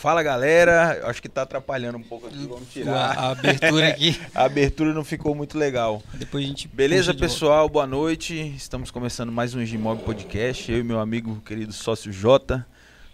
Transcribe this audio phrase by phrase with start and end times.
[0.00, 3.18] Fala galera, acho que tá atrapalhando um pouco aqui, vamos tirar.
[3.18, 4.18] A, abertura aqui.
[4.34, 6.02] a abertura não ficou muito legal.
[6.14, 6.66] Depois a gente.
[6.68, 7.68] Beleza, pessoal?
[7.68, 8.34] Boa noite.
[8.56, 10.72] Estamos começando mais um Gmob Podcast.
[10.72, 12.66] Eu e meu amigo querido sócio Jota.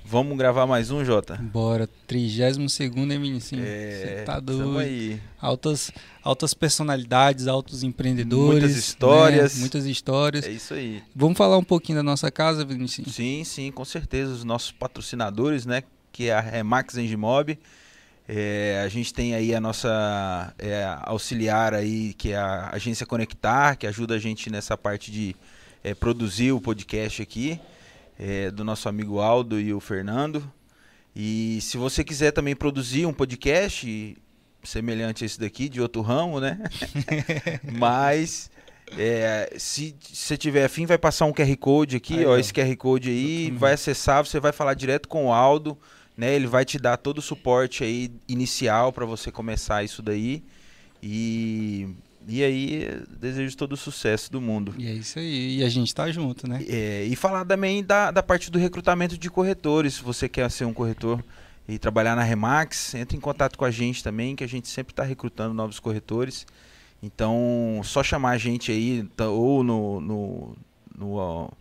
[0.05, 1.35] Vamos gravar mais um, Jota?
[1.35, 1.89] Bora.
[2.07, 3.65] 32 hein, Vinicinho?
[3.67, 4.79] É, Você tá doido.
[4.79, 5.21] aí.
[5.41, 5.91] Altas,
[6.23, 8.61] altas personalidades, altos empreendedores.
[8.61, 9.55] Muitas histórias.
[9.55, 9.61] Né?
[9.61, 10.47] Muitas histórias.
[10.47, 11.03] É isso aí.
[11.17, 13.11] Vamos falar um pouquinho da nossa casa, Vinicinho?
[13.11, 14.31] Sim, sim, com certeza.
[14.33, 15.83] Os nossos patrocinadores, né?
[16.17, 17.59] Que é a Remax Engimob.
[18.27, 23.77] É, a gente tem aí a nossa é, auxiliar aí, que é a agência Conectar,
[23.77, 25.37] que ajuda a gente nessa parte de
[25.85, 27.61] é, produzir o podcast aqui
[28.19, 30.51] é, do nosso amigo Aldo e o Fernando.
[31.15, 34.17] E se você quiser também produzir um podcast
[34.65, 36.59] semelhante a esse daqui, de outro ramo, né?
[37.63, 38.51] Mas
[38.97, 42.55] é, se você tiver afim, vai passar um QR Code aqui, aí, ó, ó, esse
[42.55, 45.79] QR Code aí, vai acessar, você vai falar direto com o Aldo,
[46.17, 46.35] né?
[46.35, 50.43] Ele vai te dar todo o suporte aí inicial para você começar isso daí.
[51.03, 51.89] E
[52.29, 52.89] e aí,
[53.21, 54.75] desejo todo o sucesso do mundo.
[54.77, 55.59] E é isso aí.
[55.59, 56.61] E a gente tá junto, né?
[56.69, 59.95] É, e falar também da, da parte do recrutamento de corretores.
[59.95, 61.25] Se você quer ser um corretor
[61.69, 64.93] e trabalhar na Remax, entre em contato com a gente também, que a gente sempre
[64.93, 66.45] está recrutando novos corretores.
[67.01, 70.57] Então, só chamar a gente aí, ou no, no,
[70.99, 71.53] no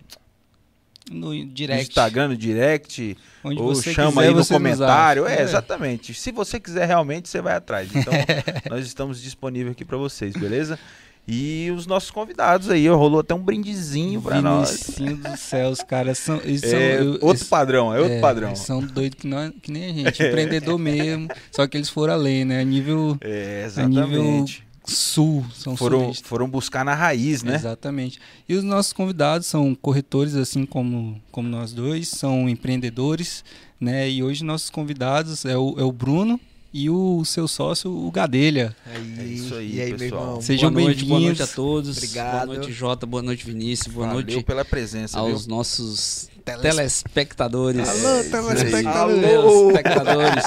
[1.11, 1.83] no direct.
[1.83, 5.27] No Instagram, no direct, Onde ou chama quiser, aí no comentário.
[5.27, 6.13] É, é, exatamente.
[6.13, 7.89] Se você quiser realmente, você vai atrás.
[7.93, 8.13] Então,
[8.69, 10.79] nós estamos disponíveis aqui para vocês, beleza?
[11.27, 14.91] E os nossos convidados aí, rolou até um brindezinho para nós.
[14.95, 16.35] do céu, os caras são.
[16.35, 18.55] É, são eu, outro eles, padrão, é outro é, padrão.
[18.55, 21.27] São doidos que, não, que nem a gente, empreendedor mesmo.
[21.51, 22.61] Só que eles foram além, né?
[22.61, 23.17] A nível.
[23.21, 23.99] É, exatamente.
[23.99, 24.45] A nível
[24.85, 27.55] sul, são foram, foram buscar na raiz, né?
[27.55, 28.19] Exatamente.
[28.47, 33.43] E os nossos convidados são corretores, assim como, como nós dois, são empreendedores,
[33.79, 34.09] né?
[34.09, 36.39] E hoje nossos convidados é o, é o Bruno
[36.77, 38.75] e o seu sócio, o Gadelha.
[38.85, 40.41] É isso aí, e aí pessoal.
[40.41, 41.03] Sejam bem-vindos.
[41.03, 41.95] Boa noite a todos.
[41.95, 42.47] Obrigado.
[42.47, 43.05] Boa noite, Jota.
[43.05, 43.93] Boa noite, Vinícius.
[43.93, 45.55] Boa Valeu noite pela presença, aos viu?
[45.55, 46.29] nossos
[46.61, 47.87] telespectadores.
[47.87, 49.23] Alô, telespectadores.
[49.23, 50.43] Alô, telespectadores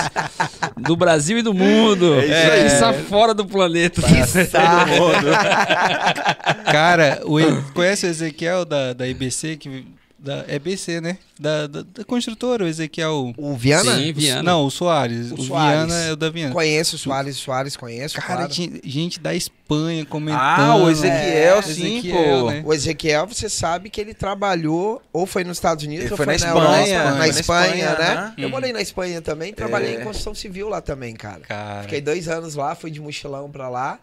[0.76, 2.16] do Brasil e do mundo.
[2.20, 2.66] É isso aí.
[2.66, 4.02] Está fora do planeta.
[4.38, 4.84] Está.
[6.70, 7.38] Cara, o,
[7.72, 9.86] conhece o Ezequiel da, da IBC que
[10.18, 11.16] da EBC, né?
[11.38, 13.32] Da, da, da, construtora, o Ezequiel.
[13.36, 13.96] O Viana?
[13.96, 14.42] Sim, Viana.
[14.42, 15.30] Não, o Soares.
[15.30, 15.86] O, o Soares.
[15.86, 16.52] Viana é o da Viana.
[16.52, 18.16] Conheço o Soares, o Soares conheço.
[18.16, 18.80] Cara, claro.
[18.82, 20.40] gente da Espanha comentando.
[20.40, 22.50] Ah, o Ezequiel, é, sim, Ezequiel, pô.
[22.50, 22.62] Né?
[22.64, 26.26] O Ezequiel, você sabe que ele trabalhou, ou foi nos Estados Unidos, ele ou foi,
[26.26, 26.96] na, na Espanha.
[26.96, 28.14] Europa, na, Espanha, né?
[28.14, 28.34] né?
[28.38, 30.00] Eu morei na Espanha também, trabalhei é.
[30.00, 31.40] em construção civil lá também, cara.
[31.40, 31.82] cara.
[31.82, 34.00] Fiquei dois anos lá, fui de mochilão pra lá.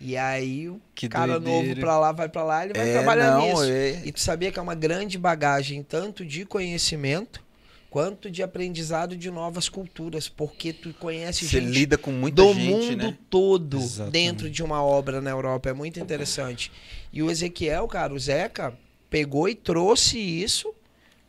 [0.00, 1.68] E aí o que cara doideira.
[1.68, 3.64] novo pra lá, vai pra lá, ele vai é, trabalhar não, nisso.
[3.64, 4.02] É...
[4.04, 7.42] E tu sabia que é uma grande bagagem, tanto de conhecimento,
[7.90, 12.54] quanto de aprendizado de novas culturas, porque tu conhece Você gente lida com muita do
[12.54, 13.18] gente, mundo né?
[13.28, 14.12] todo Exatamente.
[14.12, 15.70] dentro de uma obra na Europa.
[15.70, 16.70] É muito interessante.
[17.12, 18.74] E o Ezequiel, cara, o Zeca,
[19.10, 20.72] pegou e trouxe isso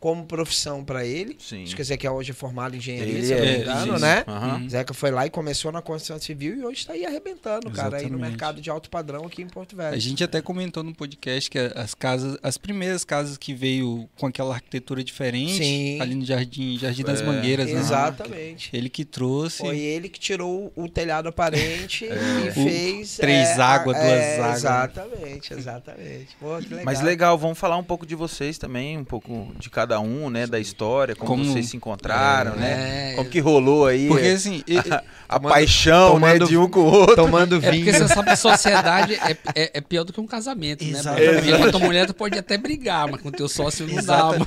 [0.00, 1.36] como profissão para ele.
[1.38, 1.62] Sim.
[1.64, 3.58] Acho que o Ezequiel hoje é formado em engenharia, Ele se eu não é, me
[3.62, 4.24] engano, sim, né?
[4.26, 4.68] Uhum.
[4.70, 8.04] Zeca foi lá e começou na construção civil e hoje está aí arrebentando, cara, aí
[8.04, 8.30] no Exatamente.
[8.30, 9.94] mercado de alto padrão aqui em Porto Velho.
[9.94, 14.26] A gente até comentou no podcast que as casas, as primeiras casas que veio com
[14.26, 16.00] aquela arquitetura diferente, Sim.
[16.00, 17.78] ali no Jardim, Jardim das É, Mangueiras, né?
[17.80, 18.70] Exatamente.
[18.74, 19.58] Ele que trouxe.
[19.58, 22.46] Foi ele que tirou o telhado aparente É.
[22.46, 23.16] e O fez.
[23.18, 24.56] três a- águas, duas é, águas.
[24.56, 26.36] Exatamente, exatamente.
[26.40, 26.84] Pô, que legal.
[26.84, 30.46] Mas legal, vamos falar um pouco de vocês também, um pouco de cada um, né?
[30.46, 33.12] Da história, como, Como- vocês se encontraram, né?
[33.12, 33.16] É.
[33.16, 36.46] Como que rolou aí Porque assim, e- a, a tomando- paixão, tomando- né?
[36.46, 37.16] De um com o outro.
[37.16, 37.84] Tomando É vinho.
[37.84, 40.90] porque você sabe que sociedade é, é, é pior do que um casamento, né?
[40.90, 41.34] Exatamente.
[41.34, 44.00] Porque com a tua mulher tu pode até brigar, mas com teu sócio não dá.
[44.00, 44.38] Exato.
[44.38, 44.46] mano.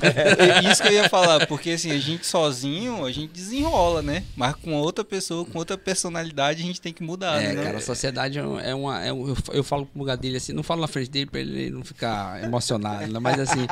[0.64, 4.22] É isso que eu ia falar, porque assim, a gente sozinho, a gente desenrola, né?
[4.36, 7.62] Mas com outra pessoa, com outra personalidade, a gente tem que mudar, É, né?
[7.64, 9.04] cara, a sociedade é um- é uma.
[9.04, 11.40] é um- eu, eu falo pro lugar dele assim, não falo na frente dele pra
[11.40, 13.18] ele não ficar emocionado, né?
[13.18, 13.66] mas assim,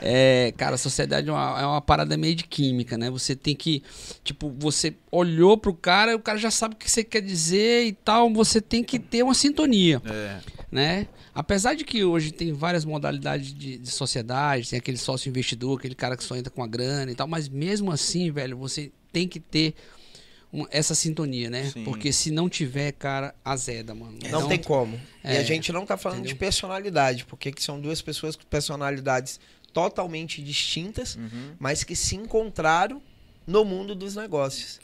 [0.00, 3.10] é, cara, a sociedade é uma, é uma parada meio de química, né?
[3.10, 3.82] Você tem que,
[4.24, 7.92] tipo, você olhou pro cara, o cara já sabe o que você quer dizer e
[7.92, 10.40] tal, você tem que ter uma sintonia, É.
[10.70, 11.06] né?
[11.34, 15.94] Apesar de que hoje tem várias modalidades de, de sociedade, tem aquele sócio investidor, aquele
[15.94, 19.26] cara que só entra com a grana e tal, mas mesmo assim, velho, você tem
[19.28, 19.74] que ter
[20.52, 21.70] um- essa sintonia, né?
[21.72, 21.84] Sim.
[21.84, 24.18] Porque se não tiver, cara, azeda, mano.
[24.22, 25.00] Não Então, tem como.
[25.24, 26.34] e é, a gente não tá falando entendeu?
[26.34, 29.38] de personalidade, porque que são duas pessoas com personalidades
[29.72, 31.52] totalmente distintas, Uhum.
[31.58, 33.00] mas que se encontraram
[33.46, 34.80] no mundo dos negócios.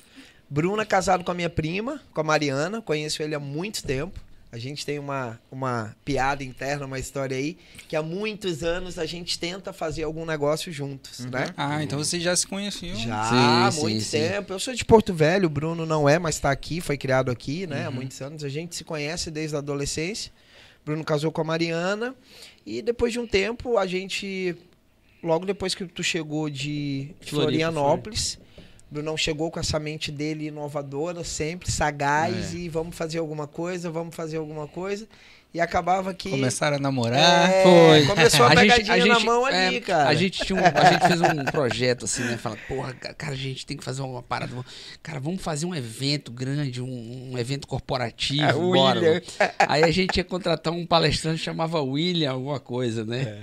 [0.49, 4.21] Bruno é casado com a minha prima, com a Mariana, conheço ele há muito tempo.
[4.53, 9.05] A gente tem uma, uma piada interna, uma história aí, que há muitos anos a
[9.05, 11.53] gente tenta fazer algum negócio juntos, né?
[11.57, 12.95] Ah, então vocês já se conheciam.
[12.97, 14.19] Já há Sim, muito sim, sim.
[14.29, 14.53] tempo.
[14.53, 17.67] Eu sou de Porto Velho, o Bruno não é, mas está aqui, foi criado aqui,
[17.67, 17.85] né?
[17.85, 17.97] Há Uhum.
[17.97, 18.45] muitos anos.
[18.45, 20.33] A gente se conhece desde a adolescência.
[20.87, 22.15] Bruno casou com a Mariana.
[22.65, 24.57] E depois de um tempo, a gente.
[25.23, 28.39] Logo depois que tu chegou de Floripa, Florianópolis,
[28.91, 32.59] Brunão chegou com essa mente dele inovadora, sempre sagaz, É.
[32.59, 35.07] e vamos fazer alguma coisa, vamos fazer alguma coisa.
[35.55, 36.29] E acabava que.
[36.29, 37.51] Começaram a namorar.
[37.51, 38.07] É, Foi.
[38.07, 40.09] Começou a, gente- pegadinha na mão ali, é, cara.
[40.11, 42.37] A gente, tinha um- a gente fez um projeto assim, né?
[42.37, 44.53] Fala, porra, ca- cara, a gente tem que fazer uma parada.
[45.03, 48.43] Cara, vamos fazer um evento grande, um, um evento corporativo.
[48.45, 49.23] É, o bora.
[49.61, 53.23] Aí a gente ia contratar um palestrante que chamava William, alguma coisa, né?
[53.23, 53.43] É.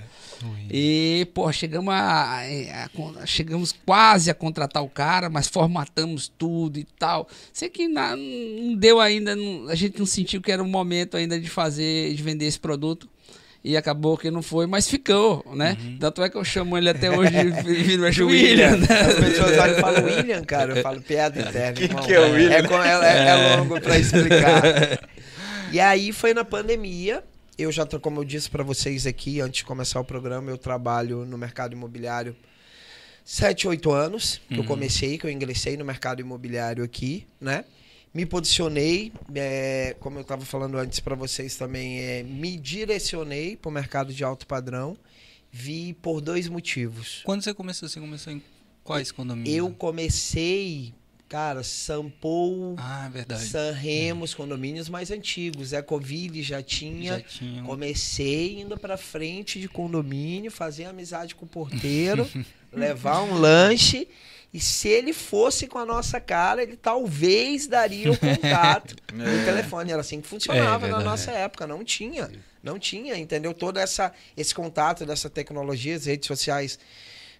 [0.70, 2.40] E, pô, chegamos a, a-
[2.84, 7.28] a- Chegamos quase a contratar o cara, mas formatamos tudo e tal.
[7.52, 11.16] Sei que na- não deu ainda, não- a gente não sentiu que era o momento
[11.16, 13.08] ainda de fazer, de vender esse produto.
[13.66, 15.74] E acabou que não foi, mas ficou, né?
[15.98, 17.30] Tanto é que eu chamo ele até hoje
[17.62, 18.86] de, de William, né?
[19.00, 20.76] As pessoas olham e falam William, cara.
[20.76, 21.72] Eu falo piada interna.
[21.72, 22.04] Que irmão.
[22.04, 22.52] que é o William?
[22.56, 24.62] É, com- é- é longo pra explicar.
[25.72, 27.24] E aí foi na pandemia.
[27.56, 30.58] Eu já, tô- como eu disse pra vocês aqui, antes de começar o programa, eu
[30.58, 32.34] trabalho no mercado imobiliário
[33.24, 34.40] sete, oito anos.
[34.48, 37.64] Que eu comecei, que eu ingressei no mercado imobiliário aqui, né?
[38.12, 43.68] Me posicionei, é, como eu estava falando antes para vocês também, é, me direcionei para
[43.68, 44.96] o mercado de alto padrão.
[45.50, 47.22] Vi por dois motivos.
[47.24, 47.88] Quando você começou?
[47.88, 48.42] Você começou em
[48.84, 49.54] quais condomínios?
[49.56, 50.92] Eu comecei,
[51.34, 53.44] cara, Sampo, Ah, verdade.
[53.46, 55.72] San Remos, condomínios mais antigos.
[55.72, 57.14] Ecoville já tinha.
[57.14, 57.62] Já tinha.
[57.64, 62.30] Comecei indo pra frente de condomínio, fazer amizade com o porteiro,
[62.72, 64.06] levar um lanche.
[64.52, 69.44] E se ele fosse com a nossa cara, ele talvez daria o contato no É.
[69.44, 69.90] telefone.
[69.90, 71.66] Era assim que funcionava É, na nossa época.
[71.66, 72.30] Não tinha.
[72.62, 73.52] Não tinha, entendeu?
[73.52, 76.78] Todo essa, esse contato dessa tecnologia, as redes sociais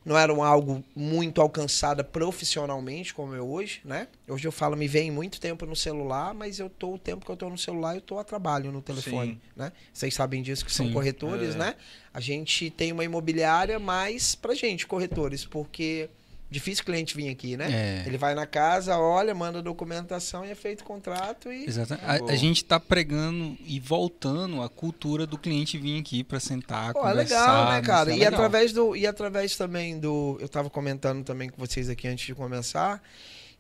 [0.05, 4.09] não eram algo muito alcançada profissionalmente como é hoje, né?
[4.29, 7.33] Hoje eu falo, me vem muito tempo no celular, mas eu tô o tempo que
[7.33, 9.41] eu tô no celular, eu tô a trabalho no telefone, Sim.
[9.57, 9.73] né?
[9.93, 10.93] Vocês sabem disso que são Sim.
[10.93, 11.59] corretores, É.
[11.59, 11.75] né?
[12.13, 16.09] A gente tem uma imobiliária mais pra gente, corretores, porque
[16.55, 18.03] difícil o cliente vir aqui, né?
[18.05, 18.09] É.
[18.09, 21.67] Ele vai na casa, olha, manda documentação e é feito o contrato e.
[21.69, 22.29] Acabou.
[22.29, 26.93] A, a gente tá pregando e voltando a cultura do cliente vir aqui para sentar,
[26.93, 27.41] Pô, é conversar.
[27.41, 28.11] legal, né, cara?
[28.11, 28.35] isso é E legal.
[28.35, 32.35] através do e através também do, eu tava comentando também com vocês aqui antes de
[32.35, 33.03] começar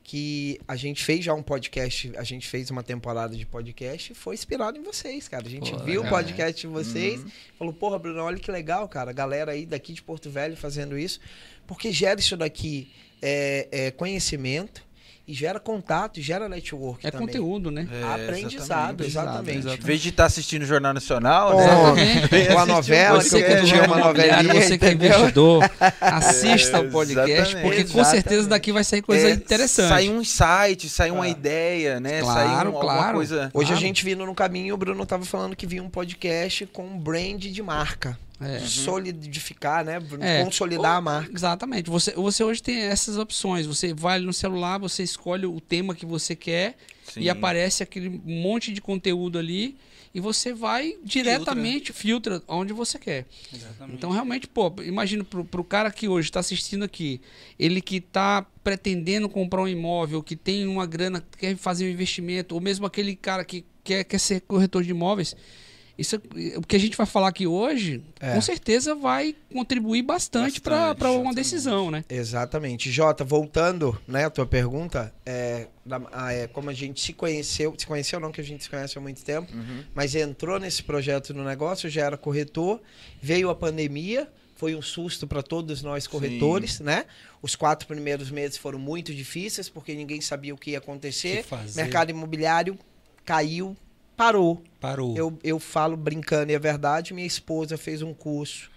[0.06, 4.14] que a gente fez já um podcast, a gente fez uma temporada de podcast e
[4.14, 5.46] foi inspirado em vocês, cara.
[5.46, 7.30] A gente Pô, viu o podcast de vocês, Uhum.
[7.58, 10.98] falou, porra, Bruno, olha que legal, cara, a galera aí daqui de Porto Velho fazendo
[10.98, 11.18] isso,
[11.66, 12.90] porque gera isso daqui
[13.22, 14.82] é, é conhecimento
[15.26, 17.26] e gera contato, e gera network É também.
[17.28, 17.88] conteúdo, né?
[17.90, 19.58] É, Aprendizado, exatamente.
[19.60, 19.82] exatamente.
[19.82, 22.02] Em vez de estar assistindo o Jornal Nacional, Ó, né?
[22.18, 22.46] Exatamente.
[22.52, 26.90] com a novela, Você que é uma novelinha, você que é investidor, assista É, o
[26.90, 27.62] podcast, exatamente.
[27.62, 28.48] porque com certeza Exatamente.
[28.50, 29.88] daqui vai sair coisa É, interessante.
[29.88, 31.28] Sai um insight, sai uma Ah.
[31.28, 32.20] ideia, né?
[32.20, 33.14] Claro, sai um, alguma claro.
[33.16, 33.50] coisa.
[33.54, 33.78] Hoje Claro.
[33.78, 36.98] a gente vindo no caminho, o Bruno tava falando que vinha um podcast com um
[36.98, 38.18] brand de marca.
[38.40, 38.58] É.
[38.58, 39.98] Solidificar, né?
[40.20, 40.44] É.
[40.44, 41.32] Consolidar a marca.
[41.32, 41.88] Exatamente.
[41.88, 43.66] Você, você hoje tem essas opções.
[43.66, 47.20] Você vai ali no celular, você escolhe o tema que você quer Sim.
[47.20, 49.76] e aparece aquele monte de conteúdo ali
[50.14, 53.26] e você vai diretamente, filtra onde você quer.
[53.52, 53.96] Exatamente.
[53.96, 57.20] Então, realmente, pô, imagina pro, pro cara que hoje está assistindo aqui,
[57.58, 62.54] ele que está pretendendo comprar um imóvel, que tem uma grana, quer fazer um investimento,
[62.54, 65.34] ou mesmo aquele cara que quer, quer ser corretor de imóveis,
[65.96, 66.16] isso,
[66.56, 68.34] o que a gente vai falar aqui hoje, É.
[68.34, 71.34] com certeza vai contribuir bastante para Bastante, uma exatamente.
[71.36, 72.04] decisão, né?
[72.08, 72.90] Exatamente.
[72.90, 77.74] Jota, voltando, né, a tua pergunta, é, da- ah, é, como a gente se conheceu,
[77.78, 79.84] se conheceu não que a gente se conhece há muito tempo, Uhum.
[79.94, 82.80] mas entrou nesse projeto no negócio, já era corretor,
[83.22, 87.04] veio a pandemia, foi um susto para todos nós corretores, né?
[87.42, 91.42] Os quatro primeiros meses foram muito difíceis porque ninguém sabia o que ia que acontecer.
[91.44, 91.82] fazer?
[91.82, 92.78] Mercado imobiliário
[93.24, 93.76] caiu,
[94.16, 94.62] parou.
[94.80, 95.16] Parou.
[95.16, 98.70] Eu, eu falo brincando e é verdade, minha esposa fez um curso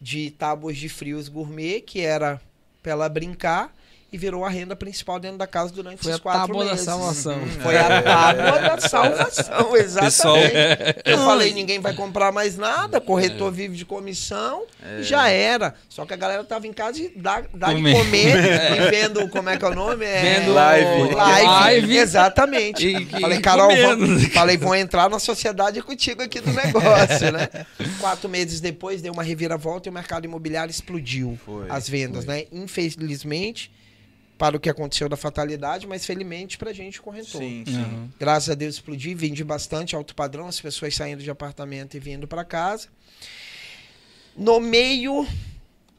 [0.00, 2.40] de tábuas de frios gourmet, que era
[2.82, 3.72] pra ela brincar,
[4.12, 6.70] e virou a renda principal dentro da casa durante Foi esses a quatro tábua da
[6.72, 6.84] meses.
[6.84, 7.40] salvação.
[7.62, 11.02] Foi a tábua da salvação, Pessoal- exatamente.
[11.06, 14.64] Eu falei, ninguém vai comprar mais nada, corretor vive de comissão,
[15.00, 15.74] e já era.
[15.88, 17.94] Só que a galera tava em casa e dá, dá de Comer.
[17.96, 18.36] comer
[18.86, 20.04] e vendo, como é que é o nome?
[20.04, 20.20] É...
[20.40, 21.14] Vendo Live.
[21.14, 21.96] Live, Live.
[21.96, 22.86] exatamente.
[22.86, 27.48] E- e falei, Carol, vou, falei, vou entrar na sociedade contigo aqui do negócio, né?
[27.98, 32.44] Quatro meses depois deu uma reviravolta e o mercado imobiliário explodiu Foi, as vendas, né?
[32.52, 33.70] Infelizmente,
[34.42, 37.40] para o que aconteceu da fatalidade, mas felizmente pra gente corretor.
[37.40, 37.76] Sim, sim.
[37.76, 38.08] Uhum.
[38.18, 42.26] Graças a Deus explodi, vendi bastante alto padrão, as pessoas saindo de apartamento e vindo
[42.26, 42.88] para casa.
[44.36, 45.24] No meio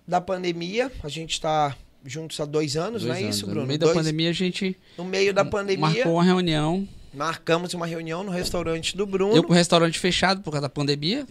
[0.06, 1.74] da pandemia, a gente está
[2.06, 3.36] juntos há dois anos, Dois não é anos.
[3.38, 3.62] isso, Bruno?
[3.62, 6.86] No meio Dois- da pandemia, a gente no meio da pandemia, marcou uma reunião.
[7.14, 9.34] marcamos uma reunião no restaurante do Bruno.
[9.38, 11.26] Eu com o restaurante fechado por causa da pandemia,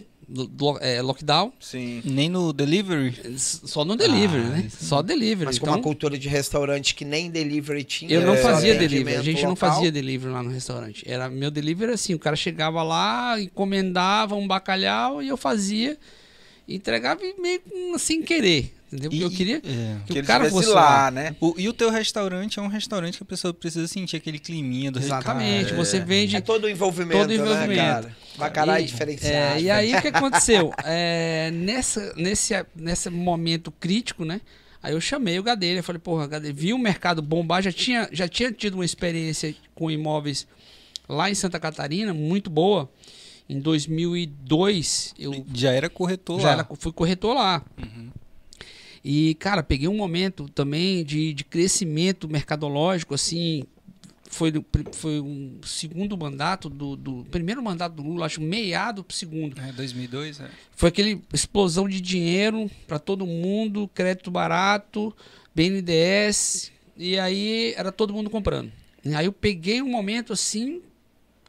[0.81, 2.01] é, lockdown, Sim.
[2.05, 3.13] Nem no delivery?
[3.37, 4.63] só no delivery, Ah, né?
[4.67, 5.45] isso Só delivery.
[5.45, 8.11] Mas com então, uma cultura de restaurante que nem delivery tinha.
[8.11, 9.15] eu não só fazia delivery.
[9.17, 9.69] A gente não local.
[9.71, 11.03] fazia delivery lá no restaurante.
[11.07, 15.97] Era meu delivery assim, o cara chegava lá, encomendava um bacalhau e eu fazia,
[16.67, 17.61] entregava e meio
[17.99, 19.09] sem querer, entendeu?
[19.09, 19.97] Porque eu queria É.
[20.05, 21.11] que, Que o cara fosse lá, lá.
[21.11, 21.35] né?
[21.39, 24.91] O- e o teu restaurante é um restaurante que a pessoa precisa sentir aquele climinha
[24.91, 25.75] do Exatamente, recado.
[25.77, 27.69] você vende É todo o envolvimento, Todo o envolvimento.
[27.69, 28.15] né, cara?
[28.37, 29.35] Bacalhau é E- diferenciado.
[29.57, 30.71] é, e aí o que aconteceu?
[30.85, 34.41] É, nessa, nesse, nesse momento crítico, né?
[34.81, 38.09] Aí eu chamei o Gadelha, eu falei, porra, Gadelha, vi o mercado bombar, já tinha,
[38.11, 40.45] já tinha tido uma experiência com imóveis
[41.07, 42.89] lá em Santa Catarina, muito boa.
[43.49, 46.53] Em 2002, eu Já era corretor já lá.
[46.53, 47.61] era, fui corretor lá.
[47.81, 48.09] Uhum.
[49.03, 53.63] E, cara, peguei um momento também de, de crescimento mercadológico, assim.
[54.29, 54.51] Foi,
[54.93, 57.25] foi um segundo mandato do, do.
[57.25, 59.59] Primeiro mandato do Lula, acho meado pro segundo.
[59.59, 60.49] É, 2002, é.
[60.75, 65.15] Foi aquele explosão de dinheiro para todo mundo, crédito barato,
[65.53, 68.71] BNDES, e aí era todo mundo comprando.
[69.05, 70.81] E aí eu peguei um momento assim,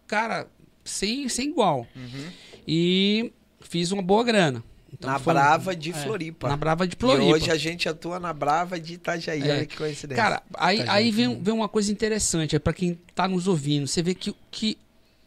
[0.07, 0.49] cara,
[0.85, 1.87] sem, sem igual.
[1.95, 2.27] Uhum.
[2.67, 4.63] E fiz uma boa grana.
[4.95, 6.49] Então na foi- Brava de é, Floripa.
[6.49, 7.25] Na Brava de E Floripa.
[7.33, 9.43] hoje a gente atua na Brava de Itajaí.
[9.43, 9.53] É.
[9.53, 10.23] Olha que coincidência.
[10.23, 13.87] Cara, aí, aí vem, vem uma coisa interessante, é para quem tá nos ouvindo.
[13.87, 14.79] Você vê que, que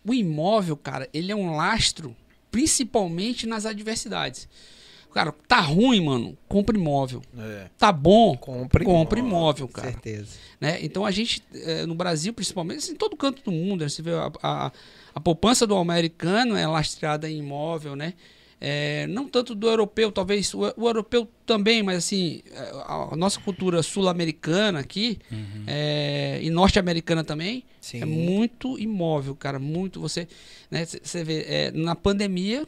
[0.06, 2.16] o imóvel, cara, ele é um lastro,
[2.50, 4.48] principalmente nas adversidades.
[5.14, 7.22] Cara, tá ruim, mano, compra imóvel.
[7.38, 7.68] É.
[7.78, 9.92] Tá bom, compre, compra imóvel, cara.
[9.92, 10.28] Certeza.
[10.62, 10.78] né?
[10.82, 13.90] Então a gente, eh, no Brasil principalmente, assim, em todo canto do mundo, né?
[13.90, 14.72] você vê a, a,
[15.16, 18.14] a poupança do americano é lastreada em imóvel, né?
[18.60, 23.16] Eh, não tanto do europeu, talvez o, o europeu também, mas assim, eh, a, a
[23.16, 25.20] nossa cultura sul-americana aqui
[25.68, 28.02] eh, e norte-americana também Sim.
[28.02, 30.28] é muito imóvel, cara, muito você,
[30.72, 30.86] né?
[30.86, 32.66] Você vê eh, na pandemia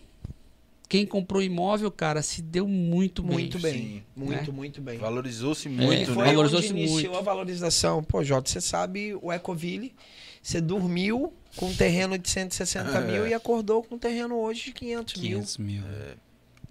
[0.88, 3.32] quem comprou imóvel, cara, se deu muito bem.
[3.34, 3.74] Muito bem.
[3.74, 4.04] Sim.
[4.16, 4.98] Muito, muito bem.
[4.98, 6.34] Valorizou-se É, muito, Foi né?
[6.34, 7.18] Valorizou-se onde iniciou muito.
[7.18, 8.04] a valorização.
[8.04, 9.94] Pô, Jota, você sabe, o Ecoville,
[10.42, 13.02] você dormiu com um terreno de 160 É.
[13.02, 15.84] mil e acordou com um terreno hoje de 500, 500 mil.
[15.86, 16.14] É.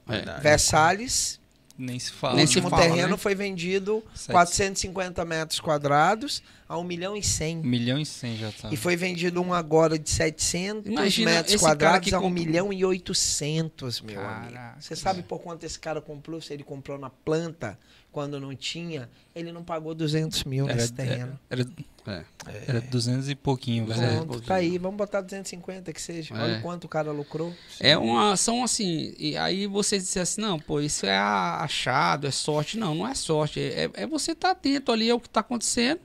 [0.07, 0.33] Verdade.
[0.39, 0.43] mil.
[0.43, 1.41] Versalhes,
[1.77, 2.37] Nem se o fala.
[2.37, 2.43] Né?
[2.43, 3.17] último fala, terreno né?
[3.17, 7.59] foi vendido Sete- 450 metros quadrados a 1 milhão e 100.
[7.59, 8.69] 1 milhão e 100 já tá.
[8.73, 12.85] E foi vendido um agora de 700 Imagina metros quadrados a 1 comprou- milhão e
[12.85, 14.53] 800, meu amigo.
[14.55, 14.81] Caraca.
[14.81, 16.41] Você sabe por quanto esse cara comprou?
[16.41, 17.79] Se ele comprou na planta,
[18.19, 21.39] quando não tinha, ele não pagou 200 mil Era, nesse terreno.
[21.49, 21.65] era,
[22.05, 22.25] É.
[22.67, 24.03] era 200 e pouquinho, velho.
[24.03, 24.17] é.
[24.17, 26.35] Pronto, tá aí, vamos botar 250 que seja.
[26.35, 26.39] É.
[26.43, 27.55] Olha quanto o cara lucrou.
[27.79, 32.31] É uma são assim, e aí você diz assim, não, pô, isso é achado, é
[32.33, 32.77] sorte.
[32.77, 33.61] Não, não é sorte.
[33.61, 36.01] É, é você estar atento ali ao que está acontecendo,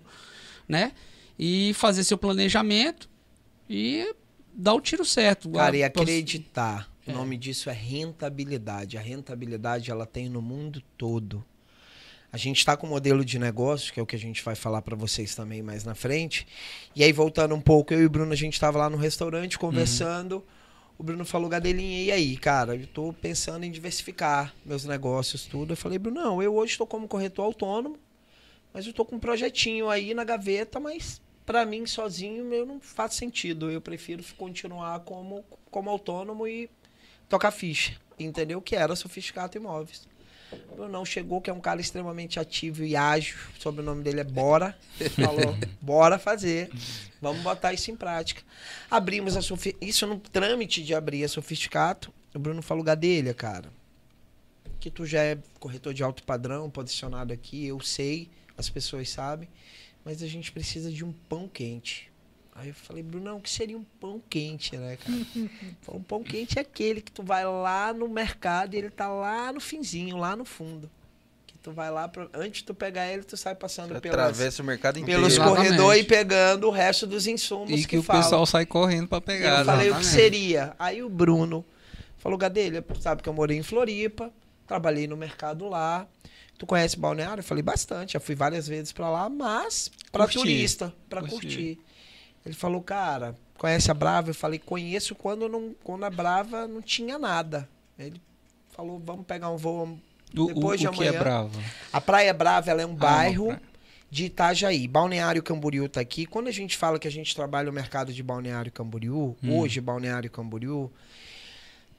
[0.69, 0.91] né?
[1.39, 3.09] E fazer seu planejamento
[3.67, 4.13] e
[4.53, 5.49] dar o tiro certo.
[5.49, 6.87] Cara, e A- acreditar.
[7.07, 7.13] O É.
[7.15, 8.97] nome disso é rentabilidade.
[8.99, 11.43] A rentabilidade ela tem no mundo todo.
[12.33, 14.55] A gente está com um modelo de negócio, que é o que a gente vai
[14.55, 16.47] falar para vocês também mais na frente.
[16.95, 19.59] E aí, voltando um pouco, eu e o Bruno, a gente estava lá no restaurante
[19.59, 20.43] conversando.
[20.97, 22.75] O Bruno falou, Gadelinha, e aí, cara?
[22.75, 25.73] Eu tô pensando em diversificar meus negócios, tudo.
[25.73, 27.99] Eu falei, Bruno, não, eu hoje estou como corretor autônomo,
[28.73, 32.79] mas eu tô com um projetinho aí na gaveta, mas para mim, sozinho, eu não
[32.81, 33.69] faz sentido.
[33.69, 36.67] Eu prefiro continuar como, como autônomo e
[37.29, 37.95] tocar ficha.
[38.19, 38.59] Entendeu?
[38.59, 40.07] Que era Sofisticato Imóveis.
[40.75, 43.37] Brunão chegou, que é um cara extremamente ativo e ágil.
[43.57, 44.77] O sobrenome dele é Bora.
[45.15, 46.69] Falou, bora fazer.
[47.21, 48.41] Vamos botar isso em prática.
[48.89, 49.75] Abrimos a Sofi...
[49.81, 52.13] Isso no trâmite de abrir a Sofisticato.
[52.33, 53.71] O Bruno falou, Gadelha, cara,
[54.79, 59.47] que tu já é corretor de alto padrão, posicionado aqui, eu sei, as pessoas sabem,
[60.03, 62.11] mas a gente precisa de um pão quente.
[62.55, 65.49] Aí eu falei, Brunão, o que seria um pão quente, né, cara?
[65.97, 69.51] Um pão quente é aquele que tu vai lá no mercado e ele tá lá
[69.51, 70.87] no finzinho, lá no fundo.
[71.47, 72.27] Que tu vai lá, pra...
[72.33, 75.19] antes de tu pegar ele, tu sai passando pelas, Atravessa o mercado inteiro.
[75.21, 75.63] pelos Exatamente.
[75.65, 78.21] corredores e pegando o resto dos insumos E que, que o falam.
[78.21, 79.59] pessoal sai correndo pra E pegar.
[79.61, 80.05] eu falei o que exatamente.
[80.31, 80.75] seria.
[80.77, 81.65] Aí o Bruno
[82.19, 84.31] falou, Gadelha, sabe que eu morei em Floripa,
[84.67, 86.07] trabalhei no mercado lá.
[86.59, 87.39] Tu conhece Balneário?
[87.39, 88.13] Eu falei, bastante.
[88.13, 90.37] Já fui várias vezes pra lá, mas pra Curtir.
[90.37, 91.35] turista, pra Curtir.
[91.35, 91.79] curtir.
[92.45, 94.29] Ele falou, cara, conhece a Brava?
[94.29, 97.67] Eu falei, conheço quando, não, quando a Brava não tinha nada.
[97.97, 98.21] Ele
[98.71, 99.97] falou, vamos pegar um voo.
[100.35, 101.19] O, o, Depois de o que é amanhã.
[101.23, 101.59] bravo?
[101.91, 103.57] A Praia Brava ela é um Ah, bairro
[104.09, 104.87] de Itajaí.
[104.87, 106.25] Balneário Camboriú tá aqui.
[106.25, 109.59] Quando a gente fala que a gente trabalha o mercado de Balneário Camboriú, Hum.
[109.59, 110.91] hoje Balneário Camboriú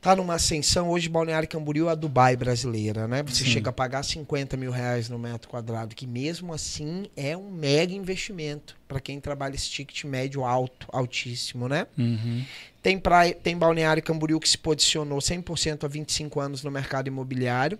[0.04, 0.90] tá numa ascensão.
[0.90, 3.22] Hoje Balneário Camboriú é a Dubai brasileira, né?
[3.22, 3.52] Você Sim.
[3.52, 7.94] chega a pagar 50 mil reais no metro quadrado, que mesmo assim é um mega
[7.94, 11.86] investimento para quem trabalha esse ticket médio alto, altíssimo, né?
[11.96, 12.44] Uhum.
[12.82, 17.78] Tem, praia, tem Balneário Camboriú que se posicionou 100% há 25 anos no mercado imobiliário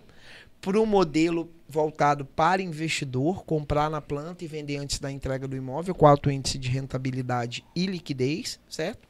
[0.59, 5.55] para um modelo voltado para investidor, comprar na planta e vender antes da entrega do
[5.55, 9.07] imóvel, com alto índice de rentabilidade e liquidez, certo?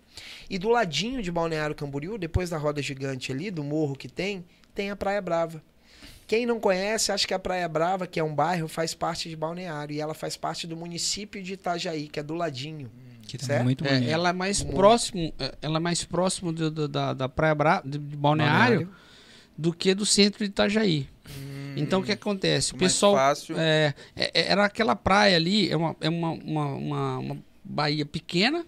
[0.49, 4.45] E do ladinho de Balneário Camboriú, depois da roda gigante ali, do morro que tem,
[4.73, 5.61] tem a Praia Brava.
[6.27, 9.35] Quem não conhece, acha que a Praia Brava, que é um bairro, faz parte de
[9.35, 9.93] Balneário.
[9.95, 12.89] E ela faz parte do município de Itajaí, que é do ladinho.
[13.27, 13.59] Que Certo?
[13.61, 14.09] é muito É, bonito.
[14.09, 14.75] ela é mais Muito.
[14.75, 18.89] próximo, é, ela é mais próximo do- do- da, da Praia Bra, de, de Balneário,
[19.57, 21.07] do que do centro de Itajaí.
[21.77, 22.73] Então o que acontece?
[22.73, 23.55] O pessoal fácil.
[23.59, 28.05] é, é- é- era aquela praia ali, é uma, é uma, uma, uma, uma baía
[28.05, 28.65] pequena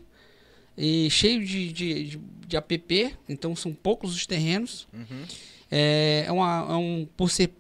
[0.77, 4.87] e cheio de, de, de, de APP, então são poucos os terrenos.
[4.93, 5.23] Uhum.
[5.71, 7.51] É, é uma, é um, por ser,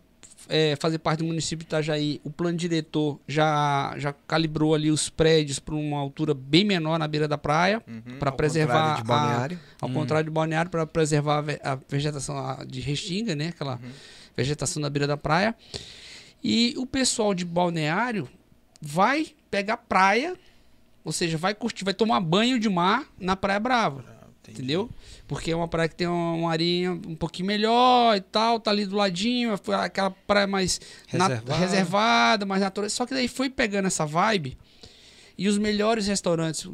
[0.47, 5.09] é, fazer parte do município de Itajaí, o plano diretor já, já calibrou ali os
[5.09, 8.17] prédios para uma altura bem menor na beira da praia, Uhum.
[8.19, 9.59] para Ao preservar contrário de a, Balneário.
[9.81, 9.93] ao Hum.
[9.93, 13.47] contrário de Balneário, para preservar a ve- a vegetação de restinga, né?
[13.49, 13.91] Aquela Uhum.
[14.37, 15.53] vegetação na beira da praia.
[16.43, 18.29] E o pessoal de Balneário
[18.81, 20.35] vai pegar praia,
[21.07, 24.03] ou seja, vai curtir, vai tomar banho de mar na Praia Brava.
[24.07, 24.17] Ah.
[24.49, 24.89] Entendeu?
[25.27, 28.71] Porque é uma praia que tem uma, uma areia um pouquinho melhor e tal, tá
[28.71, 30.79] ali do ladinho, foi aquela praia mais
[31.11, 31.55] na- Reservada.
[31.59, 32.89] reservada, mais natural.
[32.89, 34.57] Só que daí foi pegando essa vibe
[35.37, 36.65] e os melhores restaurantes,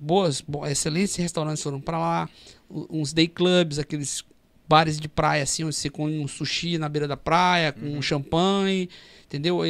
[0.00, 2.28] boas, bo- excelentes restaurantes foram pra lá,
[2.68, 4.24] uns day clubs, aqueles
[4.68, 8.02] bares de praia assim, onde você come um sushi na beira da praia, com um
[8.02, 8.88] champanhe,
[9.30, 9.62] entendeu?
[9.62, 9.64] A-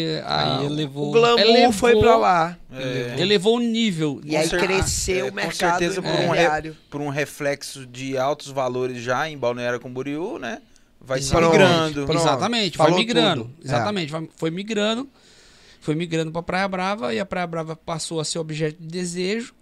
[0.61, 1.12] Aí O elevou.
[1.12, 2.57] glamour elevou- foi pra lá.
[2.73, 4.20] É, elevou o nível.
[4.25, 6.77] E aí cresceu é, o com mercado certeza por um imobiliário.
[6.88, 10.61] por um reflexo de altos valores já em Balneário Camboriú, né?
[11.01, 12.05] Vai se Pronto, migrando.
[12.07, 12.20] pronto.
[12.20, 13.44] Exatamente, Falou vai migrando.
[13.44, 13.55] tudo.
[13.62, 13.66] É.
[13.66, 15.09] Exatamente, vai- foi migrando.
[15.81, 19.55] Foi migrando para Praia Brava e a Praia Brava passou a ser objeto de desejo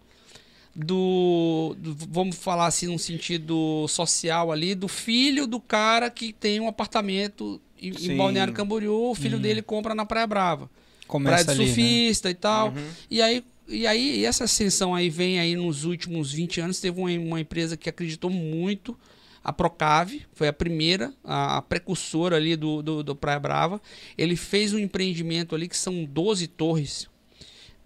[0.75, 6.61] do, do- vamos falar assim num sentido social ali, do filho do cara que tem
[6.61, 8.17] um apartamento em, em.
[8.17, 10.71] Balneário Camboriú, o filho dele compra na Praia Brava.
[11.07, 11.67] Começa praia de ali, né?
[11.67, 12.69] surfista e tal.
[12.69, 12.89] Uhum.
[13.11, 16.81] E aí, e aí essa ascensão aí vem aí nos últimos 20 anos.
[16.81, 18.97] Teve uma, uma empresa que acreditou muito,
[19.43, 23.81] a Procave, foi a primeira, a, a precursora ali do, do, do Praia Brava.
[24.17, 27.09] Ele fez um empreendimento ali que são 12 torres,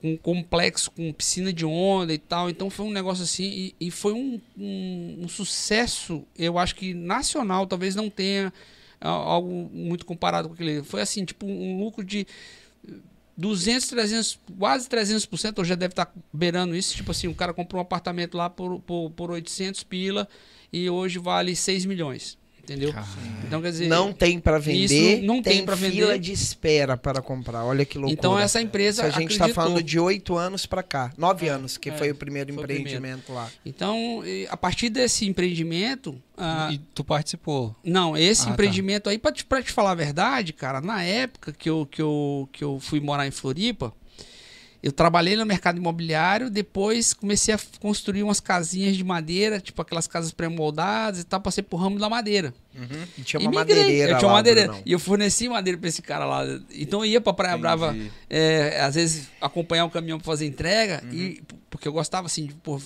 [0.03, 2.51] um complexo com piscina de onda e tal.
[2.51, 6.93] Então foi um negócio assim, e, e foi um, um, um sucesso, eu acho que
[6.93, 8.53] nacional, talvez não tenha
[9.09, 10.83] algo muito comparado com aquele.
[10.83, 12.27] Foi assim, tipo um lucro de
[13.37, 16.95] 200, 300, quase 300%, ou já deve estar beirando isso.
[16.95, 20.29] Tipo assim, o cara comprou um apartamento lá por, por, por 800 pila
[20.73, 22.39] e hoje vale 6 milhões.
[22.63, 22.95] Entendeu?
[23.45, 26.19] Então, quer dizer, Não tem pra vender, Isso não tem pra fila vender.
[26.21, 27.65] de espera para comprar.
[27.65, 28.13] Olha que loucura.
[28.17, 29.03] então essa empresa.
[29.03, 32.11] Se a gente está falando de oito anos para cá, nove anos, que é, foi
[32.13, 33.51] o primeiro foi o empreendimento lá.
[33.67, 36.15] Então, a partir desse empreendimento.
[36.37, 37.75] ah, E tu participou.
[37.85, 38.51] Não, esse Ah, tá.
[38.53, 42.01] empreendimento aí, pra te, pra te falar a verdade, cara, na época que eu, que,
[42.01, 43.93] eu, que eu fui morar em Floripa,
[44.83, 50.07] eu trabalhei no mercado imobiliário, depois comecei a construir umas casinhas de madeira, tipo aquelas
[50.09, 52.53] casas pré-moldadas e tal, passei pro ramo da madeira.
[52.75, 52.87] Uhum.
[53.17, 53.79] E tinha e uma migrei.
[53.83, 54.75] madeireira Eu tinha uma lá, madeireira.
[54.85, 56.45] E eu forneci madeira pra esse cara lá.
[56.75, 58.11] Então eu ia pra Praia Brava, Entendi.
[58.29, 61.13] é, às vezes acompanhar um caminhão pra fazer entrega, Uhum.
[61.13, 62.81] e, porque eu gostava assim, de, pô,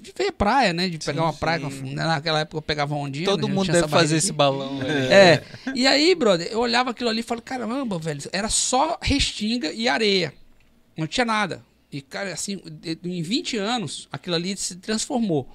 [0.00, 0.88] de ver praia, né?
[0.88, 1.58] De pegar uma praia.
[1.60, 1.94] com- sim.
[1.94, 3.24] Naquela época eu pegava ondinha.
[3.24, 4.24] Todo né, mundo deve fazer aqui.
[4.24, 4.78] esse balão.
[4.78, 5.12] velho.
[5.12, 5.42] É.
[5.74, 9.88] E aí, brother, eu olhava aquilo ali e falei, caramba, velho, era só restinga e
[9.88, 10.32] areia.
[10.96, 11.64] Não tinha nada.
[11.90, 12.60] E, cara, assim,
[13.04, 15.48] em 20 anos, aquilo ali se transformou.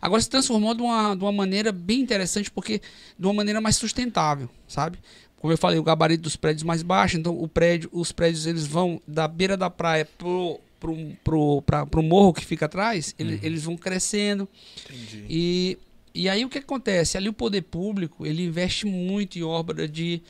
[0.00, 2.80] Agora se transformou de uma, de uma maneira bem interessante, porque
[3.18, 4.98] de uma maneira mais sustentável, sabe?
[5.36, 8.66] Como eu falei, o gabarito dos prédios mais baixo, então o prédio, os prédios eles
[8.66, 13.38] vão da beira da praia pro, pro, pro, pra, pro morro que fica atrás, ele-
[13.46, 14.48] eles vão crescendo.
[14.84, 15.24] Entendi.
[15.28, 15.78] E,
[16.12, 17.16] e aí o que acontece?
[17.16, 20.20] Ali o poder público ele investe muito em obra de,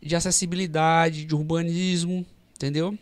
[0.00, 2.96] de acessibilidade, de urbanismo, entendeu?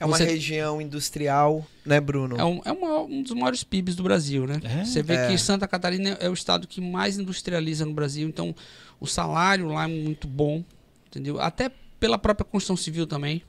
[0.00, 2.36] É uma Você- região industrial, né, Bruno?
[2.36, 4.60] É, um, é uma- um dos maiores PIBs do Brasil, né?
[4.64, 4.84] É?
[4.84, 5.28] Você vê É.
[5.28, 8.54] que Santa Catarina é o estado que mais industrializa no Brasil, então
[9.00, 10.64] o salário lá é muito bom,
[11.06, 11.40] entendeu?
[11.40, 13.42] Até pela própria construção civil também.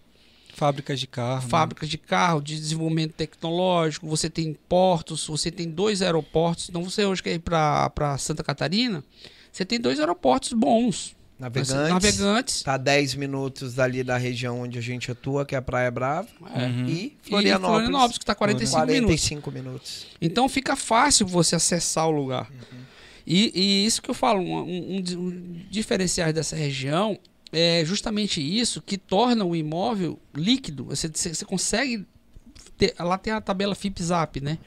[0.54, 1.44] Fábricas de carro.
[1.44, 1.50] né?
[1.50, 6.70] Fábricas de carro, de desenvolvimento tecnológico, você tem portos, você tem dois aeroportos.
[6.70, 9.04] Então você hoje quer ir para Santa Catarina,
[9.52, 11.74] você tem dois aeroportos bons, Navegantes.
[11.90, 12.64] Navegantes.
[12.64, 15.92] Tá a 10 minutos dali da região onde a gente atua, que é a Praia
[15.92, 16.28] Brava.
[16.56, 16.66] É.
[16.66, 16.86] Uhum.
[16.88, 17.76] E E Florianópolis.
[17.82, 19.06] Florianópolis, que está 45, minutos.
[19.06, 20.08] 45 minutos.
[20.22, 22.50] Então fica fácil você acessar o lugar.
[23.28, 27.18] E, e isso que eu falo, um, um, um- diferencial dessa região
[27.52, 30.86] é justamente isso que torna o imóvel líquido.
[30.86, 32.06] Você, você, você consegue.
[32.78, 34.58] Ter, lá tem a tabela FIP-ZAP, né?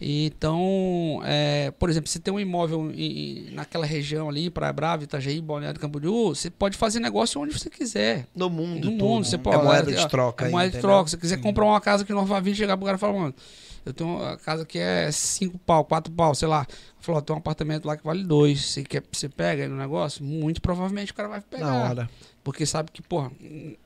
[0.00, 5.40] Então, é, por exemplo, se tem um imóvel em- naquela região ali, Praia Brava, Itajaí,
[5.40, 8.26] Balneário Camboriú, você pode fazer negócio onde você quiser.
[8.34, 9.62] No mundo No mundo, você é pode.
[9.64, 10.44] moeda é, de troca.
[10.44, 11.08] É aí, moeda de troca.
[11.08, 13.12] Se você quiser comprar uma casa aqui no Nova Vinte, chegar pro cara e falar,
[13.14, 13.34] mano,
[13.84, 16.66] eu tenho uma casa que é 5 pau, 4 pau, sei lá.
[17.00, 18.60] Falou, tem um apartamento lá que vale 2.
[18.64, 20.24] Você, quer, você pega aí no negócio?
[20.24, 21.66] Muito provavelmente o cara vai pegar.
[21.66, 22.10] Na hora.
[22.44, 23.30] Porque sabe que, porra,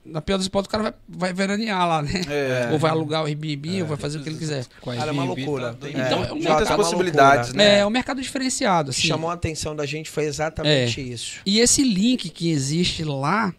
[0.05, 2.21] na pior dos hipóteses, o cara vai, vai veranear lá, né?
[2.29, 2.69] É.
[2.71, 4.65] Ou vai alugar o Airbnb, ou vai fazer o que ele quiser.
[4.83, 5.67] Cara, é uma loucura.
[5.67, 5.99] tá doido.
[5.99, 7.63] Então, é um Muitas tá possibilidades, loucura.
[7.65, 7.79] né?
[7.79, 8.91] É, um mercado diferenciado.
[8.91, 9.07] O que Assim.
[9.07, 11.41] chamou a atenção da gente foi exatamente isso.
[11.45, 13.53] E esse link que existe lá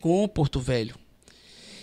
[0.00, 0.94] com o Porto Velho.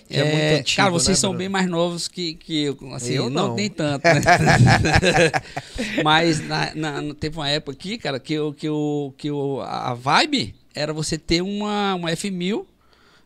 [0.07, 1.39] Que é muito antigo, Cara, vocês né, são Bruno?
[1.39, 2.77] bem mais novos que, que eu.
[2.93, 3.47] Assim, Eu não.
[3.49, 3.55] não.
[3.55, 4.21] nem tanto, né?
[6.03, 9.93] Mas na, na- teve uma época aqui, cara, que, eu, que, eu, que eu, a
[9.93, 12.65] vibe era você ter uma, uma F1000,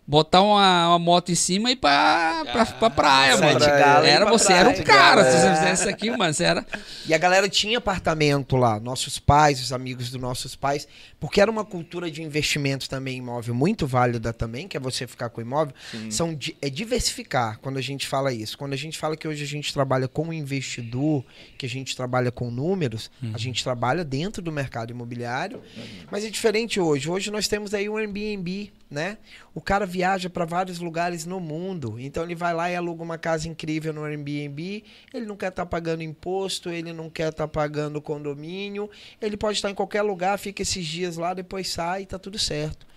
[0.09, 3.59] botar uma, uma moto em cima e ir pra, pra, pra praia, Sete mano.
[3.59, 4.83] gala Era, pra você era um praia.
[4.83, 5.55] cara, se você É.
[5.55, 6.33] fizesse isso aqui, mano.
[6.33, 6.65] Você era.
[7.07, 10.87] E a galera tinha apartamento lá, nossos pais, os amigos dos nossos pais,
[11.19, 15.05] porque era uma cultura de investimento também em imóvel muito válida também, que é você
[15.05, 15.75] ficar com imóvel,
[16.09, 18.57] são é diversificar quando a gente fala isso.
[18.57, 21.23] Quando a gente fala que hoje a gente trabalha com investidor,
[21.55, 25.61] que a gente trabalha com números, a gente trabalha dentro do mercado imobiliário,
[26.09, 27.07] mas é diferente hoje.
[27.09, 29.17] Hoje nós temos aí um Airbnb, né?
[29.53, 33.17] O cara viaja para vários lugares no mundo, então ele vai lá e aluga uma
[33.17, 38.01] casa incrível no Airbnb, ele não quer estar pagando imposto, ele não quer estar pagando
[38.01, 38.89] condomínio,
[39.21, 42.39] ele pode estar em qualquer lugar, fica esses dias lá, depois sai e tá tudo
[42.39, 42.87] certo.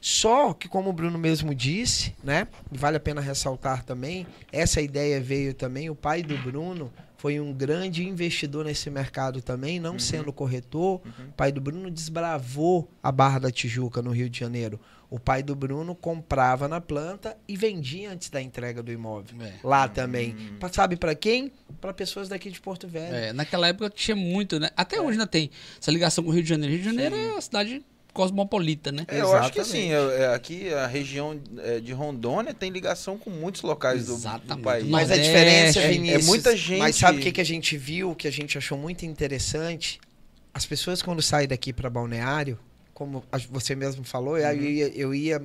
[0.00, 2.46] Só que, como o Bruno mesmo disse, né?
[2.70, 7.52] Vale a pena ressaltar também, essa ideia veio também, o pai do Bruno foi um
[7.52, 11.00] grande investidor nesse mercado também, não sendo corretor.
[11.28, 14.78] O pai do Bruno desbravou a Barra da Tijuca, no Rio de Janeiro.
[15.08, 19.40] O pai do Bruno comprava na planta e vendia antes da entrega do imóvel.
[19.40, 19.52] É.
[19.62, 20.34] Lá também.
[20.58, 21.52] Pra- Sabe para quem?
[21.80, 23.14] Para pessoas daqui de Porto Velho.
[23.14, 24.70] É, naquela época tinha muito, né?
[24.76, 26.72] Até hoje ainda tem essa ligação com o Rio de Janeiro.
[26.74, 29.04] Rio de Janeiro é uma cidade cosmopolita, né?
[29.08, 33.16] É, eu acho que assim, eu- é, aqui a região é, de Rondônia tem ligação
[33.18, 34.16] com muitos locais do,
[34.56, 34.84] do país.
[34.88, 38.14] Mas a diferença, é- é muita gente- Mas sabe o que, que a gente viu,
[38.14, 40.00] que a gente achou muito interessante?
[40.52, 42.58] As pessoas quando saem daqui para Balneário,
[42.96, 45.42] como você mesmo falou, eu ia, eu ia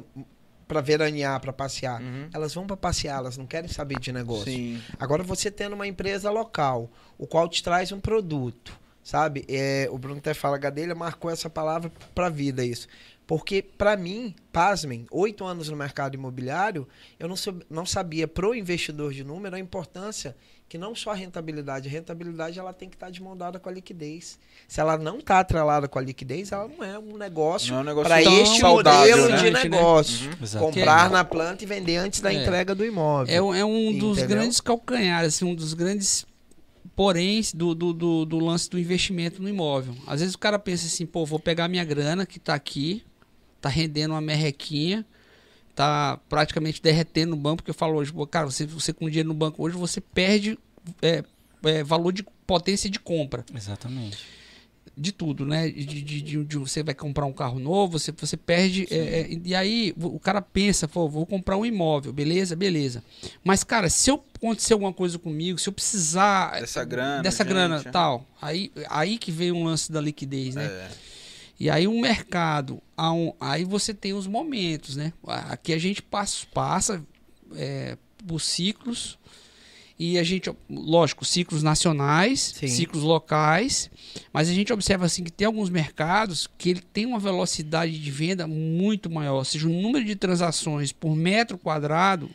[0.65, 2.01] para veranear, para passear.
[2.01, 2.29] Uhum.
[2.33, 4.45] Elas vão para passear, elas não querem saber de negócio.
[4.45, 4.81] Sim.
[4.97, 8.71] Agora você tendo uma empresa local, o qual te traz um produto,
[9.03, 9.43] sabe?
[9.49, 12.87] É, o Bruno até fala, Gadelha marcou essa palavra pra vida isso.
[13.27, 16.87] Porque, pra mim, pasmem, oito anos no mercado imobiliário,
[17.19, 20.35] eu não, sab- não sabia pro investidor de número a importância
[20.71, 23.67] que não só a rentabilidade, a rentabilidade ela tem que estar de mão dada com
[23.67, 24.39] a liquidez.
[24.69, 27.83] Se ela não está atrelada com a liquidez, ela não é um negócio é um
[27.83, 29.43] negócio para este saudável, modelo né?
[29.43, 29.63] de né?
[29.65, 30.29] negócio.
[30.41, 30.65] Exato.
[30.65, 32.41] Comprar na planta e vender antes da É.
[32.41, 33.35] entrega do imóvel.
[33.35, 34.37] É, um- é um dos Entendeu?
[34.37, 36.25] grandes calcanhares, assim, um dos grandes
[36.95, 39.93] porém do, do, do, do lance do investimento no imóvel.
[40.07, 43.03] Às vezes o cara pensa assim, pô, vou pegar minha grana que tá aqui,
[43.59, 45.05] tá rendendo uma merrequinha,
[45.75, 49.29] tá praticamente derretendo no banco, porque eu falo hoje, pô, cara, você, você com dinheiro
[49.29, 50.57] no banco hoje, você perde
[51.01, 51.23] é,
[51.63, 54.17] é, valor de potência de compra Exatamente.
[54.97, 55.69] de tudo, né?
[55.69, 58.87] De, de- de- de- você vai comprar um carro novo, você, você perde.
[58.91, 63.03] é, é, e aí o cara pensa, pô, vou comprar um imóvel, beleza, beleza.
[63.43, 67.53] Mas, cara, se eu acontecer alguma coisa comigo, se eu precisar Dessa grana, dessa gente.
[67.53, 70.65] grana tal, aí, aí que vem um lance da liquidez, né?
[70.65, 70.89] É.
[71.61, 72.81] E aí o mercado,
[73.39, 75.13] aí você tem os momentos, né?
[75.23, 77.05] Aqui a gente passa, passa
[77.53, 77.95] é,
[78.25, 79.19] por ciclos
[79.99, 82.67] e a gente, lógico, ciclos nacionais, Sim.
[82.67, 83.91] ciclos locais,
[84.33, 88.09] mas a gente observa assim que tem alguns mercados que ele tem uma velocidade de
[88.09, 92.27] venda muito maior, ou seja, o número de transações por metro quadrado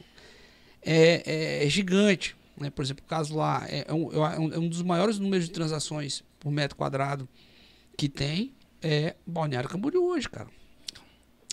[0.83, 2.37] é, é gigante.
[2.57, 2.71] Né?
[2.71, 5.51] Por exemplo, o caso lá é um, é um- é um dos maiores números de
[5.51, 7.29] transações por metro quadrado
[7.97, 8.53] que tem
[8.87, 10.49] é Balneário Camboriú hoje, cara.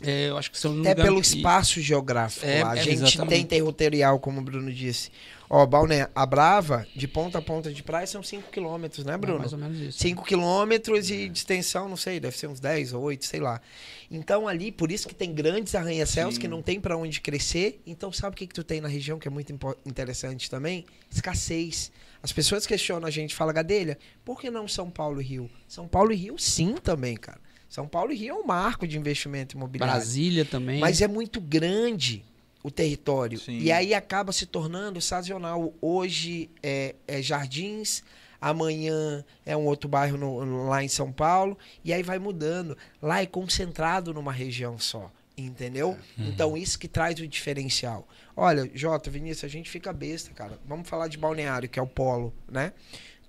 [0.01, 2.71] É, eu acho que me Até pelo e- espaço geográfico É, lá.
[2.71, 3.29] A é, gente exatamente.
[3.29, 5.09] tem territorial, como o Bruno disse.
[5.49, 9.17] Ó, Balné, a Brava, de ponta a ponta de praia, são 5 quilômetros, né, É
[9.17, 9.39] Bruno?
[9.39, 9.99] mais ou menos isso.
[9.99, 13.61] 5 quilômetros e de extensão, não sei, deve ser uns 10 ou 8, sei lá.
[14.09, 17.79] Então ali, por isso que tem grandes arranha-céus que não tem pra onde crescer.
[17.85, 19.53] Então sabe o que, que tu tem na região que é muito
[19.85, 20.85] interessante também?
[21.09, 21.91] Escassez.
[22.23, 25.49] As pessoas questionam a gente, fala, Gadelha, por que não São Paulo e Rio?
[25.67, 27.39] São Paulo e Rio sim também, cara.
[27.67, 29.93] São Paulo e Rio é um marco de investimento imobiliário.
[29.93, 30.79] Brasília também.
[30.79, 32.23] Mas é muito grande
[32.63, 33.37] o território.
[33.37, 33.57] Sim.
[33.59, 35.73] E aí acaba se tornando sazonal.
[35.81, 38.03] Hoje é, é Jardins,
[38.39, 41.57] amanhã é um outro bairro no- lá em São Paulo.
[41.83, 42.77] E aí vai mudando.
[43.01, 45.11] Lá é concentrado numa região só.
[45.35, 45.97] Entendeu?
[46.17, 48.07] Então isso que traz o diferencial.
[48.35, 50.59] Olha, Jota, Vinícius, a gente fica besta, cara.
[50.65, 52.73] Vamos falar de balneário, que é o polo, né?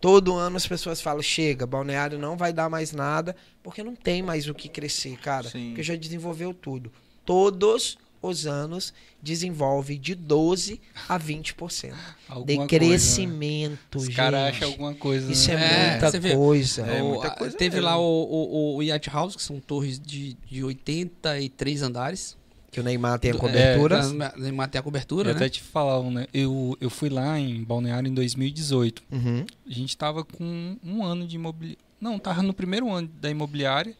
[0.00, 4.22] Todo ano as pessoas falam, chega, balneário não vai dar mais nada, porque não tem
[4.22, 5.48] mais o que crescer, cara.
[5.48, 5.68] Sim.
[5.68, 6.92] Porque já desenvolveu tudo.
[7.24, 11.92] Todos os anos desenvolve de 12 a 20%
[12.46, 13.96] de crescimento, Coisa, né?
[13.96, 14.16] Os gente.
[14.16, 15.30] caras acham alguma coisa.
[15.32, 15.87] Isso é, né?
[15.87, 16.34] É, muita você vê.
[16.34, 16.82] coisa.
[16.87, 17.87] É O- muita coisa teve mesmo.
[17.88, 22.37] lá o, o, o Yacht House, que são torres de, de 83 andares.
[22.70, 24.00] Que o Neymar tem a Do- cobertura.
[24.00, 25.40] É, Neymar tem a cobertura, Eu né?
[25.40, 26.26] até te falar, né?
[26.34, 29.02] Eu, eu fui lá em Balneário em 2018.
[29.12, 29.46] Uhum.
[29.66, 31.78] A gente tava com um ano de imobiliária.
[32.00, 33.96] Não, tava no primeiro ano da imobiliária,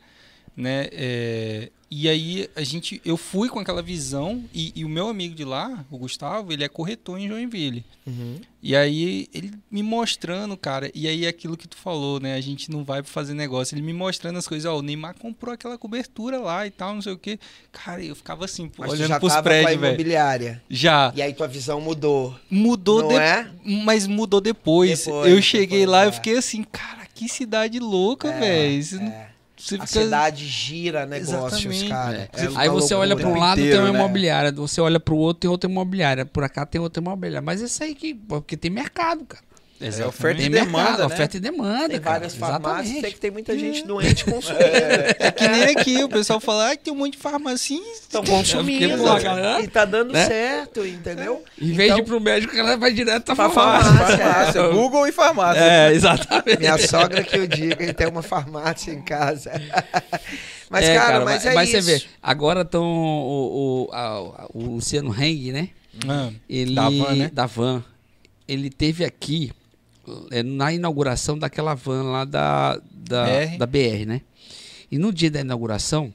[0.57, 0.89] né?
[0.91, 5.33] É, E aí a gente, eu fui com aquela visão e, e o meu amigo
[5.33, 7.85] de lá, o Gustavo, ele é corretor em Joinville.
[8.05, 8.41] Uhum.
[8.61, 12.35] E aí ele me mostrando, cara, e aí aquilo que tu falou, né?
[12.35, 13.77] A gente não vai fazer negócio.
[13.77, 17.01] Ele me mostrando as coisas, ó, o Neymar comprou aquela cobertura lá e tal, não
[17.03, 17.39] sei o quê.
[17.71, 19.87] Cara, eu ficava assim, Mas olhando já pros prédios, velho.
[19.93, 20.63] imobiliária.
[20.69, 21.13] Já.
[21.15, 22.35] E aí tua visão mudou.
[22.51, 23.49] Mudou Não de- é?
[23.85, 25.05] Mas mudou depois.
[25.05, 26.09] Depois, eu cheguei depois, lá é.
[26.09, 29.01] e fiquei assim, cara, que cidade louca, É, velho.
[29.05, 29.34] É.
[29.65, 30.03] você A fica.
[30.03, 31.89] cidade gira negócios, Exatamente.
[31.89, 32.29] cara.
[32.33, 32.45] É.
[32.45, 33.99] É Aí você olha para um lado inteiro, tem uma né?
[33.99, 37.41] imobiliária, você olha para o outro tem outra imobiliária, por cá tem outra imobiliária.
[37.43, 39.43] Mas isso aí que porque tem mercado, cara.
[39.81, 41.05] É oferta Tem e demanda, mercado, né?
[41.07, 42.19] oferta e demanda, Tem cara.
[42.21, 43.01] várias farmácias, Exatamente.
[43.01, 44.63] sei que tem muita gente doente consumindo.
[45.19, 47.77] É que nem aqui, o pessoal fala, ah, tem um monte de farmácia.
[48.01, 48.97] Estão consumindo.
[48.99, 50.25] pô, a galera- E tá dando né?
[50.27, 51.43] certo, entendeu?
[51.61, 53.93] Em vez Então- de ir pro médico, ela vai direto pra Pra farmácia.
[53.93, 54.17] farmácia.
[54.55, 55.61] Farmácia, Google e farmácia.
[55.61, 56.59] É, exatamente.
[56.61, 59.51] Minha sogra que eu ele tem uma farmácia em casa.
[60.71, 61.83] Mas, É, cara, mas, é mas isso.
[61.83, 65.69] você vê, agora estão o, o, a- o Luciano Heng, né?
[66.09, 67.31] Ah, Ele, Da van, né?
[67.33, 67.85] Da van.
[68.49, 69.64] Ele teve aqui é,
[70.45, 73.59] na inauguração daquela van lá da, da, BR.
[73.59, 74.21] da BR, né?
[74.91, 76.13] E no dia da inauguração,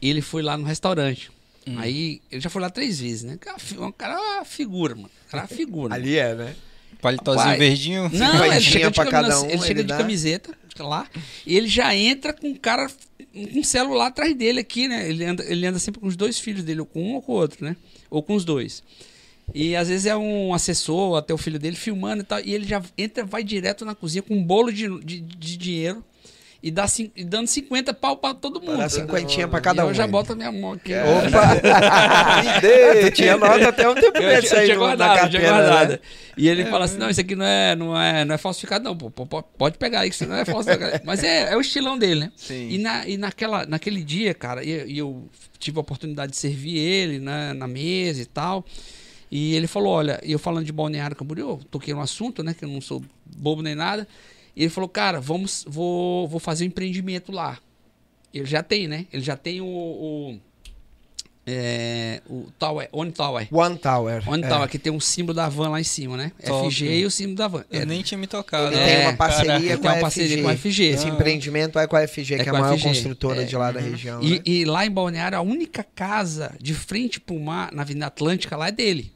[0.00, 1.30] ele foi lá no restaurante.
[1.66, 1.78] Hum.
[1.78, 3.38] Aí, ele já foi lá três vezes, né?
[3.78, 5.10] Um cara é uma figura, mano.
[5.26, 5.94] O cara é uma figura.
[5.94, 6.54] Ali é, né?
[7.00, 8.10] palitozinho Rapaz, verdinho.
[8.12, 11.08] Não, ele chega, de pra cada camisa- um, ele chega ele de camiseta lá
[11.46, 12.90] e ele já entra com um cara
[13.34, 15.08] um celular atrás dele aqui, né?
[15.08, 17.32] Ele anda, ele anda sempre com os dois filhos dele, ou com um ou com
[17.32, 17.76] o outro, né?
[18.10, 18.82] Ou com os dois.
[19.54, 22.66] E às vezes é um assessor, até o filho dele filmando e tal, e ele
[22.66, 26.04] já entra, vai direto na cozinha com um bolo de, de, de dinheiro
[26.62, 28.78] e, dá, e dando 50 pau pra todo mundo.
[28.78, 29.94] Dá cinquentinha pra E cada eu um.
[29.94, 30.10] já aí.
[30.10, 30.92] boto a minha mão aqui.
[30.94, 31.54] Opa!
[32.42, 33.08] Me dê.
[33.10, 35.42] tu tinha nota até um tempo Eu, eu aí tinha no- na guardado, eu tinha
[35.42, 35.90] carteira, guardado.
[35.92, 35.98] né?
[36.36, 38.96] E ele fala assim: não, isso aqui não é, não é, não é falsificado, não.
[38.96, 39.10] Pô,
[39.42, 41.00] pode pegar aí, que isso não é falsificado.
[41.06, 42.32] Mas é, é o estilão dele, né?
[42.36, 42.68] Sim.
[42.70, 45.28] E, na, e naquela, naquele dia, cara, e, eu
[45.58, 48.64] tive a oportunidade de servir ele né, na mesa e tal.
[49.30, 52.54] E ele falou: olha, eu falando de Balneário Camboriú, toquei no assunto, né?
[52.54, 54.06] Que eu não sou bobo nem nada.
[54.54, 57.58] E ele falou: cara, vamos, vou, vou fazer um empreendimento lá.
[58.32, 59.06] Ele já tem, né?
[59.12, 59.66] Ele já tem o.
[59.66, 60.38] o
[61.48, 63.46] é, o Tower, One Tower.
[63.52, 64.28] One Tower.
[64.28, 64.48] One é.
[64.48, 66.32] Tower, que tem um símbolo da van lá em cima, né?
[66.44, 66.68] Top.
[66.68, 67.64] FG e o símbolo da van.
[67.70, 68.66] Eu É, nem tinha me tocado.
[68.74, 70.82] Ele É, tem uma parceria com tem a uma parceria com a FG.
[70.82, 71.10] Esse Ah.
[71.10, 72.88] empreendimento é com a FG, É que é a maior FG.
[72.88, 73.44] construtora É.
[73.44, 74.20] de lá da região.
[74.20, 74.40] E, né?
[74.44, 78.66] e lá em Balneário, a única casa de frente pro mar, na Avenida Atlântica, lá
[78.66, 79.12] é dele.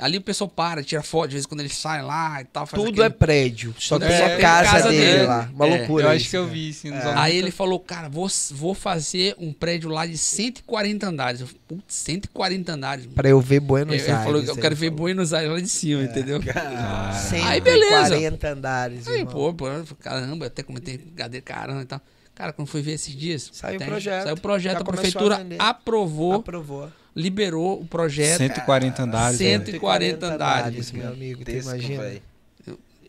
[0.00, 2.66] Ali o pessoal para, tira foto, de vez em quando ele sai lá e tal.
[2.66, 5.22] faz Tudo é aquele- prédio, só tem é a casa, casa dele, dele.
[5.26, 5.48] lá.
[5.54, 5.76] Uma É.
[5.78, 6.04] loucura.
[6.06, 6.52] Eu acho isso, que eu né?
[6.52, 7.14] vi, nos É.
[7.16, 11.40] Aí ele falou, cara, vou, vou fazer um prédio lá de 140 andares.
[11.40, 13.04] Eu, Putz, 140 andares.
[13.04, 13.14] mano.
[13.14, 14.16] Pra eu ver Buenos Ele, Aires.
[14.16, 14.98] ele falou que eu quero ver falou.
[15.00, 16.36] Buenos Aires lá de cima, entendeu?
[16.38, 17.14] Aí,
[17.60, 18.48] 140 beleza.
[18.50, 19.32] andares, Aí, irmão.
[19.32, 19.66] pô, pô,
[20.00, 22.00] caramba, eu até comentei cadeira, caramba e tal.
[22.34, 23.50] Cara, quando fui ver esses dias.
[23.52, 24.22] Saiu o projeto.
[24.24, 26.90] Saiu o projeto, Já a prefeitura a aprovou, Aprovou.
[27.14, 29.38] Liberou o projeto, 140 andares.
[29.38, 29.80] Cento- velho.
[29.80, 32.20] 140 andares, meu amigo, tu imagina?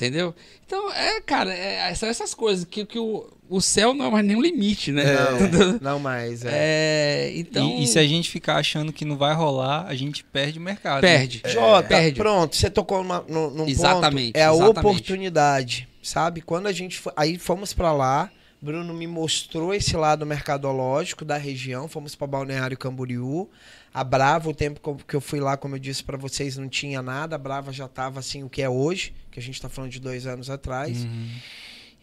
[0.02, 0.34] entendeu?
[0.66, 4.26] Então, é, cara, é, são essas coisas que, que o, o céu não é mais
[4.26, 5.04] nenhum limite, né?
[5.52, 6.44] Não, não mais.
[6.44, 6.50] É.
[6.52, 7.68] É, então.
[7.78, 10.62] E, e se a gente ficar achando que não vai rolar, a gente perde o
[10.62, 11.02] mercado.
[11.02, 11.42] perde.
[11.46, 12.18] Jota, perde.
[12.18, 14.38] pronto, você tocou numa, num, num Exatamente, ponto.
[14.38, 14.80] É a exatamente.
[14.80, 16.42] oportunidade, sabe?
[16.42, 18.32] Quando a gente foi, aí fomos pra lá,
[18.62, 23.50] Bruno me mostrou esse lado mercadológico da região, fomos pra Balneário Camboriú.
[23.92, 27.02] A Brava, o tempo que eu fui lá, como eu disse pra vocês, não tinha
[27.02, 27.36] nada.
[27.36, 30.00] A Brava já tava assim o que é hoje, que a gente tá falando de
[30.00, 31.04] dois anos atrás.
[31.04, 31.30] Uhum.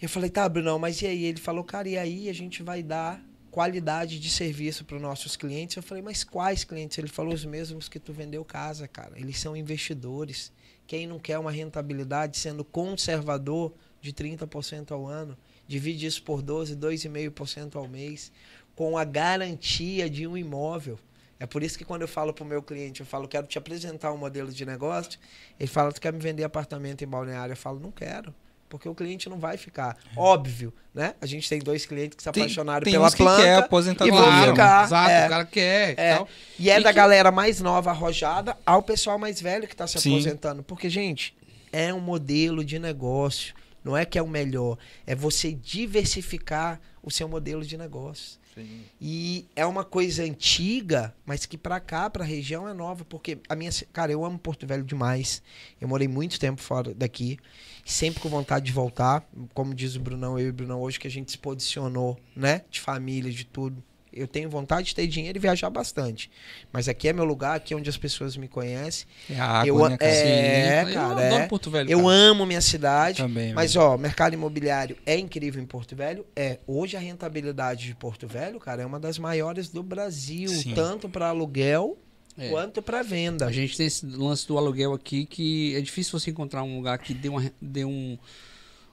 [0.00, 1.24] E eu falei, tá, Brunão, mas e aí?
[1.24, 5.36] Ele falou, cara, e aí a gente vai dar qualidade de serviço para os nossos
[5.36, 5.76] clientes?
[5.76, 6.98] Eu falei, mas quais clientes?
[6.98, 9.12] Ele falou, os mesmos que tu vendeu casa, cara.
[9.16, 10.52] Eles são investidores.
[10.88, 15.36] Quem não quer uma rentabilidade sendo conservador de 30% ao ano?
[15.68, 18.32] Divide isso por 12, 2,5% ao mês,
[18.74, 20.98] com a garantia de um imóvel.
[21.40, 23.58] É por isso que quando eu falo para o meu cliente, eu falo, quero te
[23.58, 25.20] apresentar um modelo de negócio,
[25.60, 27.52] ele fala, tu quer me vender apartamento em balneário?
[27.52, 28.34] Eu falo, não quero.
[28.68, 29.96] Porque o cliente não vai ficar.
[30.14, 31.14] Óbvio, né?
[31.22, 33.42] A gente tem dois clientes que se Tem- apaixonaram tem pela uns que planta.
[33.42, 34.46] quer e aposentadoria, vão né?
[34.48, 34.84] ficar.
[34.84, 35.26] Exato, é.
[35.26, 35.90] o cara quer.
[35.90, 36.14] e É.
[36.16, 36.28] tal.
[36.58, 39.86] E é E da que- galera mais nova, arrojada, ao pessoal mais velho que está
[39.86, 40.12] se Sim.
[40.16, 40.62] aposentando.
[40.62, 41.34] Porque, gente,
[41.72, 43.54] é um modelo de negócio.
[43.88, 44.76] Não é que é o melhor.
[45.06, 48.38] É você diversificar o seu modelo de negócio.
[48.54, 48.82] Sim.
[49.00, 53.02] E é uma coisa antiga, mas que pra cá, pra região, é nova.
[53.06, 53.70] Porque a minha.
[53.90, 55.42] Cara, eu amo Porto Velho demais.
[55.80, 57.38] Eu morei muito tempo fora daqui.
[57.82, 59.26] Sempre com vontade de voltar.
[59.54, 62.66] Como diz o Brunão, eu e o Brunão, hoje que a gente se posicionou, né?
[62.70, 63.82] De família, de tudo.
[64.12, 66.30] Eu tenho vontade de ter dinheiro e viajar bastante.
[66.72, 69.06] Mas aqui é meu lugar, aqui é onde as pessoas me conhecem.
[69.30, 70.10] É a água, Eu- né, cara?
[70.10, 71.46] é, Sim, cara, eu adoro é.
[71.46, 71.90] Porto Velho.
[71.90, 72.10] Eu cara.
[72.12, 73.18] amo minha cidade.
[73.22, 73.52] Também.
[73.52, 73.86] Mas, velho.
[73.86, 76.24] ó, mercado imobiliário é incrível em Porto Velho.
[76.34, 76.58] É.
[76.66, 80.48] Hoje a rentabilidade de Porto Velho, cara, é uma das maiores do Brasil.
[80.48, 80.74] Sim.
[80.74, 81.98] Tanto para aluguel
[82.38, 82.48] É.
[82.50, 83.46] quanto para venda.
[83.46, 86.98] A gente tem esse lance do aluguel aqui que é difícil você encontrar um lugar
[86.98, 88.16] que dê, uma, dê um,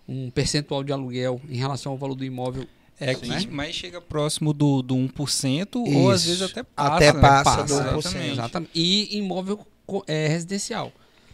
[0.08, 2.68] um percentual de aluguel em relação ao valor do imóvel.
[3.00, 3.20] É Sim.
[3.22, 3.46] que Né?
[3.50, 6.30] mais chega próximo do, do 1%, ou às Isso.
[6.30, 6.96] vezes até passa.
[6.96, 7.22] Até né?
[7.22, 8.08] passa do Exatamente.
[8.08, 8.32] 1%.
[8.32, 8.72] Exatamente.
[8.74, 9.60] E imóvel
[10.08, 10.92] é, residencial.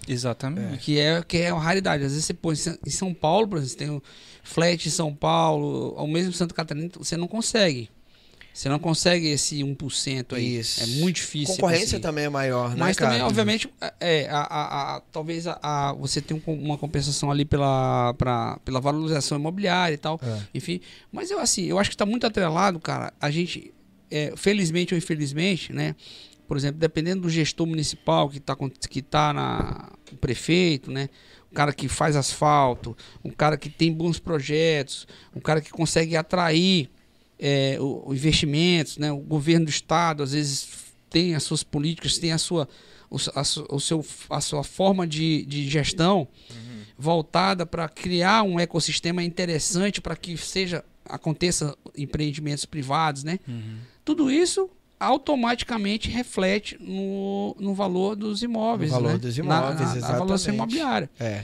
[0.07, 0.79] Exatamente.
[0.79, 2.03] Que é, que é uma raridade.
[2.03, 4.01] Às vezes você põe em São Paulo, por exemplo, você tem um
[4.43, 7.89] flat em São Paulo, ao mesmo Santa Catarina, você não consegue.
[8.53, 10.57] Você não consegue esse 1% aí.
[10.57, 10.83] Isso.
[10.83, 11.55] É muito difícil.
[11.55, 13.11] Concorrência também é maior, né, Mas cara?
[13.11, 17.45] também, obviamente, é, a, a- a- talvez a, a- você tenha um- uma compensação ali
[17.45, 20.19] pela, pra, pela valorização imobiliária e tal.
[20.21, 20.39] É.
[20.53, 20.81] Enfim.
[21.11, 23.13] Mas eu assim, eu acho que está muito atrelado, cara.
[23.21, 23.73] A gente,
[24.11, 25.95] é, felizmente ou infelizmente, né?
[26.45, 28.55] Por exemplo, dependendo do gestor municipal que está
[28.89, 29.89] que tá na.
[30.11, 31.07] O prefeito, né?
[31.49, 36.17] Um cara que faz asfalto, um cara que tem bons projetos, um cara que consegue
[36.17, 36.89] atrair
[37.41, 39.11] é, o, o investimentos, né?
[39.11, 40.67] O governo do estado às vezes
[41.09, 42.69] tem as suas políticas, tem a sua,
[43.35, 43.41] a,
[43.73, 46.27] o seu, a sua forma de, de gestão
[46.97, 53.39] voltada para criar um ecossistema interessante para que seja aconteça empreendimentos privados, né?
[53.47, 53.77] Uhum.
[54.05, 54.69] Tudo isso
[54.99, 59.17] automaticamente reflete no, no valor dos imóveis, No valor né?
[59.17, 60.49] dos Na- imóveis, na, na exatamente.
[60.49, 61.09] imobiliária.
[61.19, 61.43] É.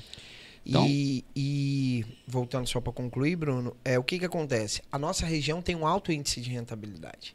[0.67, 4.81] Então- E, e, voltando só para concluir, Bruno, é o que que acontece?
[4.91, 7.33] A nossa região tem um alto índice de rentabilidade,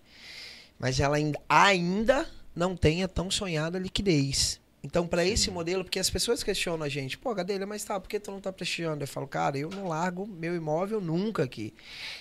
[0.78, 4.60] mas ela ainda, ainda não tem a tão sonhada liquidez.
[4.84, 8.08] Então, para esse modelo, porque as pessoas questionam a gente, pô, Gadelha, mas tá, por
[8.08, 9.04] que tu não tá prestigiando?
[9.04, 11.72] Eu falo, cara, eu não largo meu imóvel nunca aqui.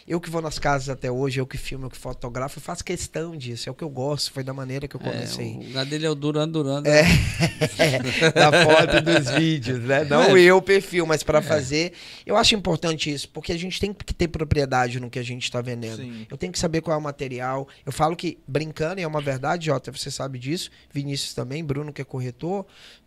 [0.08, 2.86] Eu que vou nas casas até hoje, eu que filmo, eu que fotografo, eu faço
[2.86, 5.60] questão disso, é o que eu gosto, foi da maneira que eu comecei.
[5.60, 6.84] É, o Gadelha é o Duran Duran.
[7.78, 8.32] É.
[8.32, 10.04] da foto e dos vídeos, né?
[10.04, 11.94] Não eu, o perfil, mas para fazer.
[12.26, 15.44] Eu acho importante isso, porque a gente tem que ter propriedade no que a gente
[15.44, 15.98] está vendendo.
[15.98, 16.28] Sim.
[16.30, 17.68] Eu tenho que saber qual é o material.
[17.86, 21.94] Eu falo que, brincando, e é uma verdade, Jota, você sabe disso, Vinícius também, Bruno,
[21.94, 22.51] que é corretor,